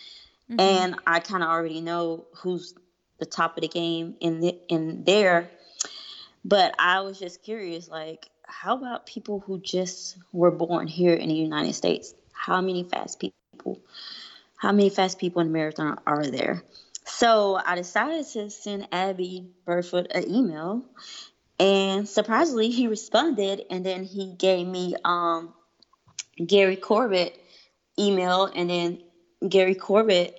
Mm-hmm. 0.50 0.60
And 0.60 0.96
I 1.06 1.20
kind 1.20 1.42
of 1.42 1.48
already 1.48 1.80
know 1.80 2.26
who's 2.34 2.74
the 3.18 3.26
top 3.26 3.56
of 3.56 3.62
the 3.62 3.68
game 3.68 4.16
in 4.20 4.40
the, 4.40 4.58
in 4.68 5.04
there. 5.04 5.50
But 6.44 6.74
I 6.78 7.00
was 7.00 7.18
just 7.18 7.42
curious, 7.42 7.88
like, 7.88 8.28
how 8.46 8.76
about 8.76 9.06
people 9.06 9.40
who 9.40 9.58
just 9.60 10.18
were 10.32 10.50
born 10.50 10.86
here 10.86 11.14
in 11.14 11.28
the 11.28 11.34
United 11.34 11.74
States? 11.74 12.14
How 12.32 12.60
many 12.60 12.84
fast 12.84 13.20
people? 13.20 13.80
How 14.56 14.72
many 14.72 14.90
fast 14.90 15.18
people 15.18 15.40
in 15.40 15.48
the 15.48 15.52
marathon 15.52 15.98
are 16.06 16.26
there? 16.26 16.62
So 17.06 17.60
I 17.64 17.74
decided 17.76 18.26
to 18.28 18.50
send 18.50 18.88
Abby 18.92 19.50
Burfoot 19.66 20.06
an 20.14 20.30
email, 20.30 20.82
and 21.58 22.08
surprisingly, 22.08 22.70
he 22.70 22.88
responded, 22.88 23.62
and 23.70 23.84
then 23.84 24.04
he 24.04 24.34
gave 24.34 24.66
me 24.66 24.94
um, 25.04 25.54
Gary 26.44 26.76
Corbitt 26.76 27.34
email, 27.98 28.46
and 28.46 28.70
then 28.70 29.02
Gary 29.46 29.74
Corbitt, 29.74 30.34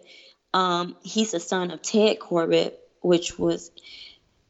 um, 0.56 0.96
he's 1.04 1.32
the 1.32 1.40
son 1.42 1.70
of 1.72 1.82
Ted 1.82 2.18
Corbitt, 2.18 2.76
which 3.02 3.38
was, 3.38 3.72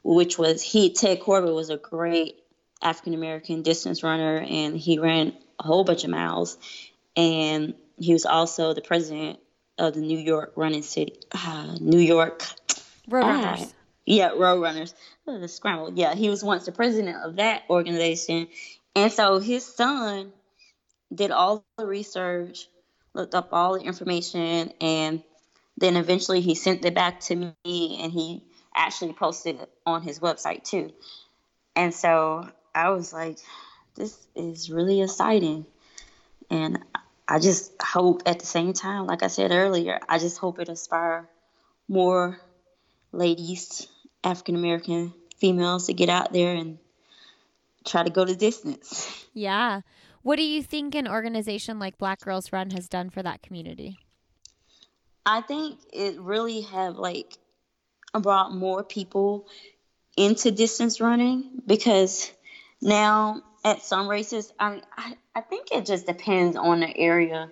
which 0.03 0.37
was 0.37 0.61
he 0.61 0.93
Ted 0.93 1.19
Corbitt 1.19 1.55
was 1.55 1.71
a 1.71 1.77
great 1.77 2.35
African 2.79 3.15
American 3.15 3.63
distance 3.63 4.03
runner, 4.03 4.37
and 4.37 4.77
he 4.77 4.99
ran 4.99 5.35
a 5.59 5.63
whole 5.63 5.83
bunch 5.83 6.03
of 6.03 6.11
miles, 6.11 6.59
and 7.17 7.73
he 7.97 8.13
was 8.13 8.27
also 8.27 8.75
the 8.75 8.83
president 8.83 9.39
of 9.79 9.95
the 9.95 10.01
New 10.01 10.19
York 10.19 10.53
Running 10.55 10.83
City, 10.83 11.19
uh, 11.31 11.75
New 11.81 11.97
York 11.97 12.43
Roadrunners. 13.09 13.63
Uh, 13.63 13.69
yeah, 14.05 14.29
Roadrunners. 14.29 14.93
Oh, 15.25 15.39
the 15.39 15.47
scramble. 15.47 15.91
Yeah, 15.95 16.13
he 16.13 16.29
was 16.29 16.43
once 16.43 16.67
the 16.67 16.71
president 16.71 17.17
of 17.23 17.37
that 17.37 17.63
organization, 17.67 18.47
and 18.95 19.11
so 19.11 19.39
his 19.39 19.65
son 19.65 20.33
did 21.11 21.31
all 21.31 21.65
the 21.79 21.87
research, 21.87 22.67
looked 23.15 23.33
up 23.33 23.49
all 23.53 23.79
the 23.79 23.85
information, 23.85 24.71
and 24.79 25.23
then 25.77 25.95
eventually 25.95 26.41
he 26.41 26.55
sent 26.55 26.85
it 26.85 26.93
back 26.93 27.19
to 27.21 27.35
me, 27.35 27.99
and 28.01 28.11
he 28.11 28.43
actually 28.75 29.13
posted 29.13 29.61
it 29.61 29.69
on 29.85 30.01
his 30.01 30.19
website 30.19 30.63
too. 30.63 30.91
And 31.75 31.93
so 31.93 32.49
I 32.73 32.89
was 32.89 33.13
like, 33.13 33.37
this 33.95 34.17
is 34.35 34.69
really 34.69 35.01
exciting, 35.01 35.65
and 36.49 36.79
I 37.27 37.39
just 37.39 37.73
hope 37.81 38.23
at 38.25 38.39
the 38.39 38.45
same 38.45 38.73
time, 38.73 39.07
like 39.07 39.23
I 39.23 39.27
said 39.27 39.51
earlier, 39.51 39.99
I 40.07 40.19
just 40.19 40.37
hope 40.37 40.59
it 40.59 40.69
inspire 40.69 41.27
more 41.87 42.39
ladies, 43.11 43.87
African 44.23 44.55
American 44.55 45.13
females 45.37 45.87
to 45.87 45.93
get 45.93 46.09
out 46.09 46.33
there 46.33 46.55
and 46.55 46.77
try 47.85 48.03
to 48.03 48.09
go 48.09 48.25
the 48.25 48.35
distance. 48.35 49.25
Yeah. 49.33 49.81
What 50.21 50.37
do 50.37 50.43
you 50.43 50.63
think 50.63 50.95
an 50.95 51.07
organization 51.07 51.77
like 51.77 51.97
Black 51.97 52.21
Girls 52.21 52.51
Run 52.51 52.71
has 52.71 52.87
done 52.87 53.09
for 53.09 53.21
that 53.21 53.41
community? 53.41 53.99
I 55.25 55.41
think 55.41 55.79
it 55.91 56.19
really 56.19 56.61
have 56.61 56.97
like 56.97 57.37
brought 58.13 58.53
more 58.53 58.83
people 58.83 59.47
into 60.15 60.51
distance 60.51 61.01
running 61.01 61.61
because 61.65 62.31
now 62.81 63.41
at 63.63 63.81
some 63.83 64.07
races, 64.07 64.53
I 64.59 64.81
I, 64.95 65.17
I 65.35 65.41
think 65.41 65.69
it 65.71 65.85
just 65.85 66.05
depends 66.05 66.55
on 66.55 66.79
the 66.81 66.97
area 66.97 67.51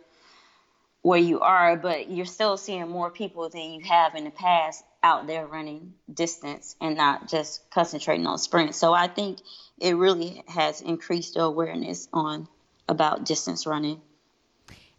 where 1.02 1.20
you 1.20 1.42
are, 1.42 1.76
but 1.76 2.10
you're 2.10 2.26
still 2.26 2.56
seeing 2.56 2.90
more 2.90 3.12
people 3.12 3.50
than 3.50 3.74
you 3.74 3.82
have 3.84 4.16
in 4.16 4.24
the 4.24 4.32
past 4.32 4.84
out 5.04 5.28
there 5.28 5.46
running 5.46 5.94
distance 6.12 6.78
and 6.80 6.96
not 6.96 7.28
just 7.28 7.70
concentrating 7.72 8.26
on 8.26 8.38
sprints. 8.38 8.78
So 8.78 8.94
I 8.94 9.08
think 9.08 9.40
it 9.80 9.98
really 9.98 10.44
has 10.48 10.80
increased 10.80 11.34
the 11.34 11.42
awareness 11.42 12.08
on 12.14 12.48
about 12.88 13.26
distance 13.26 13.68
running. 13.68 14.02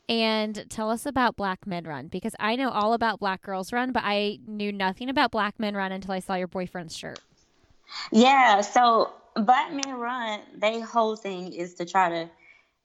And 0.09 0.66
tell 0.68 0.90
us 0.90 1.07
about 1.07 1.36
Black 1.36 1.66
Men 1.66 1.84
Run 1.84 2.09
because 2.09 2.34
I 2.38 2.57
know 2.57 2.68
all 2.68 2.92
about 2.92 3.20
Black 3.20 3.40
Girls 3.42 3.72
Run, 3.72 3.92
but 3.92 4.02
I 4.05 4.38
knew 4.46 4.70
nothing 4.70 5.09
about 5.09 5.30
Black 5.30 5.59
Men 5.59 5.74
Run 5.74 5.92
until 5.92 6.12
I 6.12 6.18
saw 6.18 6.34
your 6.34 6.46
boyfriend's 6.46 6.94
shirt. 6.94 7.20
Yeah, 8.12 8.61
so 8.61 9.12
Black 9.34 9.72
Men 9.72 9.94
Run, 9.94 10.40
they 10.57 10.80
whole 10.80 11.16
thing 11.16 11.52
is 11.52 11.74
to 11.74 11.86
try 11.86 12.11
to 12.11 12.30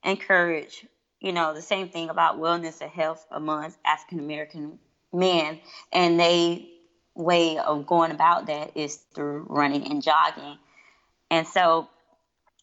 encourage, 0.02 0.86
you 1.20 1.32
know, 1.32 1.52
the 1.52 1.62
same 1.62 1.90
thing 1.90 2.08
about 2.08 2.40
wellness 2.40 2.80
and 2.80 2.90
health 2.90 3.26
amongst 3.30 3.78
African 3.84 4.20
American 4.20 4.78
men. 5.12 5.60
And 5.92 6.18
they 6.18 6.70
way 7.14 7.58
of 7.58 7.86
going 7.86 8.12
about 8.12 8.46
that 8.46 8.76
is 8.76 8.96
through 9.14 9.46
running 9.48 9.90
and 9.90 10.02
jogging. 10.02 10.56
And 11.30 11.46
so 11.46 11.88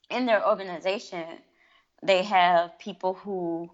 in 0.10 0.26
their 0.26 0.46
organization, 0.48 1.26
they 2.02 2.24
have 2.24 2.78
people 2.80 3.14
who 3.14 3.70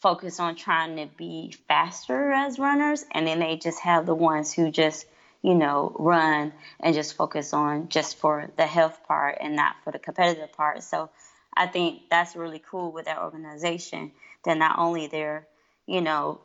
focus 0.00 0.40
on 0.40 0.56
trying 0.56 0.96
to 0.96 1.06
be 1.16 1.54
faster 1.66 2.32
as 2.32 2.58
runners, 2.58 3.04
and 3.12 3.26
then 3.26 3.40
they 3.40 3.56
just 3.56 3.80
have 3.80 4.06
the 4.06 4.14
ones 4.14 4.52
who 4.52 4.70
just 4.70 5.06
you 5.42 5.54
know, 5.54 5.94
run 5.98 6.52
and 6.80 6.94
just 6.94 7.14
focus 7.14 7.52
on 7.52 7.88
just 7.88 8.16
for 8.16 8.50
the 8.56 8.66
health 8.66 9.00
part 9.06 9.38
and 9.40 9.54
not 9.54 9.76
for 9.84 9.92
the 9.92 9.98
competitive 9.98 10.52
part. 10.52 10.82
So 10.82 11.10
I 11.56 11.66
think 11.66 12.02
that's 12.10 12.36
really 12.36 12.62
cool 12.70 12.92
with 12.92 13.04
that 13.04 13.18
organization 13.18 14.12
that 14.44 14.58
not 14.58 14.78
only 14.78 15.06
they're, 15.06 15.46
you 15.86 16.00
know, 16.00 16.40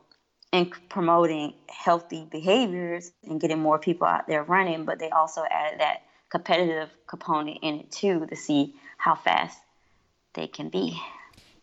in 0.51 0.71
promoting 0.89 1.55
healthy 1.67 2.27
behaviors 2.29 3.11
and 3.23 3.41
getting 3.41 3.59
more 3.59 3.79
people 3.79 4.05
out 4.05 4.27
there 4.27 4.43
running, 4.43 4.85
but 4.85 4.99
they 4.99 5.09
also 5.09 5.43
add 5.49 5.79
that 5.79 6.03
competitive 6.29 6.89
component 7.07 7.59
in 7.63 7.79
it 7.79 7.91
too 7.91 8.25
to 8.27 8.35
see 8.35 8.75
how 8.97 9.15
fast 9.15 9.57
they 10.33 10.45
can 10.47 10.69
be. 10.69 10.99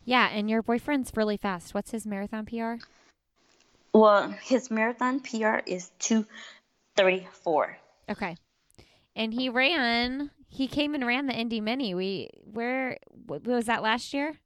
Yeah, 0.03 0.29
and 0.29 0.49
your 0.49 0.61
boyfriend's 0.61 1.11
really 1.15 1.37
fast. 1.37 1.73
What's 1.73 1.91
his 1.91 2.05
marathon 2.05 2.45
PR? 2.45 2.83
Well, 3.93 4.29
his 4.43 4.71
marathon 4.71 5.19
PR 5.19 5.59
is 5.65 5.91
234. 5.99 7.77
Okay. 8.09 8.37
And 9.15 9.33
he 9.33 9.49
ran, 9.49 10.31
he 10.47 10.67
came 10.67 10.95
and 10.95 11.05
ran 11.05 11.27
the 11.27 11.33
Indy 11.33 11.61
Mini. 11.61 11.93
We, 11.93 12.29
where, 12.45 12.97
was 13.27 13.65
that 13.65 13.83
last 13.83 14.13
year? 14.13 14.37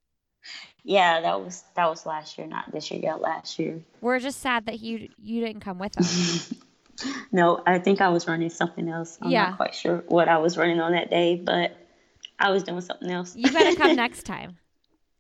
Yeah, 0.83 1.21
that 1.21 1.41
was 1.41 1.63
that 1.75 1.89
was 1.89 2.05
last 2.05 2.37
year, 2.37 2.45
not 2.45 2.71
this 2.71 2.91
year. 2.91 2.99
Yeah, 3.01 3.15
last 3.15 3.57
year. 3.57 3.81
We're 4.01 4.19
just 4.19 4.41
sad 4.41 4.67
that 4.67 4.79
you 4.79 5.09
you 5.17 5.43
didn't 5.43 5.61
come 5.61 5.79
with 5.79 5.97
us. 5.99 6.53
no, 7.31 7.63
I 7.65 7.79
think 7.79 8.01
I 8.01 8.09
was 8.09 8.27
running 8.27 8.51
something 8.51 8.87
else. 8.87 9.17
I'm 9.21 9.31
yeah. 9.31 9.49
not 9.49 9.57
quite 9.57 9.73
sure 9.73 10.03
what 10.07 10.29
I 10.29 10.37
was 10.37 10.57
running 10.57 10.79
on 10.79 10.91
that 10.91 11.09
day, 11.09 11.35
but 11.35 11.75
I 12.37 12.51
was 12.51 12.63
doing 12.63 12.81
something 12.81 13.09
else. 13.09 13.35
you 13.35 13.51
better 13.51 13.75
come 13.75 13.95
next 13.95 14.23
time. 14.23 14.57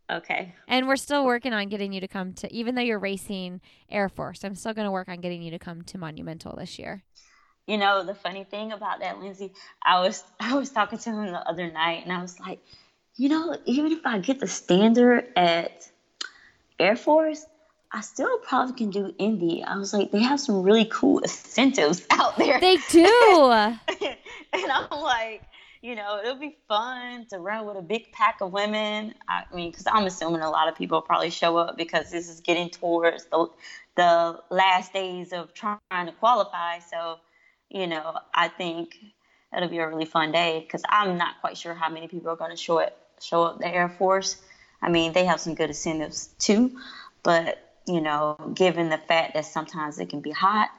Okay. 0.09 0.53
And 0.67 0.87
we're 0.87 0.97
still 0.97 1.25
working 1.25 1.53
on 1.53 1.67
getting 1.67 1.91
you 1.91 1.99
to 2.01 2.07
come 2.07 2.33
to, 2.33 2.53
even 2.53 2.75
though 2.75 2.81
you're 2.81 2.99
racing 2.99 3.61
Air 3.89 4.09
Force, 4.09 4.43
I'm 4.43 4.55
still 4.55 4.73
going 4.73 4.85
to 4.85 4.91
work 4.91 5.09
on 5.09 5.19
getting 5.19 5.41
you 5.41 5.51
to 5.51 5.59
come 5.59 5.81
to 5.83 5.97
Monumental 5.97 6.55
this 6.55 6.77
year. 6.77 7.03
You 7.67 7.77
know, 7.77 8.03
the 8.03 8.13
funny 8.13 8.43
thing 8.43 8.71
about 8.71 8.99
that, 8.99 9.19
Lindsay, 9.19 9.51
I 9.83 9.99
was 10.01 10.23
I 10.39 10.53
was 10.55 10.69
talking 10.69 10.99
to 10.99 11.09
him 11.09 11.25
the 11.25 11.49
other 11.49 11.71
night, 11.71 12.03
and 12.03 12.13
I 12.13 12.21
was 12.21 12.39
like, 12.39 12.59
you 13.15 13.29
know, 13.29 13.57
even 13.65 13.91
if 13.91 14.05
I 14.05 14.19
get 14.19 14.39
the 14.39 14.47
standard 14.47 15.25
at 15.35 15.89
Air 16.79 16.95
Force, 16.95 17.45
I 17.91 18.01
still 18.01 18.37
probably 18.39 18.75
can 18.75 18.89
do 18.89 19.15
Indy. 19.17 19.63
I 19.63 19.77
was 19.77 19.93
like, 19.93 20.11
they 20.11 20.21
have 20.21 20.39
some 20.39 20.61
really 20.61 20.85
cool 20.91 21.19
incentives 21.19 22.05
out 22.11 22.37
there. 22.37 22.59
They 22.59 22.77
do. 22.89 23.51
and 24.51 24.71
I'm 24.71 24.89
like, 24.99 25.43
you 25.85 25.95
know, 25.95 26.19
it'll 26.19 26.39
be 26.39 26.57
fun 26.67 27.27
to 27.27 27.37
run 27.37 27.67
with 27.67 27.77
a 27.77 27.81
big 27.81 28.11
pack 28.11 28.41
of 28.41 28.51
women. 28.51 29.13
I 29.29 29.43
mean, 29.53 29.69
because 29.69 29.85
I'm 29.85 30.07
assuming 30.07 30.41
a 30.41 30.49
lot 30.49 30.67
of 30.67 30.75
people 30.75 30.99
probably 31.01 31.29
show 31.29 31.57
up 31.57 31.77
because 31.77 32.09
this 32.09 32.27
is 32.27 32.39
getting 32.39 32.71
towards 32.71 33.25
the, 33.25 33.49
the 33.95 34.41
last 34.49 34.93
days 34.93 35.31
of 35.31 35.53
trying 35.53 35.77
to 35.91 36.11
qualify. 36.19 36.79
So, 36.79 37.19
you 37.69 37.85
know, 37.85 38.17
I 38.33 38.47
think 38.47 38.97
it'll 39.55 39.69
be 39.69 39.77
a 39.77 39.87
really 39.87 40.05
fun 40.05 40.31
day 40.31 40.61
because 40.65 40.81
I'm 40.89 41.19
not 41.19 41.39
quite 41.39 41.55
sure 41.55 41.75
how 41.75 41.91
many 41.91 42.07
people 42.07 42.31
are 42.31 42.35
going 42.35 42.51
to 42.51 42.57
show 42.57 42.79
up 42.79 42.97
show 43.21 43.43
up 43.43 43.59
the 43.59 43.67
Air 43.67 43.87
Force. 43.87 44.41
I 44.81 44.89
mean, 44.89 45.13
they 45.13 45.25
have 45.25 45.39
some 45.39 45.53
good 45.53 45.69
incentives 45.69 46.29
too, 46.39 46.79
but 47.21 47.59
you 47.87 48.01
know, 48.01 48.37
given 48.55 48.89
the 48.89 48.97
fact 48.97 49.35
that 49.35 49.45
sometimes 49.45 49.99
it 49.99 50.09
can 50.09 50.21
be 50.21 50.31
hot, 50.31 50.69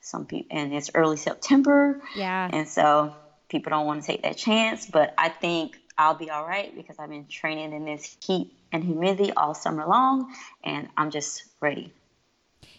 some 0.00 0.24
people, 0.24 0.56
and 0.56 0.72
it's 0.72 0.90
early 0.94 1.18
September. 1.18 2.00
Yeah. 2.16 2.48
And 2.50 2.66
so 2.66 3.14
people 3.54 3.70
don't 3.70 3.86
want 3.86 4.00
to 4.02 4.06
take 4.06 4.22
that 4.24 4.36
chance, 4.36 4.84
but 4.84 5.14
I 5.16 5.28
think 5.28 5.78
I'll 5.96 6.16
be 6.16 6.28
all 6.28 6.44
right 6.44 6.74
because 6.74 6.98
I've 6.98 7.08
been 7.08 7.26
training 7.26 7.72
in 7.72 7.84
this 7.84 8.16
heat 8.20 8.52
and 8.72 8.82
humidity 8.82 9.32
all 9.32 9.54
summer 9.54 9.86
long, 9.86 10.34
and 10.64 10.88
I'm 10.96 11.12
just 11.12 11.44
ready. 11.60 11.92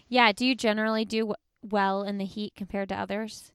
Yeah. 0.09 0.33
Do 0.33 0.45
you 0.45 0.53
generally 0.53 1.05
do 1.05 1.33
well 1.63 2.03
in 2.03 2.17
the 2.17 2.25
heat 2.25 2.53
compared 2.57 2.89
to 2.89 2.95
others? 2.95 3.53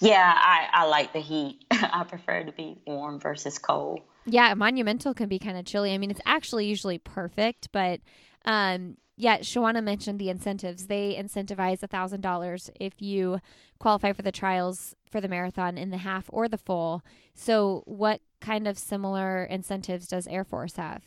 Yeah, 0.00 0.30
I, 0.36 0.68
I 0.70 0.84
like 0.88 1.14
the 1.14 1.20
heat. 1.20 1.64
I 1.70 2.04
prefer 2.06 2.44
to 2.44 2.52
be 2.52 2.76
warm 2.86 3.18
versus 3.18 3.58
cold. 3.58 4.00
Yeah, 4.26 4.52
monumental 4.52 5.14
can 5.14 5.30
be 5.30 5.38
kind 5.38 5.56
of 5.56 5.64
chilly. 5.64 5.94
I 5.94 5.98
mean, 5.98 6.10
it's 6.10 6.20
actually 6.26 6.66
usually 6.66 6.98
perfect, 6.98 7.72
but 7.72 8.00
um, 8.44 8.98
yeah, 9.20 9.38
Shawana 9.40 9.84
mentioned 9.84 10.18
the 10.18 10.30
incentives. 10.30 10.86
They 10.86 11.14
incentivize 11.14 11.80
$1,000 11.80 12.70
if 12.80 13.02
you 13.02 13.40
qualify 13.78 14.14
for 14.14 14.22
the 14.22 14.32
trials 14.32 14.96
for 15.10 15.20
the 15.20 15.28
marathon 15.28 15.76
in 15.76 15.90
the 15.90 15.98
half 15.98 16.24
or 16.30 16.48
the 16.48 16.56
full. 16.56 17.02
So, 17.34 17.82
what 17.84 18.22
kind 18.40 18.66
of 18.66 18.78
similar 18.78 19.44
incentives 19.44 20.06
does 20.06 20.26
Air 20.26 20.42
Force 20.42 20.76
have? 20.76 21.02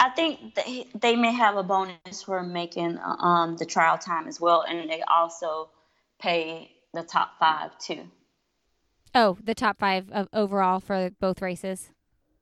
I 0.00 0.10
think 0.10 0.54
they, 0.54 0.86
they 0.98 1.14
may 1.14 1.32
have 1.32 1.56
a 1.56 1.62
bonus 1.62 2.22
for 2.24 2.42
making 2.42 2.98
um, 3.02 3.56
the 3.58 3.66
trial 3.66 3.98
time 3.98 4.26
as 4.26 4.40
well, 4.40 4.64
and 4.66 4.88
they 4.88 5.02
also 5.02 5.68
pay 6.18 6.70
the 6.94 7.02
top 7.02 7.38
five 7.38 7.78
too. 7.78 8.08
Oh, 9.14 9.36
the 9.44 9.54
top 9.54 9.78
five 9.78 10.10
of 10.10 10.28
overall 10.32 10.80
for 10.80 11.10
both 11.20 11.42
races. 11.42 11.90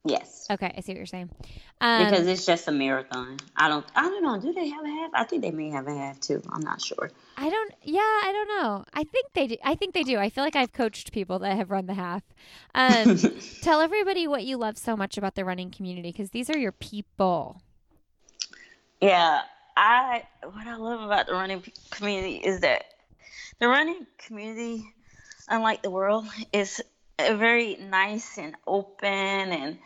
Yes. 0.04 0.48
Okay, 0.50 0.72
I 0.76 0.80
see 0.80 0.92
what 0.92 0.96
you're 0.96 1.06
saying. 1.06 1.30
Um, 1.80 2.04
because 2.04 2.26
it's 2.26 2.44
just 2.44 2.66
a 2.66 2.72
marathon. 2.72 3.36
I 3.56 3.68
don't. 3.68 3.86
I 3.94 4.02
don't 4.02 4.22
know. 4.22 4.40
Do 4.40 4.52
they 4.52 4.68
have 4.68 4.84
a 4.84 4.88
half? 4.88 5.10
I 5.14 5.24
think 5.24 5.42
they 5.42 5.52
may 5.52 5.70
have 5.70 5.86
a 5.86 5.94
half 5.94 6.18
too. 6.18 6.42
I'm 6.50 6.60
not 6.60 6.80
sure. 6.82 7.10
I 7.36 7.48
don't. 7.48 7.72
Yeah, 7.82 8.00
I 8.00 8.32
don't 8.32 8.48
know. 8.48 8.84
I 8.92 9.04
think 9.04 9.26
they 9.32 9.46
do. 9.46 9.56
I 9.62 9.76
think 9.76 9.94
they 9.94 10.02
do. 10.02 10.18
I 10.18 10.28
feel 10.28 10.42
like 10.42 10.56
I've 10.56 10.72
coached 10.72 11.12
people 11.12 11.38
that 11.40 11.56
have 11.56 11.70
run 11.70 11.86
the 11.86 11.94
half. 11.94 12.22
Um, 12.74 13.16
tell 13.62 13.80
everybody 13.80 14.26
what 14.26 14.44
you 14.44 14.56
love 14.56 14.76
so 14.76 14.96
much 14.96 15.16
about 15.16 15.36
the 15.36 15.44
running 15.44 15.70
community 15.70 16.10
because 16.10 16.30
these 16.30 16.50
are 16.50 16.58
your 16.58 16.72
people. 16.72 17.62
Yeah, 19.00 19.42
I. 19.76 20.24
What 20.42 20.66
I 20.66 20.76
love 20.76 21.00
about 21.02 21.28
the 21.28 21.34
running 21.34 21.62
community 21.90 22.36
is 22.36 22.60
that 22.60 22.86
the 23.60 23.68
running 23.68 24.04
community, 24.18 24.84
unlike 25.48 25.82
the 25.82 25.90
world, 25.92 26.26
is 26.52 26.82
very 27.18 27.76
nice 27.76 28.38
and 28.38 28.54
open 28.66 29.08
and 29.08 29.78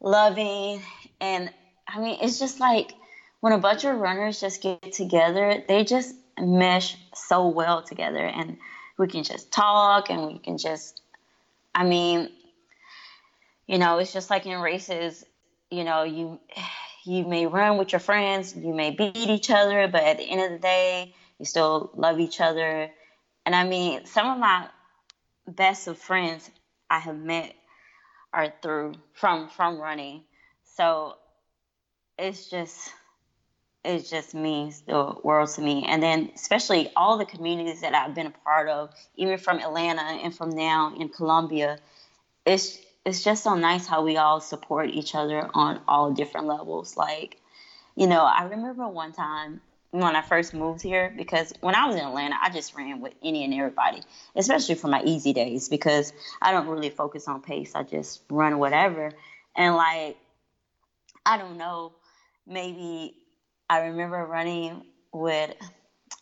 loving. 0.00 0.80
And 1.20 1.50
I 1.86 2.00
mean, 2.00 2.18
it's 2.20 2.38
just 2.38 2.60
like 2.60 2.92
when 3.40 3.52
a 3.52 3.58
bunch 3.58 3.84
of 3.84 3.96
runners 3.96 4.40
just 4.40 4.62
get 4.62 4.92
together, 4.92 5.62
they 5.66 5.84
just 5.84 6.14
mesh 6.40 6.96
so 7.14 7.48
well 7.48 7.82
together. 7.82 8.24
And 8.24 8.58
we 8.98 9.08
can 9.08 9.24
just 9.24 9.52
talk 9.52 10.10
and 10.10 10.26
we 10.26 10.38
can 10.38 10.58
just, 10.58 11.00
I 11.74 11.84
mean, 11.84 12.30
you 13.66 13.78
know, 13.78 13.98
it's 13.98 14.12
just 14.12 14.30
like 14.30 14.46
in 14.46 14.60
races, 14.60 15.24
you 15.70 15.84
know, 15.84 16.02
you 16.02 16.40
you 17.04 17.24
may 17.24 17.46
run 17.46 17.78
with 17.78 17.92
your 17.92 18.00
friends, 18.00 18.54
you 18.54 18.74
may 18.74 18.90
beat 18.90 19.16
each 19.16 19.50
other, 19.50 19.88
but 19.88 20.02
at 20.02 20.18
the 20.18 20.24
end 20.24 20.42
of 20.42 20.50
the 20.50 20.58
day, 20.58 21.14
you 21.38 21.46
still 21.46 21.90
love 21.94 22.20
each 22.20 22.40
other. 22.40 22.90
And 23.46 23.54
I 23.54 23.64
mean, 23.64 24.04
some 24.04 24.28
of 24.28 24.38
my 24.38 24.68
best 25.46 25.86
of 25.86 25.96
friends 25.96 26.50
I 26.90 26.98
have 26.98 27.18
met 27.18 27.54
are 28.32 28.52
through 28.62 28.94
from 29.14 29.48
from 29.48 29.80
running. 29.80 30.24
So 30.76 31.16
it's 32.18 32.48
just 32.50 32.92
it 33.84 34.06
just 34.08 34.34
means 34.34 34.82
the 34.82 35.14
world 35.22 35.48
to 35.50 35.60
me. 35.60 35.84
And 35.86 36.02
then 36.02 36.30
especially 36.34 36.90
all 36.96 37.16
the 37.16 37.24
communities 37.24 37.80
that 37.80 37.94
I've 37.94 38.14
been 38.14 38.26
a 38.26 38.34
part 38.44 38.68
of, 38.68 38.90
even 39.16 39.38
from 39.38 39.60
Atlanta 39.60 40.02
and 40.02 40.34
from 40.34 40.50
now 40.50 40.94
in 40.98 41.08
Columbia, 41.08 41.78
it's 42.44 42.78
it's 43.04 43.22
just 43.22 43.44
so 43.44 43.54
nice 43.54 43.86
how 43.86 44.04
we 44.04 44.16
all 44.16 44.40
support 44.40 44.90
each 44.90 45.14
other 45.14 45.48
on 45.54 45.80
all 45.88 46.12
different 46.12 46.46
levels. 46.46 46.96
Like, 46.96 47.40
you 47.96 48.06
know, 48.06 48.22
I 48.22 48.44
remember 48.44 48.86
one 48.86 49.12
time 49.12 49.60
when 49.90 50.16
I 50.16 50.22
first 50.22 50.52
moved 50.52 50.82
here 50.82 51.12
because 51.16 51.52
when 51.60 51.74
I 51.74 51.86
was 51.86 51.96
in 51.96 52.02
Atlanta, 52.02 52.36
I 52.42 52.50
just 52.50 52.74
ran 52.74 53.00
with 53.00 53.14
any 53.22 53.44
and 53.44 53.54
everybody, 53.54 54.02
especially 54.36 54.74
for 54.74 54.88
my 54.88 55.02
easy 55.02 55.32
days 55.32 55.68
because 55.68 56.12
I 56.42 56.52
don't 56.52 56.68
really 56.68 56.90
focus 56.90 57.26
on 57.26 57.40
pace. 57.40 57.72
I 57.74 57.84
just 57.84 58.22
run 58.30 58.58
whatever. 58.58 59.12
And 59.56 59.76
like, 59.76 60.18
I 61.24 61.38
don't 61.38 61.56
know, 61.56 61.92
maybe 62.46 63.16
I 63.68 63.80
remember 63.86 64.24
running 64.26 64.82
with 65.12 65.54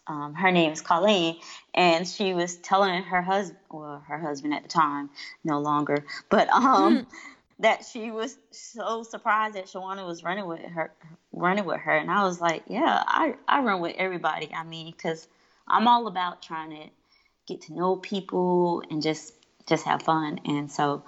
um, 0.08 0.34
her 0.34 0.52
name 0.52 0.72
is 0.72 0.80
Colleen, 0.80 1.36
and 1.74 2.06
she 2.06 2.32
was 2.32 2.56
telling 2.56 3.02
her 3.02 3.22
husband, 3.22 3.58
well, 3.70 4.04
her 4.06 4.18
husband 4.18 4.54
at 4.54 4.62
the 4.62 4.68
time, 4.68 5.10
no 5.42 5.58
longer, 5.58 6.04
but 6.28 6.48
um, 6.50 6.98
mm 6.98 7.06
that 7.60 7.84
she 7.90 8.10
was 8.10 8.36
so 8.50 9.02
surprised 9.02 9.54
that 9.54 9.66
Shawana 9.66 10.06
was 10.06 10.22
running 10.22 10.46
with 10.46 10.60
her, 10.60 10.92
running 11.32 11.64
with 11.64 11.80
her, 11.80 11.96
and 11.96 12.10
I 12.10 12.24
was 12.24 12.40
like, 12.40 12.64
yeah, 12.68 13.02
I 13.06 13.34
I 13.48 13.60
run 13.62 13.80
with 13.80 13.96
everybody. 13.96 14.50
I 14.54 14.64
mean, 14.64 14.92
because 14.92 15.26
I'm 15.66 15.88
all 15.88 16.06
about 16.06 16.42
trying 16.42 16.70
to 16.70 16.90
get 17.46 17.62
to 17.62 17.74
know 17.74 17.96
people 17.96 18.82
and 18.90 19.02
just 19.02 19.32
just 19.66 19.84
have 19.86 20.02
fun, 20.02 20.40
and 20.44 20.70
so. 20.70 21.04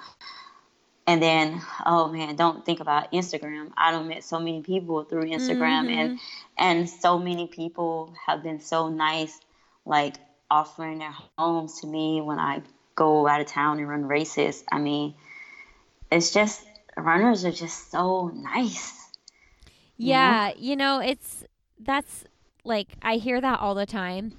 And 1.07 1.23
then, 1.23 1.63
oh 1.87 2.09
man, 2.09 2.37
don't 2.37 2.67
think 2.67 2.81
about 2.81 3.13
Instagram. 3.13 3.71
I 3.79 3.93
don't 3.93 4.09
met 4.09 4.25
so 4.25 4.39
many 4.39 4.61
people 4.61 5.05
through 5.05 5.23
Instagram, 5.23 5.87
mm-hmm. 5.87 5.99
and 5.99 6.21
and 6.59 6.91
so 6.91 7.19
many 7.19 7.47
people 7.47 8.13
have 8.27 8.43
been 8.43 8.61
so 8.61 8.91
nice, 8.91 9.41
like 9.87 10.17
offering 10.51 10.99
their 10.99 11.15
homes 11.39 11.81
to 11.81 11.87
me 11.87 12.21
when 12.21 12.39
I 12.39 12.61
go 12.95 13.27
out 13.27 13.41
of 13.41 13.47
town 13.47 13.79
and 13.79 13.89
run 13.89 14.05
races. 14.07 14.63
I 14.71 14.79
mean, 14.79 15.15
it's 16.11 16.33
just 16.33 16.65
runners 16.97 17.45
are 17.45 17.53
just 17.53 17.91
so 17.91 18.29
nice. 18.29 18.95
Yeah, 19.97 20.49
you 20.49 20.55
know? 20.55 20.61
you 20.61 20.77
know, 20.77 21.01
it's 21.01 21.45
that's 21.79 22.25
like 22.65 22.89
I 23.03 23.17
hear 23.17 23.41
that 23.41 23.61
all 23.61 23.75
the 23.75 23.87
time 23.87 24.33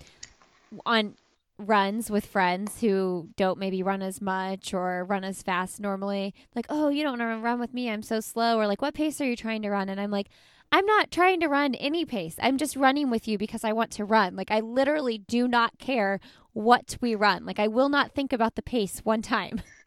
on 0.85 1.15
runs 1.57 2.09
with 2.09 2.25
friends 2.25 2.79
who 2.79 3.29
don't 3.35 3.59
maybe 3.59 3.83
run 3.83 4.01
as 4.01 4.21
much 4.21 4.73
or 4.73 5.03
run 5.03 5.23
as 5.23 5.43
fast 5.43 5.79
normally. 5.79 6.33
Like, 6.55 6.65
oh, 6.69 6.89
you 6.89 7.03
don't 7.03 7.19
want 7.19 7.39
to 7.39 7.43
run 7.43 7.59
with 7.59 7.73
me. 7.73 7.89
I'm 7.89 8.01
so 8.01 8.21
slow. 8.21 8.57
Or 8.57 8.65
like, 8.65 8.81
what 8.81 8.93
pace 8.93 9.19
are 9.19 9.25
you 9.25 9.35
trying 9.35 9.61
to 9.63 9.69
run? 9.69 9.89
And 9.89 9.99
I'm 9.99 10.11
like, 10.11 10.29
I'm 10.71 10.85
not 10.85 11.11
trying 11.11 11.39
to 11.41 11.47
run 11.47 11.75
any 11.75 12.05
pace. 12.05 12.35
I'm 12.41 12.57
just 12.57 12.75
running 12.75 13.09
with 13.09 13.27
you 13.27 13.37
because 13.37 13.63
I 13.63 13.73
want 13.73 13.91
to 13.91 14.05
run. 14.05 14.35
Like, 14.35 14.51
I 14.51 14.59
literally 14.59 15.17
do 15.17 15.47
not 15.47 15.79
care 15.79 16.19
what 16.53 16.97
we 17.01 17.15
run. 17.15 17.45
Like, 17.45 17.59
I 17.59 17.67
will 17.67 17.89
not 17.89 18.13
think 18.13 18.31
about 18.31 18.55
the 18.55 18.61
pace 18.61 18.99
one 19.03 19.21
time. 19.21 19.61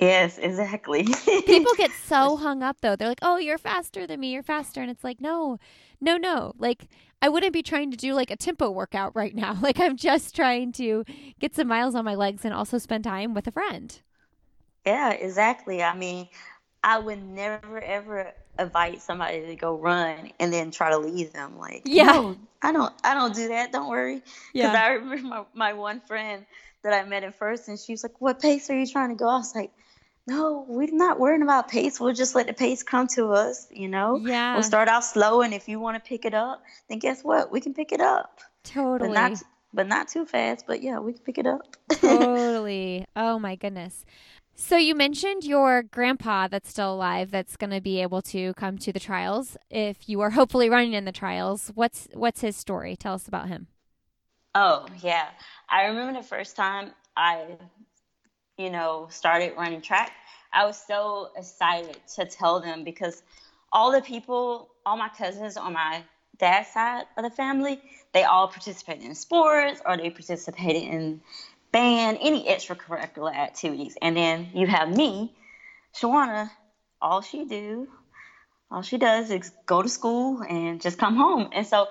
Yes, 0.00 0.38
exactly. 0.38 1.04
People 1.04 1.72
get 1.76 1.90
so 2.06 2.36
hung 2.36 2.62
up 2.62 2.80
though. 2.80 2.94
They're 2.94 3.08
like, 3.08 3.18
"Oh, 3.22 3.36
you're 3.36 3.58
faster 3.58 4.06
than 4.06 4.20
me. 4.20 4.32
You're 4.32 4.44
faster." 4.44 4.80
And 4.80 4.90
it's 4.90 5.02
like, 5.02 5.20
"No. 5.20 5.58
No, 6.00 6.16
no. 6.16 6.52
Like 6.56 6.88
I 7.20 7.28
wouldn't 7.28 7.52
be 7.52 7.62
trying 7.62 7.90
to 7.90 7.96
do 7.96 8.14
like 8.14 8.30
a 8.30 8.36
tempo 8.36 8.70
workout 8.70 9.16
right 9.16 9.34
now. 9.34 9.58
Like 9.62 9.80
I'm 9.80 9.96
just 9.96 10.36
trying 10.36 10.70
to 10.72 11.04
get 11.40 11.54
some 11.54 11.66
miles 11.66 11.94
on 11.96 12.04
my 12.04 12.14
legs 12.14 12.44
and 12.44 12.54
also 12.54 12.78
spend 12.78 13.04
time 13.04 13.34
with 13.34 13.46
a 13.48 13.52
friend." 13.52 14.00
Yeah, 14.86 15.10
exactly. 15.10 15.82
I 15.82 15.96
mean, 15.96 16.28
I 16.84 16.98
would 17.00 17.22
never 17.22 17.80
ever 17.80 18.32
invite 18.56 19.02
somebody 19.02 19.46
to 19.46 19.56
go 19.56 19.76
run 19.76 20.30
and 20.38 20.52
then 20.52 20.70
try 20.70 20.90
to 20.90 20.98
leave 20.98 21.32
them 21.32 21.58
like, 21.58 21.82
"Yeah. 21.86 22.04
No, 22.04 22.36
I 22.62 22.70
don't 22.70 22.92
I 23.02 23.14
don't 23.14 23.34
do 23.34 23.48
that. 23.48 23.72
Don't 23.72 23.88
worry." 23.88 24.22
Yeah. 24.54 24.68
Cuz 24.68 24.76
I 24.76 24.88
remember 24.90 25.28
my, 25.28 25.44
my 25.54 25.72
one 25.72 26.00
friend 26.02 26.46
that 26.82 26.92
I 26.92 27.02
met 27.08 27.24
at 27.24 27.34
first 27.34 27.66
and 27.66 27.76
she 27.80 27.92
was 27.92 28.04
like, 28.04 28.20
"What 28.20 28.40
pace 28.40 28.70
are 28.70 28.78
you 28.78 28.86
trying 28.86 29.08
to 29.08 29.16
go?" 29.16 29.28
I 29.28 29.38
was 29.38 29.56
like, 29.56 29.72
no, 30.28 30.66
we're 30.68 30.88
not 30.92 31.18
worrying 31.18 31.42
about 31.42 31.68
pace. 31.68 31.98
We'll 31.98 32.12
just 32.12 32.34
let 32.34 32.46
the 32.46 32.52
pace 32.52 32.82
come 32.82 33.06
to 33.08 33.28
us, 33.28 33.66
you 33.70 33.88
know? 33.88 34.20
Yeah. 34.22 34.52
We'll 34.52 34.62
start 34.62 34.86
out 34.86 35.02
slow, 35.02 35.40
and 35.40 35.54
if 35.54 35.68
you 35.68 35.80
want 35.80 36.02
to 36.02 36.06
pick 36.06 36.26
it 36.26 36.34
up, 36.34 36.62
then 36.88 36.98
guess 36.98 37.24
what? 37.24 37.50
We 37.50 37.62
can 37.62 37.72
pick 37.72 37.92
it 37.92 38.00
up. 38.00 38.40
Totally. 38.62 39.08
But 39.08 39.14
not, 39.14 39.42
but 39.72 39.86
not 39.88 40.08
too 40.08 40.26
fast, 40.26 40.66
but 40.66 40.82
yeah, 40.82 40.98
we 40.98 41.14
can 41.14 41.22
pick 41.22 41.38
it 41.38 41.46
up. 41.46 41.76
totally. 41.92 43.06
Oh, 43.16 43.38
my 43.38 43.56
goodness. 43.56 44.04
So 44.54 44.76
you 44.76 44.94
mentioned 44.94 45.44
your 45.44 45.82
grandpa 45.82 46.48
that's 46.48 46.68
still 46.68 46.92
alive 46.92 47.30
that's 47.30 47.56
going 47.56 47.70
to 47.70 47.80
be 47.80 48.02
able 48.02 48.20
to 48.22 48.52
come 48.54 48.76
to 48.78 48.92
the 48.92 49.00
trials 49.00 49.56
if 49.70 50.08
you 50.10 50.20
are 50.20 50.30
hopefully 50.30 50.68
running 50.68 50.92
in 50.92 51.06
the 51.06 51.12
trials. 51.12 51.70
What's 51.74 52.08
what's 52.12 52.40
his 52.40 52.56
story? 52.56 52.96
Tell 52.96 53.14
us 53.14 53.28
about 53.28 53.48
him. 53.48 53.68
Oh, 54.54 54.86
yeah. 55.00 55.28
I 55.70 55.84
remember 55.84 56.20
the 56.20 56.26
first 56.26 56.56
time 56.56 56.90
I 57.16 57.46
you 58.58 58.70
know, 58.70 59.06
started 59.10 59.54
running 59.56 59.80
track, 59.80 60.12
I 60.52 60.66
was 60.66 60.76
so 60.76 61.30
excited 61.36 61.96
to 62.16 62.26
tell 62.26 62.60
them 62.60 62.84
because 62.84 63.22
all 63.72 63.92
the 63.92 64.02
people, 64.02 64.68
all 64.84 64.96
my 64.96 65.08
cousins 65.08 65.56
on 65.56 65.72
my 65.72 66.02
dad's 66.38 66.68
side 66.68 67.04
of 67.16 67.22
the 67.22 67.30
family, 67.30 67.80
they 68.12 68.24
all 68.24 68.48
participated 68.48 69.04
in 69.04 69.14
sports 69.14 69.80
or 69.86 69.96
they 69.96 70.10
participated 70.10 70.82
in 70.82 71.20
band, 71.70 72.18
any 72.20 72.46
extracurricular 72.46 73.34
activities. 73.34 73.96
And 74.02 74.16
then 74.16 74.50
you 74.54 74.66
have 74.66 74.94
me, 74.94 75.32
Shawana, 75.94 76.50
all 77.00 77.20
she 77.20 77.44
do, 77.44 77.88
all 78.70 78.82
she 78.82 78.98
does 78.98 79.30
is 79.30 79.52
go 79.66 79.82
to 79.82 79.88
school 79.88 80.42
and 80.42 80.80
just 80.80 80.98
come 80.98 81.16
home. 81.16 81.48
And 81.52 81.66
so 81.66 81.88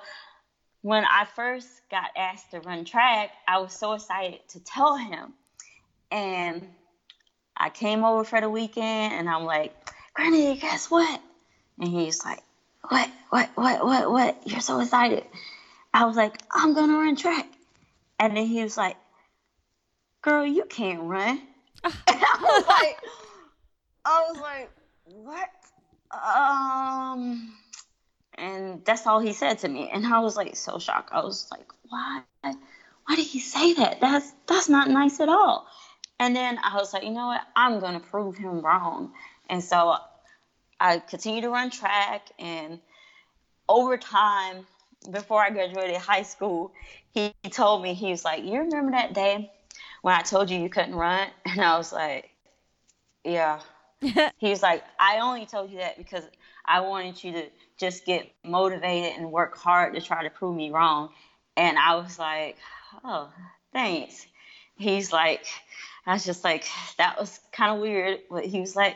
when 0.81 1.05
I 1.05 1.25
first 1.35 1.67
got 1.89 2.09
asked 2.17 2.51
to 2.51 2.59
run 2.59 2.83
track, 2.85 3.31
I 3.47 3.59
was 3.59 3.73
so 3.73 3.93
excited 3.93 4.39
to 4.49 4.59
tell 4.59 4.97
him 4.97 5.33
and 6.11 6.67
I 7.55 7.69
came 7.69 8.03
over 8.03 8.23
for 8.23 8.39
the 8.39 8.49
weekend 8.49 9.13
and 9.13 9.29
I'm 9.29 9.43
like, 9.45 9.73
Granny, 10.13 10.57
guess 10.57 10.89
what? 10.89 11.21
And 11.79 11.89
he's 11.89 12.23
like, 12.23 12.41
What, 12.87 13.09
what, 13.29 13.49
what, 13.55 13.85
what, 13.85 14.11
what? 14.11 14.41
You're 14.45 14.61
so 14.61 14.79
excited. 14.79 15.23
I 15.93 16.05
was 16.05 16.15
like, 16.15 16.35
I'm 16.51 16.73
gonna 16.73 16.97
run 16.97 17.15
track. 17.15 17.47
And 18.19 18.35
then 18.35 18.45
he 18.45 18.61
was 18.63 18.77
like, 18.77 18.97
Girl, 20.21 20.45
you 20.45 20.65
can't 20.65 21.01
run. 21.03 21.41
and 21.83 21.93
I 22.07 22.37
was 22.41 22.67
like, 22.67 22.97
I 24.05 24.25
was 24.29 24.39
like, 24.39 24.71
What? 25.05 25.49
Um 26.11 27.53
and 28.37 28.85
that's 28.85 29.07
all 29.07 29.19
he 29.19 29.33
said 29.33 29.59
to 29.59 29.67
me. 29.67 29.89
And 29.91 30.05
I 30.05 30.19
was 30.19 30.37
like 30.37 30.55
so 30.55 30.77
shocked. 30.79 31.09
I 31.11 31.23
was 31.23 31.49
like, 31.51 31.67
Why? 31.89 32.21
Why 32.43 33.15
did 33.15 33.25
he 33.25 33.39
say 33.39 33.73
that? 33.75 34.01
That's 34.01 34.31
that's 34.47 34.69
not 34.69 34.89
nice 34.89 35.19
at 35.19 35.29
all. 35.29 35.67
And 36.19 36.35
then 36.35 36.57
I 36.63 36.75
was 36.75 36.93
like, 36.93 37.03
you 37.03 37.11
know 37.11 37.27
what? 37.27 37.41
I'm 37.55 37.79
going 37.79 37.93
to 37.93 37.99
prove 37.99 38.37
him 38.37 38.61
wrong. 38.61 39.11
And 39.49 39.63
so 39.63 39.97
I 40.79 40.99
continued 40.99 41.41
to 41.41 41.49
run 41.49 41.69
track. 41.69 42.29
And 42.39 42.79
over 43.69 43.97
time, 43.97 44.65
before 45.11 45.41
I 45.41 45.49
graduated 45.51 45.97
high 45.97 46.23
school, 46.23 46.71
he 47.11 47.33
told 47.49 47.83
me, 47.83 47.93
he 47.93 48.11
was 48.11 48.25
like, 48.25 48.43
You 48.43 48.59
remember 48.59 48.91
that 48.91 49.13
day 49.13 49.51
when 50.01 50.15
I 50.15 50.21
told 50.21 50.49
you 50.49 50.59
you 50.59 50.69
couldn't 50.69 50.95
run? 50.95 51.27
And 51.45 51.61
I 51.61 51.77
was 51.77 51.91
like, 51.91 52.29
yeah. 53.23 53.59
he 54.37 54.49
was 54.49 54.61
like, 54.61 54.83
I 54.99 55.19
only 55.19 55.45
told 55.45 55.71
you 55.71 55.79
that 55.79 55.97
because 55.97 56.23
I 56.65 56.81
wanted 56.81 57.23
you 57.23 57.31
to 57.33 57.45
just 57.77 58.05
get 58.05 58.31
motivated 58.43 59.17
and 59.17 59.31
work 59.31 59.57
hard 59.57 59.95
to 59.95 60.01
try 60.01 60.23
to 60.23 60.29
prove 60.29 60.55
me 60.55 60.69
wrong. 60.69 61.09
And 61.55 61.77
I 61.77 61.95
was 61.95 62.19
like, 62.19 62.57
oh, 63.03 63.29
thanks. 63.73 64.25
He's 64.75 65.11
like, 65.11 65.45
I 66.07 66.13
was 66.13 66.25
just 66.25 66.43
like, 66.43 66.65
that 66.97 67.19
was 67.19 67.39
kind 67.51 67.75
of 67.75 67.79
weird. 67.79 68.21
But 68.31 68.45
he 68.45 68.59
was 68.59 68.75
like, 68.75 68.95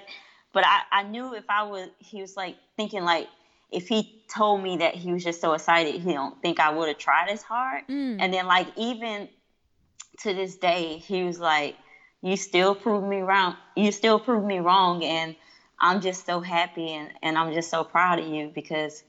but 0.53 0.65
I, 0.65 0.81
I 0.91 1.03
knew 1.03 1.35
if 1.35 1.45
I 1.49 1.63
was, 1.63 1.89
he 1.99 2.21
was 2.21 2.35
like 2.35 2.55
thinking 2.77 3.03
like, 3.03 3.27
if 3.71 3.87
he 3.87 4.23
told 4.27 4.61
me 4.61 4.77
that 4.77 4.95
he 4.95 5.13
was 5.13 5.23
just 5.23 5.39
so 5.39 5.53
excited, 5.53 6.01
he 6.01 6.13
don't 6.13 6.41
think 6.41 6.59
I 6.59 6.71
would 6.71 6.89
have 6.89 6.97
tried 6.97 7.29
as 7.29 7.41
hard. 7.41 7.87
Mm. 7.87 8.17
And 8.19 8.33
then 8.33 8.45
like 8.45 8.67
even 8.75 9.29
to 10.21 10.33
this 10.33 10.57
day, 10.57 10.97
he 10.97 11.23
was 11.23 11.39
like, 11.39 11.77
"You 12.21 12.35
still 12.35 12.75
prove 12.75 13.03
me 13.03 13.21
wrong. 13.21 13.55
You 13.77 13.93
still 13.93 14.19
prove 14.19 14.43
me 14.43 14.59
wrong." 14.59 15.05
And 15.05 15.37
I'm 15.79 16.01
just 16.01 16.25
so 16.25 16.41
happy 16.41 16.89
and, 16.91 17.11
and 17.23 17.37
I'm 17.37 17.53
just 17.53 17.69
so 17.69 17.83
proud 17.83 18.19
of 18.19 18.27
you 18.27 18.51
because, 18.53 19.03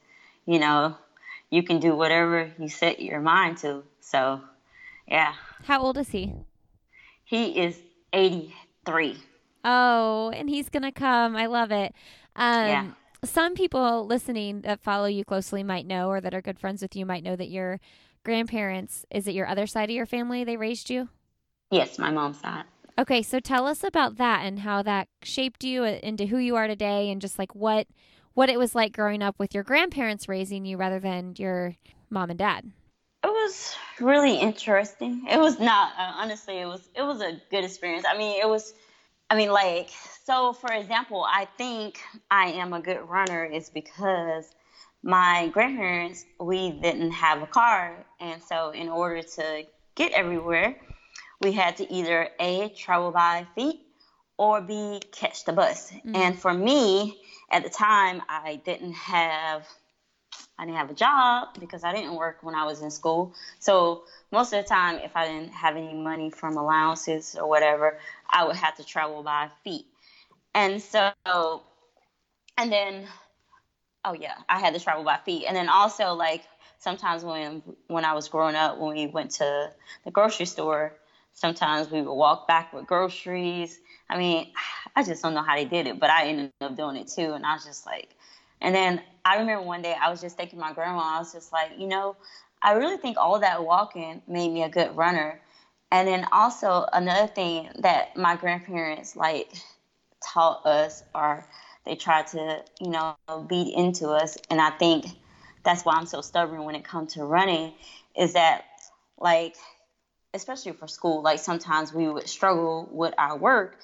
you 0.46 0.59
know, 0.59 0.96
you 1.50 1.62
can 1.62 1.80
do 1.80 1.94
whatever 1.94 2.50
you 2.59 2.68
set 2.68 3.00
your 3.00 3.20
mind 3.20 3.59
to. 3.59 3.82
So, 4.00 4.40
yeah. 5.07 5.34
How 5.64 5.82
old 5.82 5.98
is 5.98 6.09
he? 6.09 6.32
He 7.24 7.59
is 7.59 7.78
83. 8.12 9.16
Oh, 9.64 10.30
and 10.34 10.48
he's 10.48 10.68
going 10.68 10.82
to 10.82 10.92
come. 10.92 11.36
I 11.36 11.46
love 11.46 11.70
it. 11.70 11.94
Um, 12.36 12.68
yeah 12.68 12.90
some 13.24 13.54
people 13.54 14.06
listening 14.06 14.62
that 14.62 14.80
follow 14.82 15.06
you 15.06 15.24
closely 15.24 15.62
might 15.62 15.86
know 15.86 16.08
or 16.08 16.20
that 16.20 16.34
are 16.34 16.42
good 16.42 16.58
friends 16.58 16.82
with 16.82 16.96
you 16.96 17.06
might 17.06 17.22
know 17.22 17.36
that 17.36 17.50
your 17.50 17.78
grandparents 18.24 19.04
is 19.10 19.26
it 19.28 19.34
your 19.34 19.46
other 19.46 19.66
side 19.66 19.88
of 19.88 19.94
your 19.94 20.06
family 20.06 20.44
they 20.44 20.56
raised 20.56 20.90
you 20.90 21.08
yes 21.70 21.98
my 21.98 22.10
mom's 22.10 22.40
side 22.40 22.64
okay 22.98 23.22
so 23.22 23.38
tell 23.38 23.66
us 23.66 23.84
about 23.84 24.16
that 24.16 24.44
and 24.44 24.60
how 24.60 24.82
that 24.82 25.08
shaped 25.22 25.62
you 25.64 25.84
into 25.84 26.26
who 26.26 26.38
you 26.38 26.56
are 26.56 26.66
today 26.66 27.10
and 27.10 27.20
just 27.20 27.38
like 27.38 27.54
what 27.54 27.86
what 28.34 28.48
it 28.48 28.58
was 28.58 28.74
like 28.74 28.92
growing 28.92 29.22
up 29.22 29.38
with 29.38 29.54
your 29.54 29.64
grandparents 29.64 30.28
raising 30.28 30.64
you 30.64 30.76
rather 30.76 30.98
than 30.98 31.34
your 31.38 31.76
mom 32.10 32.30
and 32.30 32.38
dad 32.38 32.72
it 33.24 33.28
was 33.28 33.74
really 34.00 34.36
interesting 34.36 35.24
it 35.30 35.38
was 35.38 35.58
not 35.58 35.92
uh, 35.98 36.12
honestly 36.16 36.58
it 36.58 36.66
was 36.66 36.88
it 36.94 37.02
was 37.02 37.20
a 37.20 37.40
good 37.50 37.64
experience 37.64 38.04
i 38.08 38.16
mean 38.16 38.40
it 38.40 38.48
was 38.48 38.74
i 39.30 39.36
mean 39.36 39.50
like 39.50 39.90
so, 40.24 40.52
for 40.52 40.72
example, 40.72 41.26
I 41.28 41.48
think 41.58 42.00
I 42.30 42.52
am 42.52 42.72
a 42.72 42.80
good 42.80 43.00
runner 43.08 43.44
is 43.44 43.70
because 43.70 44.50
my 45.02 45.48
grandparents 45.52 46.24
we 46.38 46.70
didn't 46.70 47.10
have 47.10 47.42
a 47.42 47.46
car, 47.46 48.06
and 48.20 48.40
so 48.40 48.70
in 48.70 48.88
order 48.88 49.22
to 49.22 49.64
get 49.96 50.12
everywhere, 50.12 50.76
we 51.40 51.52
had 51.52 51.76
to 51.78 51.92
either 51.92 52.28
a 52.38 52.68
travel 52.68 53.10
by 53.10 53.46
feet 53.56 53.80
or 54.38 54.60
b 54.60 55.00
catch 55.10 55.44
the 55.44 55.52
bus. 55.52 55.90
Mm-hmm. 55.90 56.14
And 56.14 56.38
for 56.38 56.54
me, 56.54 57.20
at 57.50 57.64
the 57.64 57.70
time, 57.70 58.22
I 58.28 58.60
didn't 58.64 58.94
have 58.94 59.66
I 60.62 60.64
didn't 60.64 60.78
have 60.78 60.90
a 60.90 60.94
job 60.94 61.48
because 61.58 61.82
I 61.82 61.92
didn't 61.92 62.14
work 62.14 62.38
when 62.42 62.54
I 62.54 62.64
was 62.64 62.82
in 62.82 62.90
school. 62.92 63.34
So 63.58 64.04
most 64.30 64.52
of 64.52 64.62
the 64.62 64.68
time, 64.68 65.00
if 65.02 65.16
I 65.16 65.26
didn't 65.26 65.50
have 65.52 65.76
any 65.76 65.92
money 65.92 66.30
from 66.30 66.56
allowances 66.56 67.34
or 67.34 67.48
whatever, 67.48 67.98
I 68.30 68.44
would 68.44 68.54
have 68.54 68.76
to 68.76 68.84
travel 68.84 69.24
by 69.24 69.48
feet. 69.64 69.86
And 70.54 70.80
so, 70.80 71.10
and 72.56 72.70
then, 72.70 73.08
oh 74.04 74.12
yeah, 74.12 74.36
I 74.48 74.60
had 74.60 74.72
to 74.74 74.78
travel 74.78 75.02
by 75.02 75.18
feet. 75.24 75.46
And 75.48 75.56
then 75.56 75.68
also 75.68 76.14
like 76.14 76.44
sometimes 76.78 77.24
when 77.24 77.64
when 77.88 78.04
I 78.04 78.12
was 78.12 78.28
growing 78.28 78.54
up, 78.54 78.78
when 78.78 78.94
we 78.94 79.08
went 79.08 79.32
to 79.32 79.72
the 80.04 80.12
grocery 80.12 80.46
store, 80.46 80.94
sometimes 81.32 81.90
we 81.90 82.02
would 82.02 82.14
walk 82.14 82.46
back 82.46 82.72
with 82.72 82.86
groceries. 82.86 83.80
I 84.08 84.16
mean, 84.16 84.52
I 84.94 85.02
just 85.02 85.24
don't 85.24 85.34
know 85.34 85.42
how 85.42 85.56
they 85.56 85.64
did 85.64 85.88
it, 85.88 85.98
but 85.98 86.10
I 86.10 86.28
ended 86.28 86.52
up 86.60 86.76
doing 86.76 86.94
it 86.98 87.08
too. 87.08 87.32
And 87.32 87.44
I 87.44 87.54
was 87.54 87.64
just 87.64 87.84
like, 87.84 88.10
and 88.60 88.72
then 88.72 89.02
I 89.24 89.38
remember 89.38 89.64
one 89.64 89.82
day 89.82 89.94
I 90.00 90.10
was 90.10 90.20
just 90.20 90.36
thinking 90.36 90.58
my 90.58 90.72
grandma, 90.72 91.16
I 91.16 91.18
was 91.18 91.32
just 91.32 91.52
like, 91.52 91.72
you 91.78 91.86
know, 91.86 92.16
I 92.60 92.72
really 92.72 92.96
think 92.96 93.16
all 93.18 93.40
that 93.40 93.64
walking 93.64 94.22
made 94.26 94.50
me 94.52 94.62
a 94.62 94.68
good 94.68 94.96
runner. 94.96 95.40
And 95.90 96.08
then 96.08 96.26
also 96.32 96.86
another 96.92 97.26
thing 97.26 97.68
that 97.80 98.16
my 98.16 98.36
grandparents 98.36 99.14
like 99.14 99.52
taught 100.24 100.64
us 100.66 101.02
or 101.14 101.44
they 101.84 101.94
tried 101.96 102.28
to, 102.28 102.62
you 102.80 102.90
know, 102.90 103.16
beat 103.48 103.74
into 103.74 104.08
us. 104.08 104.38
And 104.50 104.60
I 104.60 104.70
think 104.70 105.06
that's 105.64 105.84
why 105.84 105.94
I'm 105.94 106.06
so 106.06 106.20
stubborn 106.20 106.64
when 106.64 106.74
it 106.74 106.84
comes 106.84 107.14
to 107.14 107.24
running 107.24 107.74
is 108.16 108.32
that, 108.32 108.64
like, 109.18 109.56
especially 110.34 110.72
for 110.72 110.88
school, 110.88 111.22
like 111.22 111.38
sometimes 111.38 111.92
we 111.92 112.08
would 112.08 112.28
struggle 112.28 112.88
with 112.90 113.14
our 113.18 113.36
work 113.36 113.78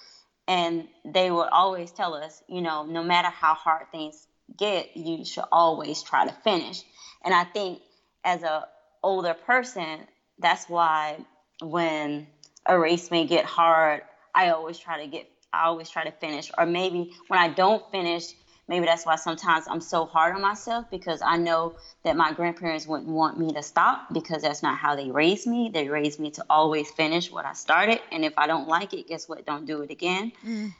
and 0.48 0.88
they 1.04 1.30
would 1.30 1.48
always 1.48 1.90
tell 1.90 2.14
us, 2.14 2.42
you 2.48 2.62
know, 2.62 2.84
no 2.84 3.02
matter 3.02 3.28
how 3.28 3.54
hard 3.54 3.90
things 3.92 4.26
get, 4.56 4.96
you 4.96 5.24
should 5.24 5.44
always 5.52 6.02
try 6.02 6.26
to 6.26 6.32
finish. 6.32 6.82
And 7.24 7.34
I 7.34 7.44
think 7.44 7.80
as 8.24 8.42
a 8.42 8.66
older 9.02 9.34
person, 9.34 10.06
that's 10.38 10.68
why 10.68 11.18
when 11.60 12.26
a 12.66 12.78
race 12.78 13.10
may 13.10 13.26
get 13.26 13.44
hard, 13.44 14.02
I 14.34 14.50
always 14.50 14.78
try 14.78 15.02
to 15.02 15.10
get 15.10 15.28
I 15.52 15.64
always 15.64 15.88
try 15.88 16.04
to 16.04 16.12
finish. 16.12 16.50
Or 16.58 16.66
maybe 16.66 17.14
when 17.28 17.40
I 17.40 17.48
don't 17.48 17.82
finish, 17.90 18.34
maybe 18.68 18.84
that's 18.84 19.06
why 19.06 19.16
sometimes 19.16 19.66
I'm 19.66 19.80
so 19.80 20.04
hard 20.04 20.34
on 20.34 20.42
myself 20.42 20.84
because 20.90 21.22
I 21.22 21.38
know 21.38 21.76
that 22.04 22.16
my 22.16 22.32
grandparents 22.32 22.86
wouldn't 22.86 23.08
want 23.08 23.38
me 23.38 23.52
to 23.54 23.62
stop 23.62 24.12
because 24.12 24.42
that's 24.42 24.62
not 24.62 24.76
how 24.76 24.94
they 24.94 25.10
raised 25.10 25.46
me. 25.46 25.70
They 25.72 25.88
raised 25.88 26.20
me 26.20 26.30
to 26.32 26.44
always 26.50 26.90
finish 26.90 27.30
what 27.30 27.46
I 27.46 27.54
started. 27.54 28.00
And 28.12 28.24
if 28.24 28.34
I 28.36 28.46
don't 28.46 28.68
like 28.68 28.92
it, 28.92 29.08
guess 29.08 29.28
what? 29.28 29.46
Don't 29.46 29.64
do 29.64 29.80
it 29.80 29.90
again. 29.90 30.32
Mm. 30.46 30.74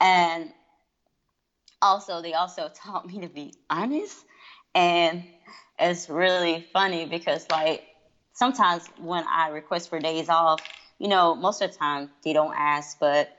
And 0.00 0.52
also, 1.82 2.22
they 2.22 2.34
also 2.34 2.68
taught 2.74 3.06
me 3.06 3.20
to 3.20 3.28
be 3.28 3.54
honest. 3.70 4.24
And 4.74 5.24
it's 5.78 6.08
really 6.08 6.66
funny 6.72 7.06
because, 7.06 7.46
like, 7.50 7.84
sometimes 8.32 8.86
when 8.98 9.24
I 9.28 9.48
request 9.48 9.88
for 9.88 9.98
days 9.98 10.28
off, 10.28 10.60
you 10.98 11.08
know, 11.08 11.34
most 11.34 11.62
of 11.62 11.72
the 11.72 11.76
time 11.78 12.10
they 12.24 12.32
don't 12.32 12.54
ask, 12.56 12.98
but 13.00 13.30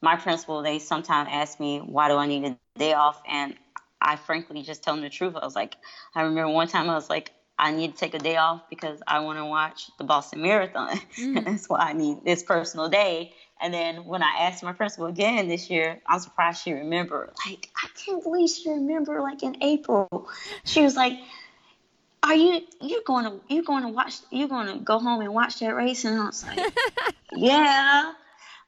my 0.00 0.16
principal, 0.16 0.62
they 0.62 0.78
sometimes 0.78 1.28
ask 1.32 1.58
me, 1.60 1.78
why 1.78 2.08
do 2.08 2.16
I 2.16 2.26
need 2.26 2.44
a 2.44 2.56
day 2.78 2.92
off? 2.92 3.20
And 3.28 3.54
I 4.00 4.16
frankly 4.16 4.62
just 4.62 4.82
tell 4.82 4.94
them 4.94 5.02
the 5.02 5.10
truth. 5.10 5.34
I 5.36 5.44
was 5.44 5.56
like, 5.56 5.76
I 6.14 6.22
remember 6.22 6.48
one 6.52 6.68
time 6.68 6.88
I 6.88 6.94
was 6.94 7.10
like, 7.10 7.32
I 7.58 7.72
need 7.72 7.92
to 7.92 7.98
take 7.98 8.14
a 8.14 8.18
day 8.18 8.36
off 8.36 8.62
because 8.70 9.02
I 9.06 9.20
want 9.20 9.38
to 9.38 9.44
watch 9.44 9.90
the 9.98 10.04
Boston 10.04 10.42
Marathon. 10.42 10.98
Mm. 11.18 11.44
That's 11.44 11.68
why 11.68 11.80
I 11.80 11.92
need 11.94 12.24
this 12.24 12.44
personal 12.44 12.88
day. 12.88 13.32
And 13.60 13.74
then 13.74 14.04
when 14.04 14.22
I 14.22 14.36
asked 14.40 14.62
my 14.62 14.72
principal 14.72 15.06
again 15.06 15.48
this 15.48 15.68
year, 15.68 16.00
I'm 16.06 16.20
surprised 16.20 16.62
she 16.62 16.72
remembered. 16.72 17.32
Like, 17.46 17.68
I 17.76 17.88
can't 17.96 18.22
believe 18.22 18.50
she 18.50 18.70
remembered. 18.70 19.20
Like 19.20 19.42
in 19.42 19.62
April, 19.62 20.28
she 20.64 20.82
was 20.82 20.94
like, 20.94 21.18
"Are 22.22 22.34
you 22.34 22.60
you're 22.80 23.02
going 23.04 23.24
to 23.24 23.40
you're 23.48 23.64
going 23.64 23.82
to 23.82 23.88
watch 23.88 24.14
you're 24.30 24.48
going 24.48 24.66
to 24.68 24.84
go 24.84 24.98
home 24.98 25.20
and 25.20 25.34
watch 25.34 25.58
that 25.58 25.74
race?" 25.74 26.04
And 26.04 26.20
I 26.20 26.26
was 26.26 26.44
like, 26.44 26.60
"Yeah." 27.32 28.12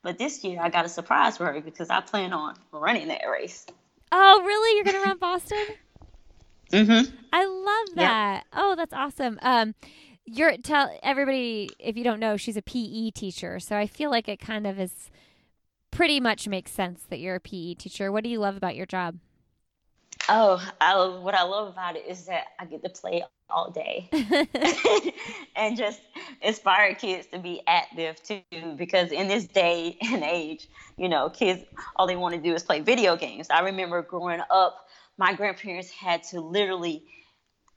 But 0.02 0.18
this 0.18 0.42
year 0.42 0.60
I 0.60 0.70
got 0.70 0.86
a 0.86 0.88
surprise 0.88 1.36
for 1.36 1.46
her 1.52 1.60
because 1.60 1.90
I 1.90 2.00
plan 2.00 2.32
on 2.32 2.56
running 2.72 3.08
that 3.08 3.22
race. 3.30 3.66
Oh, 4.12 4.42
really? 4.44 4.76
You're 4.76 4.84
gonna 4.84 5.04
run 5.04 5.18
Boston? 5.20 5.66
mm-hmm. 6.72 7.16
I 7.32 7.44
love 7.44 7.96
that. 7.96 8.34
Yep. 8.36 8.44
Oh, 8.54 8.74
that's 8.76 8.92
awesome. 8.92 9.38
Um, 9.42 9.74
you're 10.32 10.56
tell 10.58 10.96
everybody 11.02 11.68
if 11.78 11.96
you 11.96 12.04
don't 12.04 12.20
know, 12.20 12.36
she's 12.36 12.56
a 12.56 12.62
PE 12.62 13.10
teacher, 13.10 13.58
so 13.58 13.76
I 13.76 13.86
feel 13.86 14.10
like 14.10 14.28
it 14.28 14.38
kind 14.38 14.66
of 14.66 14.78
is 14.78 15.10
pretty 15.90 16.20
much 16.20 16.46
makes 16.48 16.70
sense 16.70 17.04
that 17.10 17.18
you're 17.18 17.36
a 17.36 17.40
PE 17.40 17.74
teacher. 17.74 18.12
What 18.12 18.24
do 18.24 18.30
you 18.30 18.38
love 18.38 18.56
about 18.56 18.76
your 18.76 18.86
job? 18.86 19.18
Oh, 20.28 20.64
I, 20.80 20.96
what 21.18 21.34
I 21.34 21.42
love 21.42 21.68
about 21.68 21.96
it 21.96 22.04
is 22.06 22.26
that 22.26 22.48
I 22.58 22.64
get 22.64 22.82
to 22.84 22.90
play 22.90 23.24
all 23.48 23.70
day 23.70 24.08
and 25.56 25.76
just 25.76 26.00
inspire 26.40 26.94
kids 26.94 27.26
to 27.28 27.38
be 27.38 27.62
active 27.66 28.22
too. 28.22 28.42
Because 28.76 29.10
in 29.10 29.26
this 29.26 29.46
day 29.46 29.96
and 30.02 30.22
age, 30.22 30.68
you 30.96 31.08
know, 31.08 31.30
kids 31.30 31.62
all 31.96 32.06
they 32.06 32.16
want 32.16 32.34
to 32.34 32.40
do 32.40 32.54
is 32.54 32.62
play 32.62 32.80
video 32.80 33.16
games. 33.16 33.48
I 33.50 33.60
remember 33.60 34.02
growing 34.02 34.40
up, 34.50 34.86
my 35.18 35.34
grandparents 35.34 35.90
had 35.90 36.22
to 36.24 36.40
literally 36.40 37.04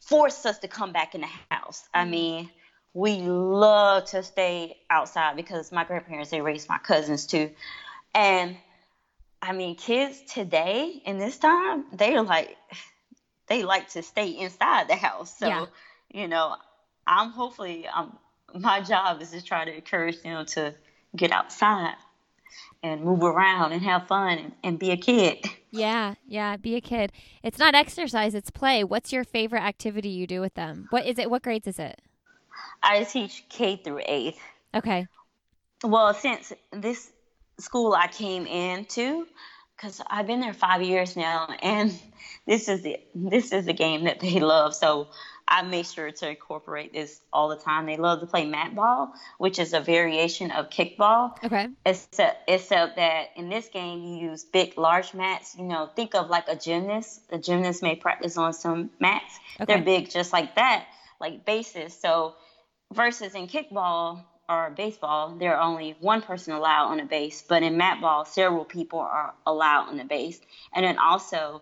force 0.06 0.46
us 0.46 0.60
to 0.60 0.68
come 0.68 0.92
back 0.92 1.16
in 1.16 1.22
the 1.22 1.30
house. 1.50 1.84
I 1.94 2.02
mm-hmm. 2.02 2.12
mean, 2.12 2.50
we 2.94 3.22
love 3.22 4.06
to 4.06 4.24
stay 4.24 4.78
outside 4.90 5.36
because 5.36 5.72
my 5.72 5.84
grandparents 5.84 6.30
they 6.30 6.42
raised 6.42 6.70
my 6.70 6.78
cousins 6.78 7.26
too, 7.26 7.50
and 8.14 8.58
I 9.42 9.52
mean, 9.52 9.76
kids 9.76 10.22
today 10.34 11.02
in 11.06 11.18
this 11.18 11.38
time, 11.38 11.86
they're 11.92 12.22
like, 12.22 12.56
they 13.48 13.64
like 13.64 13.90
to 13.90 14.02
stay 14.02 14.30
inside 14.30 14.88
the 14.88 14.96
house. 14.96 15.38
So, 15.38 15.48
yeah. 15.48 15.66
you 16.14 16.30
know, 16.30 16.56
I'm 17.06 17.32
hopefully, 17.32 17.86
um, 17.86 18.18
my 18.58 18.80
job 18.80 19.22
is 19.22 19.32
to 19.32 19.44
try 19.44 19.66
to 19.66 19.76
encourage 19.76 20.22
them 20.22 20.46
to 20.46 20.74
get 21.14 21.32
outside 21.32 21.96
and 22.82 23.02
move 23.04 23.24
around 23.24 23.72
and 23.72 23.82
have 23.84 24.08
fun 24.08 24.38
and, 24.38 24.52
and 24.64 24.80
be 24.80 24.92
a 24.92 24.98
kid. 24.98 25.46
Yeah, 25.76 26.14
yeah, 26.28 26.56
be 26.58 26.76
a 26.76 26.82
kid. 26.82 27.12
It's 27.42 27.58
not 27.58 27.74
exercise, 27.74 28.36
it's 28.36 28.52
play. 28.52 28.84
What's 28.84 29.12
your 29.12 29.24
favorite 29.24 29.64
activity 29.64 30.10
you 30.10 30.28
do 30.28 30.40
with 30.40 30.54
them? 30.54 30.86
What 30.92 31.06
is 31.08 31.18
it? 31.18 31.32
What 31.32 31.42
grades 31.42 31.66
is 31.68 31.80
it? 31.80 32.00
I 32.84 33.04
teach 33.06 33.46
K 33.50 33.78
through 33.78 34.02
eighth. 34.06 34.40
Okay. 34.76 35.08
well, 35.84 36.14
since 36.14 36.54
this 36.72 37.12
school 37.60 37.94
I 37.94 38.08
came 38.08 38.46
into, 38.46 39.28
because 39.76 40.02
I've 40.10 40.28
been 40.28 40.40
there 40.40 40.54
five 40.54 40.82
years 40.82 41.16
now, 41.16 41.48
and 41.62 41.92
this 42.46 42.68
is 42.70 42.84
the 42.84 43.00
this 43.16 43.52
is 43.52 43.66
the 43.66 43.74
game 43.74 44.04
that 44.06 44.20
they 44.20 44.40
love. 44.40 44.76
So 44.76 45.08
I 45.48 45.62
make 45.62 45.86
sure 45.86 46.10
to 46.10 46.30
incorporate 46.30 46.94
this 46.94 47.22
all 47.32 47.50
the 47.50 47.58
time. 47.58 47.86
They 47.86 47.98
love 47.98 48.22
to 48.22 48.26
play 48.26 48.46
mat 48.46 48.76
ball, 48.76 49.14
which 49.38 49.60
is 49.60 49.74
a 49.74 49.80
variation 49.80 50.52
of 50.52 50.70
kickball. 50.70 51.36
Okay. 51.44 51.68
Except, 51.86 52.50
except 52.50 52.96
that 52.96 53.32
in 53.36 53.50
this 53.50 53.68
game 53.68 54.04
you 54.04 54.30
use 54.30 54.44
big, 54.46 54.78
large 54.78 55.14
mats. 55.14 55.56
You 55.58 55.66
know, 55.66 55.90
think 55.96 56.16
of 56.16 56.30
like 56.30 56.48
a 56.48 56.56
gymnast. 56.56 57.22
A 57.32 57.38
gymnast 57.38 57.84
may 57.84 57.96
practice 57.96 58.38
on 58.38 58.54
some 58.54 58.90
mats. 59.00 59.40
Okay. 59.60 59.74
They're 59.74 59.84
big, 59.84 60.10
just 60.10 60.32
like 60.32 60.56
that, 60.56 60.86
like 61.20 61.46
bases. 61.46 61.94
So 61.94 62.36
versus 62.94 63.36
in 63.36 63.48
kickball 63.48 64.24
or 64.48 64.72
baseball, 64.72 65.36
there 65.38 65.56
are 65.56 65.62
only 65.62 65.96
one 66.00 66.22
person 66.22 66.54
allowed 66.54 66.88
on 66.88 67.00
a 67.00 67.06
base, 67.06 67.42
but 67.42 67.64
in 67.64 67.78
mat 67.78 68.02
ball, 68.02 68.26
several 68.26 68.66
people 68.66 69.00
are 69.00 69.34
allowed 69.46 69.90
on 69.90 69.98
the 69.98 70.06
base. 70.06 70.40
And 70.74 70.86
then 70.86 70.98
also 70.98 71.62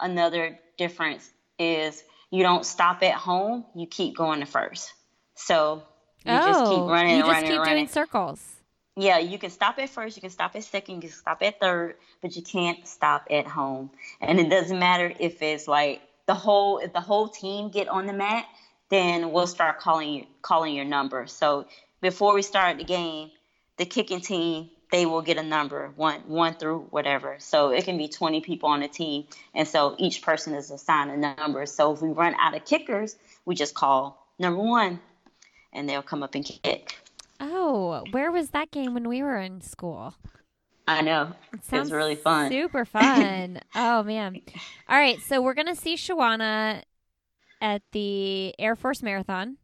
another 0.00 0.58
difference 0.76 1.30
is 1.58 2.02
you 2.30 2.42
don't 2.42 2.64
stop 2.64 3.02
at 3.02 3.14
home, 3.14 3.64
you 3.74 3.86
keep 3.86 4.16
going 4.16 4.40
to 4.40 4.46
first. 4.46 4.92
So 5.34 5.82
you 6.24 6.32
oh, 6.32 6.46
just 6.46 6.70
keep 6.70 6.78
oh, 6.78 6.88
running 6.88 7.16
you 7.16 7.16
and 7.16 7.24
just 7.24 7.32
running 7.32 7.50
keep 7.50 7.58
running. 7.58 7.74
doing 7.74 7.88
circles. 7.88 8.54
Yeah, 8.96 9.18
you 9.18 9.38
can 9.38 9.50
stop 9.50 9.78
at 9.78 9.88
first, 9.90 10.16
you 10.16 10.20
can 10.20 10.30
stop 10.30 10.56
at 10.56 10.64
second, 10.64 10.96
you 10.96 11.00
can 11.02 11.10
stop 11.10 11.40
at 11.42 11.60
third, 11.60 11.94
but 12.20 12.34
you 12.34 12.42
can't 12.42 12.86
stop 12.86 13.28
at 13.30 13.46
home. 13.46 13.90
And 14.20 14.40
it 14.40 14.50
doesn't 14.50 14.78
matter 14.78 15.12
if 15.20 15.40
it's 15.40 15.68
like 15.68 16.02
the 16.26 16.34
whole 16.34 16.78
if 16.78 16.92
the 16.92 17.00
whole 17.00 17.28
team 17.28 17.70
get 17.70 17.88
on 17.88 18.06
the 18.06 18.12
mat, 18.12 18.44
then 18.90 19.30
we'll 19.30 19.46
start 19.46 19.78
calling 19.78 20.10
you 20.10 20.26
calling 20.42 20.74
your 20.74 20.84
number. 20.84 21.26
So 21.28 21.66
before 22.00 22.34
we 22.34 22.42
start 22.42 22.78
the 22.78 22.84
game, 22.84 23.30
the 23.76 23.86
kicking 23.86 24.20
team 24.20 24.70
they 24.90 25.04
will 25.06 25.22
get 25.22 25.36
a 25.36 25.42
number 25.42 25.92
one 25.96 26.20
one 26.26 26.54
through 26.54 26.86
whatever. 26.90 27.36
So 27.38 27.70
it 27.70 27.84
can 27.84 27.98
be 27.98 28.08
20 28.08 28.40
people 28.40 28.68
on 28.70 28.82
a 28.82 28.88
team, 28.88 29.26
and 29.54 29.66
so 29.68 29.94
each 29.98 30.22
person 30.22 30.54
is 30.54 30.70
assigned 30.70 31.10
a 31.10 31.16
number. 31.36 31.66
So 31.66 31.92
if 31.92 32.00
we 32.02 32.10
run 32.10 32.34
out 32.38 32.54
of 32.56 32.64
kickers, 32.64 33.16
we 33.44 33.54
just 33.54 33.74
call 33.74 34.26
number 34.38 34.62
one, 34.62 35.00
and 35.72 35.88
they'll 35.88 36.02
come 36.02 36.22
up 36.22 36.34
and 36.34 36.44
kick. 36.44 36.96
Oh, 37.40 38.02
where 38.10 38.32
was 38.32 38.50
that 38.50 38.70
game 38.70 38.94
when 38.94 39.08
we 39.08 39.22
were 39.22 39.36
in 39.38 39.60
school? 39.60 40.14
I 40.88 41.02
know 41.02 41.34
It 41.52 41.58
it 41.58 41.64
sounds 41.66 41.90
was 41.90 41.92
really 41.92 42.14
fun. 42.16 42.50
Super 42.50 42.84
fun. 42.86 43.60
oh 43.74 44.02
man. 44.02 44.40
All 44.88 44.96
right, 44.96 45.20
so 45.20 45.42
we're 45.42 45.54
gonna 45.54 45.76
see 45.76 45.96
Shawana 45.96 46.82
at 47.60 47.82
the 47.92 48.54
Air 48.58 48.74
Force 48.74 49.02
Marathon, 49.02 49.58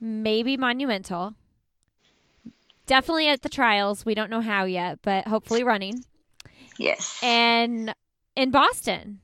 maybe 0.00 0.56
Monumental. 0.56 1.34
Definitely 2.86 3.28
at 3.28 3.42
the 3.42 3.48
trials. 3.48 4.04
We 4.04 4.14
don't 4.14 4.30
know 4.30 4.40
how 4.40 4.64
yet, 4.64 4.98
but 5.02 5.26
hopefully 5.26 5.62
running. 5.62 6.04
Yes, 6.78 7.20
And 7.22 7.94
in 8.36 8.50
Boston. 8.50 9.20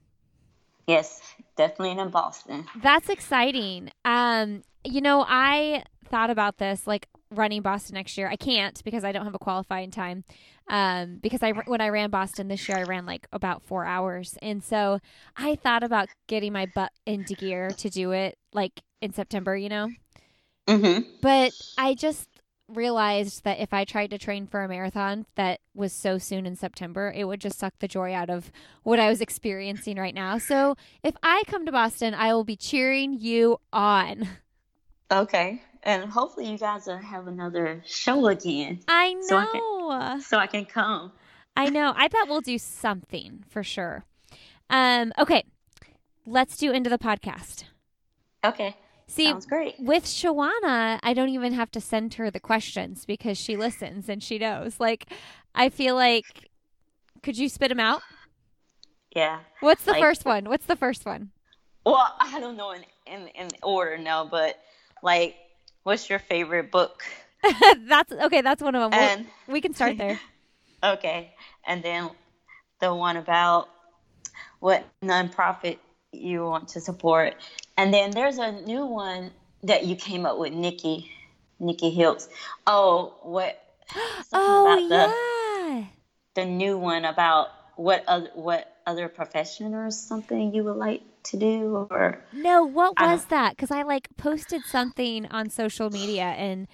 yes, 0.87 1.21
definitely 1.57 1.99
in 2.01 2.11
Boston. 2.11 2.67
That's 2.83 3.09
exciting. 3.09 3.91
Um, 4.05 4.63
you 4.85 5.01
know, 5.01 5.25
I 5.29 5.83
thought 6.09 6.31
about 6.31 6.59
this 6.59 6.87
like 6.87 7.07
running 7.31 7.63
Boston 7.63 7.95
next 7.95 8.17
year. 8.17 8.29
I 8.29 8.37
can't 8.37 8.83
because 8.85 9.05
I 9.05 9.13
don't 9.13 9.25
have 9.25 9.35
a 9.35 9.39
qualifying 9.39 9.91
time. 9.91 10.25
Um, 10.69 11.19
because 11.21 11.43
I 11.43 11.51
when 11.51 11.81
I 11.81 11.89
ran 11.89 12.11
Boston 12.11 12.47
this 12.49 12.69
year, 12.69 12.79
I 12.79 12.85
ran 12.85 13.05
like 13.05 13.27
about 13.33 13.63
four 13.63 13.85
hours, 13.85 14.39
and 14.41 14.63
so 14.63 15.01
I 15.37 15.57
thought 15.57 15.83
about 15.83 16.09
getting 16.29 16.53
my 16.53 16.67
butt 16.67 16.93
into 17.05 17.35
gear 17.35 17.71
to 17.79 17.91
do 17.91 18.13
it 18.13 18.39
like 18.53 18.81
in 19.03 19.13
September. 19.13 19.57
You 19.57 19.69
know, 19.69 19.91
hmm 20.69 21.01
but 21.21 21.53
I 21.77 21.95
just 21.95 22.29
realized 22.77 23.45
that 23.45 23.59
if 23.61 23.73
I 23.73 23.85
tried 23.85 24.11
to 24.11 24.19
train 24.19 24.47
for 24.47 24.63
a 24.63 24.69
marathon 24.69 25.27
that 25.35 25.61
was 25.75 25.93
so 25.93 26.19
soon 26.19 26.47
in 26.47 26.57
September, 26.57 27.13
it 27.15 27.25
would 27.25 27.41
just 27.41 27.59
suck 27.59 27.75
the 27.79 27.89
joy 27.89 28.13
out 28.15 28.31
of 28.31 28.51
what 28.83 28.99
I 29.01 29.09
was 29.09 29.21
experiencing 29.21 29.97
right 29.97 30.15
now. 30.15 30.39
So 30.39 30.77
if 31.03 31.15
I 31.23 31.43
come 31.47 31.67
to 31.67 31.73
Boston, 31.73 32.15
I 32.15 32.33
will 32.35 32.45
be 32.45 32.57
cheering 32.57 33.13
you 33.13 33.59
on. 33.73 34.29
Okay, 35.13 35.61
and 35.83 36.05
hopefully 36.11 36.49
you 36.51 36.57
guys 36.59 36.87
will 36.87 36.97
have 36.99 37.27
another 37.27 37.83
show 37.85 38.27
again, 38.29 38.81
I 38.87 39.15
know. 39.15 39.21
So 39.23 39.37
I 39.37 39.47
can- 39.47 40.21
so 40.21 40.39
I 40.39 40.47
can 40.47 40.65
come. 40.67 41.13
I 41.57 41.69
know. 41.69 41.93
I 41.97 42.07
bet 42.09 42.29
we'll 42.29 42.41
do 42.41 42.59
something 42.59 43.45
for 43.49 43.65
sure. 43.65 44.05
Um, 44.71 45.13
okay. 45.19 45.43
Let's 46.27 46.57
do 46.57 46.71
into 46.71 46.89
the 46.89 46.99
podcast. 46.99 47.65
Okay, 48.45 48.77
See, 49.11 49.27
sounds 49.27 49.47
great. 49.47 49.75
with 49.79 50.05
Shawana, 50.05 51.01
I 51.03 51.13
don't 51.15 51.31
even 51.31 51.53
have 51.55 51.71
to 51.73 51.81
send 51.81 52.15
her 52.15 52.31
the 52.31 52.41
questions 52.41 53.05
because 53.05 53.37
she 53.39 53.57
listens 53.57 54.09
and 54.09 54.23
she 54.23 54.39
knows. 54.39 54.79
Like, 54.79 55.07
I 55.55 55.69
feel 55.69 55.95
like, 55.97 56.49
could 57.23 57.37
you 57.37 57.49
spit 57.49 57.71
them 57.71 57.81
out? 57.81 58.03
Yeah. 59.15 59.41
What's 59.61 59.85
the 59.85 59.93
Like- 59.93 60.01
first 60.03 60.25
one? 60.25 60.45
What's 60.49 60.67
the 60.67 60.77
first 60.77 61.05
one? 61.05 61.31
Well, 61.85 62.15
I 62.21 62.39
don't 62.41 62.57
know 62.57 62.71
in 62.73 62.85
in, 63.07 63.27
in 63.29 63.49
order 63.63 63.99
now, 63.99 64.25
but 64.27 64.59
like, 65.03 65.35
what's 65.83 66.09
your 66.09 66.19
favorite 66.21 66.71
book? 66.71 67.03
that's 67.89 68.13
okay. 68.13 68.43
That's 68.43 68.63
one 68.63 68.75
of 68.77 68.83
them. 68.83 69.01
We'll- 69.01 69.09
And 69.11 69.27
we 69.49 69.61
can 69.61 69.75
start 69.75 69.97
there. 69.99 70.21
okay, 70.85 71.35
and 71.67 71.83
then 71.83 72.11
the 72.81 72.95
one 72.95 73.17
about 73.17 73.69
what 74.61 74.85
nonprofit 75.03 75.79
you 76.13 76.45
want 76.45 76.69
to 76.69 76.81
support, 76.81 77.35
and 77.81 77.95
then 77.95 78.11
there's 78.11 78.37
a 78.37 78.53
new 78.53 78.85
one 78.85 79.31
that 79.63 79.87
you 79.87 79.97
came 79.97 80.27
up 80.27 80.39
with, 80.39 80.53
Nikki, 80.53 81.11
Nikki 81.59 81.97
Hiltz. 81.97 82.29
Oh, 82.67 83.15
what? 83.23 83.59
Oh 84.33 84.63
about 84.63 84.89
the 84.89 85.75
yeah. 85.75 85.85
the 86.35 86.45
new 86.45 86.79
one 86.79 87.05
about 87.05 87.49
what 87.75 88.05
other 88.07 88.31
what 88.35 88.77
other 88.87 89.09
profession 89.09 89.75
or 89.75 89.91
something 89.91 90.55
you 90.55 90.63
would 90.63 90.77
like 90.77 91.03
to 91.25 91.37
do 91.37 91.89
or 91.91 92.23
No, 92.33 92.65
what 92.65 93.01
was 93.01 93.25
that? 93.27 93.57
Because 93.57 93.73
I 93.73 93.83
like 93.83 94.09
posted 94.17 94.63
something 94.67 95.27
on 95.27 95.51
social 95.51 95.91
media 95.91 96.23
and 96.23 96.69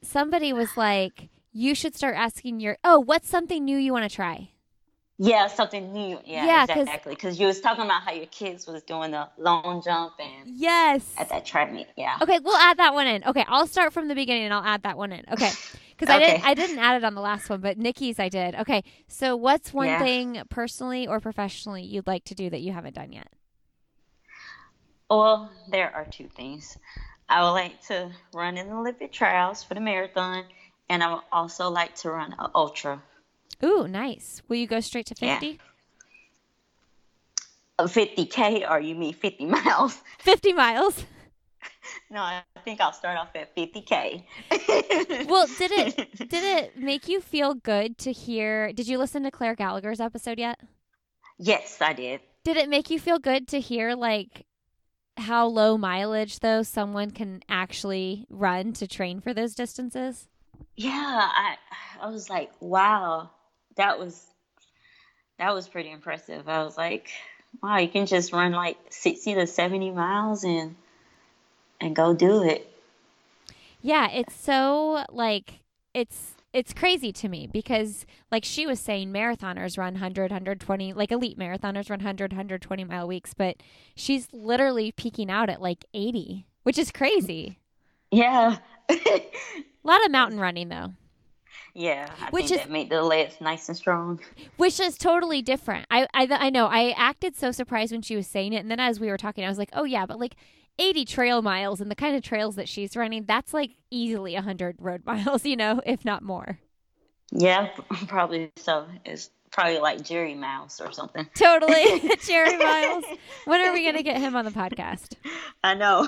somebody 0.00 0.54
was 0.54 0.76
like, 0.76 1.28
"You 1.52 1.74
should 1.74 1.94
start 1.94 2.16
asking 2.16 2.60
your 2.60 2.78
oh, 2.82 3.00
what's 3.00 3.28
something 3.28 3.62
new 3.64 3.76
you 3.76 3.92
want 3.92 4.08
to 4.08 4.16
try?" 4.16 4.52
Yeah 5.18 5.46
something 5.48 5.92
new 5.92 6.18
yeah, 6.24 6.46
Yeah, 6.46 6.62
exactly 6.80 7.14
because 7.14 7.38
you 7.40 7.46
was 7.46 7.60
talking 7.60 7.84
about 7.84 8.02
how 8.02 8.12
your 8.12 8.26
kids 8.26 8.66
was 8.66 8.82
doing 8.82 9.10
the 9.10 9.28
long 9.36 9.82
jump 9.84 10.14
and 10.20 10.48
Yes. 10.56 11.14
at 11.18 11.28
that 11.30 11.44
track 11.44 11.72
meet 11.72 11.88
yeah 11.96 12.16
Okay, 12.22 12.38
we'll 12.38 12.56
add 12.56 12.78
that 12.78 12.94
one 12.94 13.06
in. 13.06 13.24
Okay, 13.24 13.44
I'll 13.48 13.66
start 13.66 13.92
from 13.92 14.08
the 14.08 14.14
beginning 14.14 14.44
and 14.44 14.54
I'll 14.54 14.64
add 14.64 14.82
that 14.84 14.96
one 14.96 15.12
in. 15.12 15.24
Okay. 15.32 15.52
Because 15.90 16.08
I 16.08 16.18
didn't 16.20 16.44
I 16.46 16.54
didn't 16.54 16.78
add 16.78 16.96
it 16.96 17.04
on 17.04 17.14
the 17.14 17.20
last 17.20 17.50
one, 17.50 17.60
but 17.60 17.76
Nikki's 17.78 18.18
I 18.20 18.28
did. 18.28 18.54
Okay. 18.54 18.82
So 19.08 19.34
what's 19.36 19.72
one 19.72 19.86
Yeah. 19.86 19.98
thing 19.98 20.42
personally 20.48 21.06
or 21.06 21.20
professionally 21.20 21.82
you'd 21.82 22.06
like 22.06 22.24
to 22.24 22.34
do 22.34 22.48
that 22.50 22.60
you 22.60 22.72
haven't 22.72 22.94
done 22.94 23.12
yet? 23.12 23.28
well 25.10 25.50
there 25.70 25.94
are 25.94 26.04
two 26.04 26.28
things 26.28 26.76
i 27.30 27.42
would 27.42 27.52
like 27.52 27.80
to 27.80 28.10
run 28.34 28.58
in 28.58 28.68
the 28.68 28.74
olympic 28.74 29.10
trials 29.12 29.62
for 29.64 29.74
the 29.74 29.80
marathon 29.80 30.44
and 30.90 31.02
i 31.02 31.12
would 31.14 31.22
also 31.32 31.70
like 31.70 31.94
to 31.94 32.10
run 32.10 32.34
an 32.38 32.50
ultra 32.54 33.02
Ooh, 33.64 33.88
nice. 33.88 34.42
Will 34.48 34.56
you 34.56 34.66
go 34.66 34.80
straight 34.80 35.06
to 35.06 35.14
50? 35.14 35.58
a 37.80 37.84
50k 37.84 38.68
or 38.68 38.80
you 38.80 38.94
mean 38.96 39.14
50 39.14 39.46
miles 39.46 40.02
50 40.18 40.52
miles. 40.52 41.04
no 42.10 42.20
i 42.20 42.42
think 42.64 42.80
i'll 42.80 42.92
start 42.92 43.16
off 43.16 43.28
at 43.36 43.54
50k 43.54 44.24
Well, 45.28 45.46
did 45.58 45.70
it 45.72 46.28
did 46.28 46.42
it 46.44 46.76
make 46.76 47.06
you 47.08 47.20
feel 47.20 47.54
good 47.54 47.96
to 47.98 48.10
hear? 48.12 48.72
Did 48.72 48.88
you 48.88 48.98
listen 48.98 49.22
to 49.24 49.30
Claire 49.30 49.54
Gallagher's 49.54 50.00
episode 50.00 50.38
yet? 50.40 50.58
yes 51.38 51.78
i 51.80 51.92
did 51.92 52.20
Did 52.42 52.56
it 52.56 52.68
make 52.68 52.90
you 52.90 52.98
feel 52.98 53.20
good 53.20 53.46
to 53.48 53.60
hear 53.60 53.94
like 53.94 54.44
how 55.16 55.46
low 55.46 55.78
mileage 55.78 56.40
though 56.40 56.62
someone 56.64 57.12
can 57.12 57.42
actually 57.48 58.26
run 58.28 58.72
to 58.74 58.88
train 58.88 59.20
for 59.20 59.32
those 59.32 59.54
distances? 59.54 60.26
yeah 60.76 61.28
i 61.32 61.54
i 62.02 62.08
was 62.08 62.28
like 62.28 62.50
wow 62.60 63.30
that 63.78 63.98
was 63.98 64.26
that 65.38 65.54
was 65.54 65.66
pretty 65.66 65.90
impressive. 65.90 66.48
I 66.48 66.62
was 66.62 66.76
like 66.76 67.10
wow 67.62 67.78
you 67.78 67.88
can 67.88 68.06
just 68.06 68.32
run 68.32 68.52
like 68.52 68.76
60 68.90 69.34
to 69.34 69.46
70 69.46 69.90
miles 69.92 70.44
and 70.44 70.76
and 71.80 71.96
go 71.96 72.14
do 72.14 72.42
it. 72.42 72.70
Yeah, 73.80 74.10
it's 74.10 74.34
so 74.34 75.04
like 75.10 75.60
it's 75.94 76.34
it's 76.52 76.72
crazy 76.72 77.12
to 77.12 77.28
me 77.28 77.46
because 77.46 78.06
like 78.32 78.44
she 78.44 78.66
was 78.66 78.80
saying 78.80 79.12
marathoners 79.12 79.78
run 79.78 79.94
100 79.94 80.30
120 80.30 80.92
like 80.92 81.12
elite 81.12 81.38
marathoners 81.38 81.90
run 81.90 82.00
100 82.00 82.32
120 82.32 82.84
mile 82.84 83.06
weeks 83.06 83.34
but 83.34 83.56
she's 83.94 84.28
literally 84.32 84.90
peaking 84.92 85.30
out 85.30 85.50
at 85.50 85.62
like 85.62 85.84
80 85.94 86.46
which 86.62 86.78
is 86.78 86.90
crazy. 86.90 87.58
Yeah. 88.10 88.58
A 88.90 89.22
lot 89.84 90.04
of 90.04 90.10
mountain 90.10 90.40
running 90.40 90.68
though 90.68 90.92
yeah 91.78 92.10
i 92.20 92.30
Which 92.30 92.48
think 92.48 92.60
is- 92.60 92.66
that 92.66 92.70
made 92.72 92.90
the 92.90 93.02
legs 93.02 93.36
nice 93.40 93.68
and 93.68 93.76
strong 93.76 94.20
which 94.56 94.80
is 94.80 94.98
totally 94.98 95.42
different 95.42 95.86
I, 95.90 96.06
I 96.12 96.26
i 96.30 96.50
know 96.50 96.66
i 96.66 96.90
acted 96.96 97.36
so 97.36 97.52
surprised 97.52 97.92
when 97.92 98.02
she 98.02 98.16
was 98.16 98.26
saying 98.26 98.52
it 98.52 98.58
and 98.58 98.70
then 98.70 98.80
as 98.80 98.98
we 98.98 99.08
were 99.08 99.16
talking 99.16 99.44
i 99.44 99.48
was 99.48 99.58
like 99.58 99.70
oh 99.72 99.84
yeah 99.84 100.04
but 100.04 100.18
like 100.18 100.34
80 100.80 101.04
trail 101.04 101.42
miles 101.42 101.80
and 101.80 101.90
the 101.90 101.96
kind 101.96 102.14
of 102.14 102.22
trails 102.22 102.54
that 102.54 102.68
she's 102.68 102.96
running, 102.96 103.24
that's 103.24 103.52
like 103.52 103.72
easily 103.90 104.34
100 104.34 104.76
road 104.78 105.02
miles, 105.06 105.44
you 105.44 105.56
know, 105.56 105.80
if 105.84 106.04
not 106.04 106.22
more. 106.22 106.60
Yeah, 107.32 107.70
probably 108.06 108.52
so. 108.56 108.86
It's 109.04 109.30
probably 109.50 109.80
like 109.80 110.02
Jerry 110.04 110.34
Mouse 110.36 110.80
or 110.80 110.92
something. 110.92 111.28
Totally. 111.34 112.10
Jerry 112.24 112.56
Miles. 112.56 113.04
When 113.44 113.60
are 113.60 113.72
we 113.72 113.82
going 113.82 113.96
to 113.96 114.02
get 114.04 114.18
him 114.20 114.36
on 114.36 114.44
the 114.44 114.50
podcast? 114.52 115.14
I 115.64 115.74
know. 115.74 116.06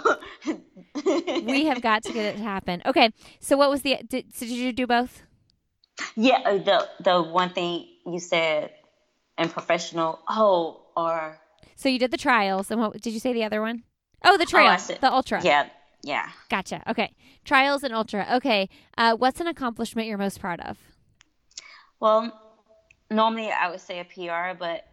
we 1.45 1.67
have 1.67 1.83
got 1.83 2.05
to 2.05 2.13
get 2.13 2.27
it 2.27 2.37
to 2.37 2.43
happen. 2.45 2.81
Okay. 2.87 3.11
So 3.41 3.57
what 3.57 3.71
was 3.71 3.83
the 3.83 3.99
did, 4.09 4.35
so 4.35 4.47
did 4.47 4.55
you 4.55 4.73
do 4.73 4.87
both? 4.87 5.25
Yeah, 6.17 6.39
uh, 6.45 6.59
the 6.59 6.89
the 7.01 7.23
one 7.23 7.51
thing 7.51 7.87
you 8.07 8.19
said 8.19 8.71
in 9.39 9.49
professional. 9.49 10.21
Oh, 10.29 10.87
or 10.97 11.39
So 11.77 11.89
you 11.89 11.99
did 11.99 12.11
the 12.11 12.17
trials 12.19 12.71
and 12.71 12.81
what 12.81 13.01
did 13.01 13.13
you 13.13 13.21
say 13.21 13.33
the 13.33 13.45
other 13.45 13.61
one? 13.61 13.85
Oh, 14.25 14.37
the 14.37 14.47
I 14.57 14.77
said- 14.77 15.01
the 15.01 15.11
ultra. 15.13 15.41
yeah, 15.43 15.69
yeah. 16.03 16.29
Gotcha. 16.51 16.83
Okay. 16.89 17.15
Trials 17.45 17.83
and 17.83 17.95
ultra. 17.95 18.27
Okay. 18.35 18.69
Uh, 18.99 19.17
what's 19.17 19.41
an 19.41 19.47
accomplishment 19.47 20.09
you're 20.09 20.19
most 20.19 20.41
proud 20.41 20.61
of? 20.61 20.77
Well, 22.01 22.39
normally 23.11 23.51
I 23.51 23.71
would 23.71 23.81
say 23.81 24.01
a 24.01 24.05
PR, 24.05 24.59
but 24.59 24.85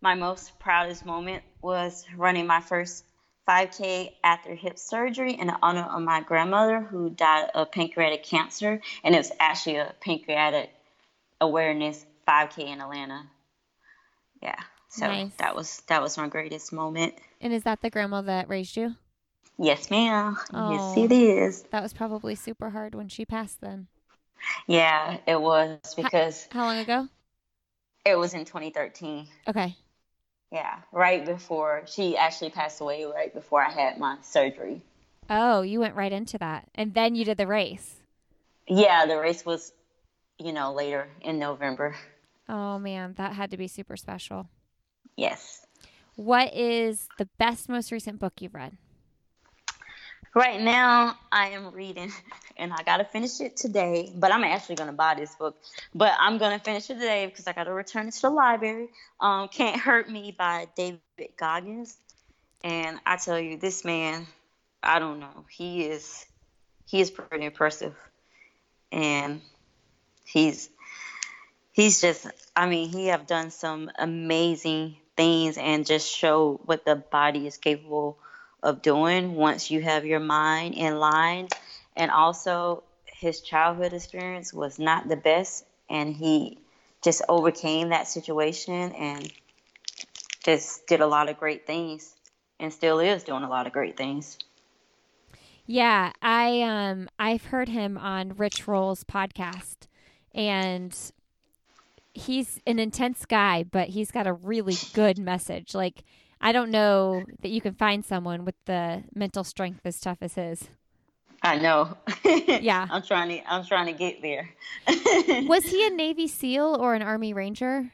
my 0.00 0.14
most 0.14 0.58
proudest 0.58 1.04
moment 1.06 1.42
was 1.60 2.04
running 2.16 2.46
my 2.46 2.60
first 2.60 3.04
5K 3.46 4.16
after 4.22 4.54
hip 4.54 4.78
surgery 4.78 5.32
in 5.34 5.50
honor 5.62 5.82
of 5.82 6.02
my 6.02 6.20
grandmother 6.20 6.80
who 6.80 7.10
died 7.10 7.50
of 7.54 7.72
pancreatic 7.72 8.22
cancer, 8.22 8.80
and 9.02 9.14
it 9.14 9.18
was 9.18 9.32
actually 9.40 9.76
a 9.76 9.94
pancreatic 10.00 10.70
awareness 11.40 12.04
5K 12.26 12.66
in 12.68 12.80
Atlanta. 12.80 13.24
Yeah, 14.42 14.58
so 14.88 15.06
Nice. 15.06 15.34
that 15.38 15.54
was 15.54 15.82
that 15.88 16.02
was 16.02 16.16
my 16.16 16.28
greatest 16.28 16.72
moment. 16.72 17.14
And 17.40 17.52
is 17.52 17.64
that 17.64 17.80
the 17.80 17.90
grandma 17.90 18.22
that 18.22 18.48
raised 18.48 18.76
you? 18.76 18.94
Yes, 19.58 19.90
ma'am. 19.90 20.36
Oh. 20.54 20.72
Yes, 20.72 20.96
it 20.96 21.12
is. 21.12 21.62
That 21.70 21.82
was 21.82 21.92
probably 21.92 22.34
super 22.34 22.70
hard 22.70 22.94
when 22.94 23.08
she 23.08 23.24
passed 23.24 23.60
then. 23.60 23.88
Yeah, 24.66 25.18
it 25.26 25.40
was 25.40 25.78
because 25.96 26.48
How 26.50 26.64
long 26.64 26.78
ago? 26.78 27.08
it 28.04 28.16
was 28.16 28.34
in 28.34 28.44
2013. 28.44 29.28
Okay. 29.48 29.76
Yeah, 30.52 30.80
right 30.92 31.24
before 31.24 31.84
she 31.86 32.14
actually 32.14 32.50
passed 32.50 32.82
away, 32.82 33.04
right 33.04 33.32
before 33.32 33.64
I 33.64 33.70
had 33.70 33.98
my 33.98 34.18
surgery. 34.20 34.82
Oh, 35.30 35.62
you 35.62 35.80
went 35.80 35.94
right 35.94 36.12
into 36.12 36.36
that. 36.38 36.68
And 36.74 36.92
then 36.92 37.14
you 37.14 37.24
did 37.24 37.38
the 37.38 37.46
race. 37.46 37.96
Yeah, 38.68 39.06
the 39.06 39.18
race 39.18 39.46
was, 39.46 39.72
you 40.38 40.52
know, 40.52 40.74
later 40.74 41.08
in 41.22 41.38
November. 41.38 41.96
Oh 42.48 42.78
man, 42.78 43.14
that 43.16 43.32
had 43.32 43.50
to 43.52 43.56
be 43.56 43.66
super 43.66 43.96
special. 43.96 44.50
Yes. 45.16 45.64
What 46.16 46.54
is 46.54 47.08
the 47.16 47.28
best, 47.38 47.70
most 47.70 47.90
recent 47.90 48.18
book 48.18 48.34
you've 48.40 48.54
read? 48.54 48.76
Right 50.34 50.62
now, 50.62 51.18
I 51.30 51.48
am 51.48 51.72
reading, 51.72 52.10
and 52.56 52.72
I 52.72 52.82
gotta 52.84 53.04
finish 53.04 53.40
it 53.42 53.54
today. 53.56 54.10
But 54.14 54.32
I'm 54.32 54.44
actually 54.44 54.76
gonna 54.76 54.94
buy 54.94 55.14
this 55.14 55.34
book. 55.34 55.56
But 55.94 56.14
I'm 56.18 56.38
gonna 56.38 56.58
finish 56.58 56.88
it 56.88 56.94
today 56.94 57.26
because 57.26 57.46
I 57.46 57.52
gotta 57.52 57.72
return 57.72 58.08
it 58.08 58.14
to 58.14 58.22
the 58.22 58.30
library. 58.30 58.88
Um, 59.20 59.48
Can't 59.48 59.78
Hurt 59.78 60.08
Me 60.08 60.34
by 60.36 60.68
David 60.74 61.00
Goggins, 61.36 61.98
and 62.64 62.98
I 63.04 63.16
tell 63.16 63.38
you, 63.38 63.58
this 63.58 63.84
man, 63.84 64.26
I 64.82 64.98
don't 65.00 65.20
know, 65.20 65.44
he 65.50 65.84
is, 65.84 66.24
he 66.86 67.02
is 67.02 67.10
pretty 67.10 67.44
impressive, 67.44 67.94
and 68.90 69.42
he's, 70.24 70.70
he's 71.72 72.00
just, 72.00 72.26
I 72.56 72.66
mean, 72.66 72.88
he 72.88 73.08
have 73.08 73.26
done 73.26 73.50
some 73.50 73.90
amazing 73.98 74.96
things 75.14 75.58
and 75.58 75.84
just 75.84 76.08
show 76.10 76.58
what 76.64 76.86
the 76.86 76.96
body 76.96 77.46
is 77.46 77.58
capable 77.58 78.16
of 78.18 78.31
doing 78.82 79.34
once 79.34 79.70
you 79.70 79.80
have 79.82 80.04
your 80.04 80.20
mind 80.20 80.74
in 80.74 80.98
line. 80.98 81.48
And 81.96 82.10
also, 82.10 82.84
his 83.06 83.40
childhood 83.40 83.92
experience 83.92 84.52
was 84.52 84.78
not 84.78 85.08
the 85.08 85.16
best, 85.16 85.64
and 85.88 86.14
he 86.14 86.58
just 87.02 87.22
overcame 87.28 87.90
that 87.90 88.06
situation 88.06 88.92
and 88.92 89.32
just 90.44 90.86
did 90.86 91.00
a 91.00 91.06
lot 91.06 91.28
of 91.28 91.38
great 91.38 91.66
things, 91.66 92.14
and 92.58 92.72
still 92.72 93.00
is 93.00 93.24
doing 93.24 93.42
a 93.42 93.48
lot 93.48 93.66
of 93.66 93.72
great 93.72 93.96
things. 93.96 94.38
Yeah, 95.66 96.12
I 96.20 96.62
um 96.62 97.08
I've 97.18 97.46
heard 97.46 97.68
him 97.68 97.96
on 97.96 98.36
Rich 98.36 98.66
Roll's 98.66 99.04
podcast 99.04 99.86
and 100.34 100.96
he's 102.14 102.60
an 102.66 102.78
intense 102.78 103.24
guy, 103.24 103.62
but 103.62 103.88
he's 103.88 104.10
got 104.10 104.26
a 104.26 104.32
really 104.32 104.76
good 104.92 105.18
message. 105.18 105.74
Like 105.74 106.04
I 106.42 106.52
don't 106.52 106.70
know 106.70 107.22
that 107.40 107.50
you 107.50 107.60
can 107.60 107.74
find 107.74 108.04
someone 108.04 108.44
with 108.44 108.56
the 108.66 109.04
mental 109.14 109.44
strength 109.44 109.80
as 109.84 110.00
tough 110.00 110.18
as 110.20 110.34
his. 110.34 110.68
I 111.42 111.58
know. 111.58 111.96
Yeah. 112.24 112.86
I'm 112.90 113.02
trying 113.02 113.28
to. 113.30 113.52
I'm 113.52 113.64
trying 113.64 113.86
to 113.86 113.92
get 113.92 114.22
there. 114.22 114.50
Was 115.48 115.64
he 115.64 115.86
a 115.86 115.90
Navy 115.90 116.28
SEAL 116.28 116.76
or 116.78 116.94
an 116.94 117.02
Army 117.02 117.32
Ranger? 117.32 117.90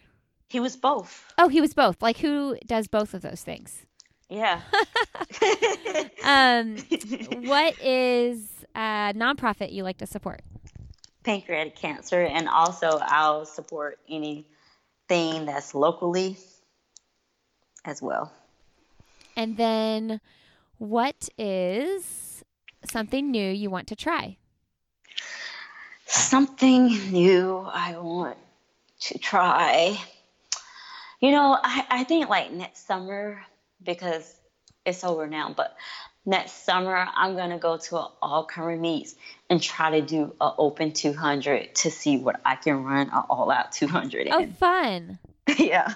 he 0.50 0.60
was 0.60 0.76
both. 0.76 1.32
Oh, 1.36 1.48
he 1.48 1.60
was 1.60 1.74
both. 1.74 2.00
Like 2.02 2.18
who 2.18 2.56
does 2.66 2.88
both 2.88 3.12
of 3.14 3.20
those 3.22 3.42
things? 3.42 3.84
Yeah. 4.28 4.60
Um 6.24 6.76
what 7.46 7.80
is 7.82 8.48
a 8.74 9.12
nonprofit 9.14 9.72
you 9.72 9.82
like 9.82 9.98
to 9.98 10.06
support? 10.06 10.42
pancreatic 11.24 11.76
cancer, 11.76 12.22
and 12.22 12.48
also 12.48 12.98
I'll 13.02 13.44
support 13.44 13.98
anything 14.08 15.46
that's 15.46 15.74
locally 15.74 16.36
as 17.88 18.02
well. 18.02 18.30
And 19.34 19.56
then 19.56 20.20
what 20.76 21.28
is 21.38 22.44
something 22.84 23.30
new 23.30 23.50
you 23.50 23.70
want 23.70 23.88
to 23.88 23.96
try? 23.96 24.36
Something 26.06 26.86
new 27.10 27.58
I 27.58 27.96
want 27.98 28.38
to 29.00 29.18
try. 29.18 29.98
You 31.20 31.32
know, 31.32 31.58
I, 31.60 31.86
I 31.90 32.04
think 32.04 32.28
like 32.28 32.52
next 32.52 32.86
summer, 32.86 33.40
because 33.82 34.34
it's 34.84 35.02
over 35.02 35.26
now, 35.26 35.52
but 35.56 35.76
next 36.24 36.64
summer 36.64 37.06
I'm 37.16 37.34
going 37.34 37.50
to 37.50 37.58
go 37.58 37.78
to 37.78 37.98
an 37.98 38.06
all 38.20 38.44
comers 38.44 38.78
meets 38.78 39.14
and 39.48 39.62
try 39.62 39.98
to 39.98 40.06
do 40.06 40.34
an 40.40 40.52
open 40.58 40.92
200 40.92 41.74
to 41.76 41.90
see 41.90 42.18
what 42.18 42.40
I 42.44 42.56
can 42.56 42.84
run 42.84 43.08
an 43.08 43.22
all 43.30 43.50
out 43.50 43.72
200 43.72 44.26
in. 44.26 44.32
Oh, 44.32 44.46
fun. 44.58 45.18
yeah, 45.58 45.94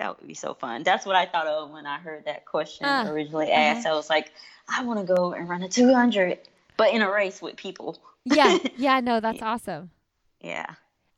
that 0.00 0.18
would 0.18 0.26
be 0.26 0.34
so 0.34 0.54
fun. 0.54 0.82
That's 0.82 1.04
what 1.04 1.14
I 1.14 1.26
thought 1.26 1.46
of 1.46 1.70
when 1.70 1.86
I 1.86 1.98
heard 1.98 2.24
that 2.24 2.46
question 2.46 2.86
Ah, 2.86 3.06
originally 3.06 3.52
asked. 3.52 3.86
I 3.86 3.92
was 3.92 4.08
like, 4.08 4.32
I 4.66 4.82
want 4.82 4.98
to 4.98 5.14
go 5.14 5.34
and 5.34 5.46
run 5.46 5.62
a 5.62 5.68
200, 5.68 6.38
but 6.78 6.94
in 6.94 7.02
a 7.02 7.10
race 7.10 7.42
with 7.42 7.56
people. 7.56 7.98
Yeah, 8.24 8.56
yeah, 8.78 9.00
no, 9.00 9.20
that's 9.20 9.42
awesome. 9.42 9.90
Yeah. 10.40 10.66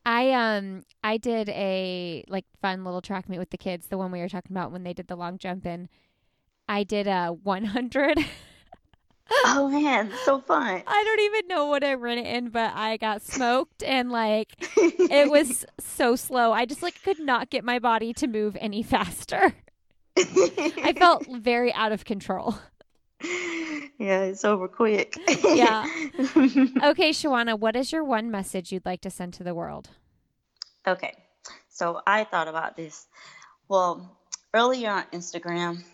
I 0.05 0.33
um 0.33 0.85
I 1.05 1.17
did 1.17 1.49
a 1.51 2.25
like 2.27 2.45
fun 2.61 2.85
little 2.85 3.01
track 3.01 3.29
meet 3.29 3.39
with 3.39 3.51
the 3.51 3.57
kids, 3.57 3.87
the 3.87 3.97
one 3.97 4.11
we 4.11 4.19
were 4.19 4.29
talking 4.29 4.51
about 4.51 4.73
when 4.73 4.83
they 4.83 4.93
did 4.93 5.07
the 5.07 5.15
long 5.15 5.39
jump 5.39 5.65
in. 5.65 5.89
I 6.69 6.83
did 6.83 7.07
a 7.07 7.29
100. 7.29 8.19
Oh 9.31 9.69
man, 9.69 10.13
so 10.25 10.41
fun. 10.41 10.83
I 10.87 11.05
don't 11.05 11.21
even 11.21 11.49
know 11.49 11.67
what 11.67 11.83
I 11.85 11.95
ran 11.95 12.19
it 12.19 12.27
in, 12.27 12.51
but 12.51 12.73
I 12.75 12.97
got 12.97 13.23
smoked 13.23 13.83
and 13.83 14.11
like 14.11 14.53
it 14.77 15.31
was 15.31 15.65
so 15.81 16.17
slow. 16.17 16.53
I 16.53 16.67
just 16.67 16.83
like 16.83 17.03
could 17.03 17.19
not 17.21 17.49
get 17.51 17.65
my 17.65 17.79
body 17.79 18.13
to 18.15 18.27
move 18.27 18.57
any 18.61 18.83
faster. 18.83 19.55
I 20.17 20.95
felt 20.99 21.27
very 21.31 21.73
out 21.73 21.93
of 21.93 22.05
control. 22.05 22.57
yeah, 23.99 24.23
it's 24.23 24.45
over 24.45 24.69
quick. 24.69 25.17
Yeah. 25.45 25.87
Okay, 26.83 27.11
Shawana, 27.11 27.59
what 27.59 27.77
is 27.77 27.93
your 27.93 28.05
one 28.05 28.31
message 28.31 28.73
you'd 28.73 28.85
like 28.85 29.01
to 29.03 29.11
send 29.11 29.33
to 29.35 29.45
the 29.45 29.55
world? 29.55 29.89
Okay, 30.87 31.15
so 31.69 32.01
I 32.07 32.25
thought 32.25 32.49
about 32.49 32.77
this. 32.77 33.07
Well, 33.69 34.19
earlier 34.53 34.91
on 34.91 35.05
Instagram, 35.13 35.85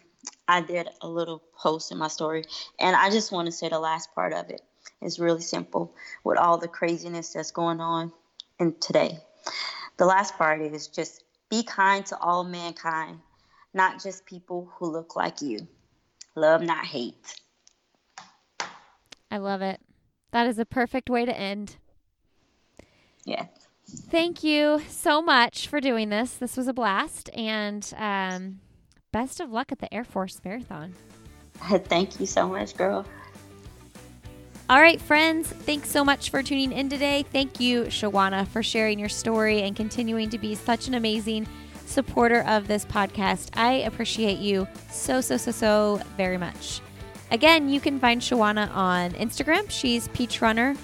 I 0.48 0.62
did 0.62 0.88
a 1.02 1.08
little 1.08 1.42
post 1.56 1.92
in 1.92 1.98
my 1.98 2.08
story, 2.08 2.44
and 2.80 2.96
I 2.96 3.10
just 3.10 3.30
want 3.30 3.46
to 3.46 3.52
say 3.52 3.68
the 3.68 3.78
last 3.78 4.14
part 4.14 4.32
of 4.32 4.48
it 4.48 4.62
is 5.02 5.20
really 5.20 5.42
simple 5.42 5.94
with 6.24 6.38
all 6.38 6.56
the 6.56 6.68
craziness 6.68 7.34
that's 7.34 7.50
going 7.50 7.80
on 7.80 8.12
in 8.58 8.74
today. 8.80 9.18
The 9.98 10.06
last 10.06 10.36
part 10.38 10.62
is 10.62 10.88
just 10.88 11.22
be 11.50 11.62
kind 11.62 12.04
to 12.06 12.18
all 12.18 12.44
mankind, 12.44 13.20
not 13.74 14.02
just 14.02 14.24
people 14.24 14.70
who 14.76 14.86
look 14.90 15.16
like 15.16 15.42
you. 15.42 15.68
Love, 16.34 16.62
not 16.62 16.84
hate. 16.86 17.40
I 19.30 19.38
love 19.38 19.60
it. 19.60 19.80
That 20.30 20.46
is 20.46 20.58
a 20.58 20.64
perfect 20.64 21.10
way 21.10 21.24
to 21.24 21.36
end. 21.36 21.76
Yeah. 23.24 23.46
Thank 23.86 24.44
you 24.44 24.80
so 24.88 25.20
much 25.20 25.68
for 25.68 25.80
doing 25.80 26.10
this. 26.10 26.34
This 26.34 26.56
was 26.56 26.68
a 26.68 26.72
blast, 26.72 27.30
and 27.34 27.90
um, 27.96 28.60
best 29.18 29.40
of 29.40 29.50
luck 29.50 29.72
at 29.72 29.80
the 29.80 29.92
Air 29.92 30.04
Force 30.04 30.40
Marathon. 30.44 30.94
Thank 31.60 32.20
you 32.20 32.26
so 32.26 32.48
much, 32.48 32.76
girl. 32.76 33.04
All 34.70 34.80
right, 34.80 35.00
friends, 35.00 35.48
thanks 35.48 35.90
so 35.90 36.04
much 36.04 36.30
for 36.30 36.40
tuning 36.40 36.70
in 36.72 36.88
today. 36.88 37.24
Thank 37.32 37.58
you, 37.58 37.84
Shawana, 37.84 38.46
for 38.46 38.62
sharing 38.62 38.98
your 38.98 39.08
story 39.08 39.62
and 39.62 39.74
continuing 39.74 40.30
to 40.30 40.38
be 40.38 40.54
such 40.54 40.86
an 40.86 40.94
amazing 40.94 41.48
supporter 41.86 42.42
of 42.42 42.68
this 42.68 42.84
podcast. 42.84 43.48
I 43.56 43.72
appreciate 43.88 44.38
you 44.38 44.68
so, 44.90 45.20
so, 45.20 45.36
so, 45.36 45.50
so 45.50 46.00
very 46.16 46.36
much. 46.36 46.80
Again, 47.32 47.68
you 47.68 47.80
can 47.80 47.98
find 47.98 48.20
Shawana 48.20 48.70
on 48.72 49.12
Instagram. 49.12 49.68
She's 49.68 50.06
Peach 50.08 50.40
Runner 50.40 50.76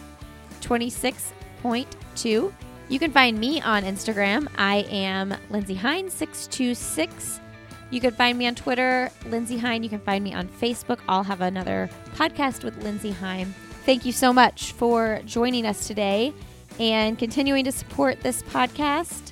26.2. 0.60 2.52
You 2.88 2.98
can 2.98 3.12
find 3.12 3.38
me 3.38 3.60
on 3.60 3.84
Instagram. 3.84 4.48
I 4.56 4.86
am 4.90 5.36
Lindsay 5.50 5.74
Hein 5.74 6.10
626. 6.10 7.42
You 7.94 8.00
can 8.00 8.10
find 8.10 8.36
me 8.36 8.48
on 8.48 8.56
Twitter, 8.56 9.08
Lindsay 9.26 9.56
Hein. 9.56 9.84
You 9.84 9.88
can 9.88 10.00
find 10.00 10.24
me 10.24 10.34
on 10.34 10.48
Facebook. 10.48 10.98
I'll 11.08 11.22
have 11.22 11.40
another 11.40 11.88
podcast 12.16 12.64
with 12.64 12.82
Lindsay 12.82 13.12
Hein. 13.12 13.54
Thank 13.86 14.04
you 14.04 14.10
so 14.10 14.32
much 14.32 14.72
for 14.72 15.20
joining 15.24 15.64
us 15.64 15.86
today 15.86 16.34
and 16.80 17.16
continuing 17.16 17.64
to 17.66 17.70
support 17.70 18.20
this 18.20 18.42
podcast. 18.42 19.30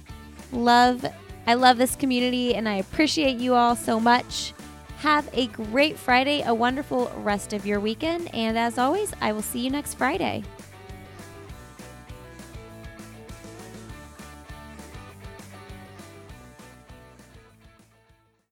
Love, 0.53 1.05
I 1.49 1.55
love 1.55 1.77
this 1.77 1.97
community 1.97 2.55
and 2.55 2.69
I 2.69 2.77
appreciate 2.77 3.39
you 3.39 3.55
all 3.55 3.75
so 3.75 3.99
much. 3.99 4.55
Have 4.99 5.29
a 5.33 5.49
great 5.49 5.99
Friday, 5.99 6.45
a 6.47 6.55
wonderful 6.55 7.11
rest 7.17 7.53
of 7.53 7.67
your 7.67 7.81
weekend, 7.81 8.33
and 8.33 8.57
as 8.57 8.79
always, 8.79 9.13
I 9.21 9.33
will 9.33 9.43
see 9.43 9.59
you 9.59 9.71
next 9.71 9.95
Friday. 9.95 10.45